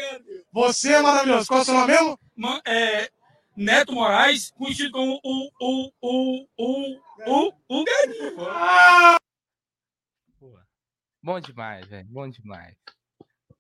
Você 0.53 0.93
é 0.93 1.03
maravilhoso. 1.03 1.49
Qual 1.49 1.59
é 1.59 1.63
o 1.63 1.65
seu 1.65 1.75
nome 1.75 1.93
mesmo? 1.93 2.19
Man, 2.37 2.61
é, 2.65 3.11
Neto 3.59 3.93
Moraes, 3.93 4.53
conhecido 4.53 4.93
como 4.93 5.21
o, 5.25 5.51
o, 5.61 5.93
o, 6.01 6.47
o, 6.57 6.97
o, 7.27 7.53
o! 7.69 7.85
Bom 11.21 11.41
demais, 11.41 11.85
velho. 11.89 12.07
Bom 12.09 12.29
demais. 12.29 12.77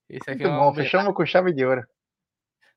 Esse 0.09 0.31
aqui 0.31 0.45
Muito 0.45 0.55
é 0.55 0.57
bom, 0.57 0.69
uma 0.69 0.75
fechamos 0.75 1.13
com 1.13 1.27
chave 1.27 1.53
de 1.53 1.67
ouro. 1.67 1.85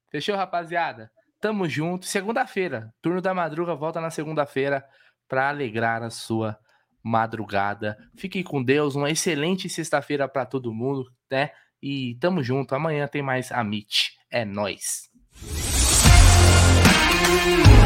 Fechou, 0.10 0.35
rapaziada? 0.35 1.11
Tamo 1.39 1.69
junto. 1.69 2.07
Segunda-feira, 2.07 2.91
turno 3.03 3.22
da 3.22 3.35
madruga 3.35 3.76
volta 3.76 4.02
na 4.02 4.10
segunda-feira 4.10 4.84
para 5.27 5.48
alegrar 5.48 6.02
a 6.02 6.10
sua 6.10 6.57
madrugada. 7.03 7.99
Fiquem 8.18 8.41
com 8.41 8.64
Deus, 8.64 8.95
uma 8.95 9.11
excelente 9.11 9.69
sexta-feira 9.69 10.27
para 10.27 10.43
todo 10.43 10.73
mundo, 10.73 11.06
né? 11.30 11.52
E 11.80 12.15
tamo 12.15 12.41
junto. 12.43 12.73
Amanhã 12.73 13.07
tem 13.07 13.22
mais 13.22 13.52
Amit. 13.52 14.18
É 14.31 14.43
nós. 14.43 15.10
you 17.52 17.80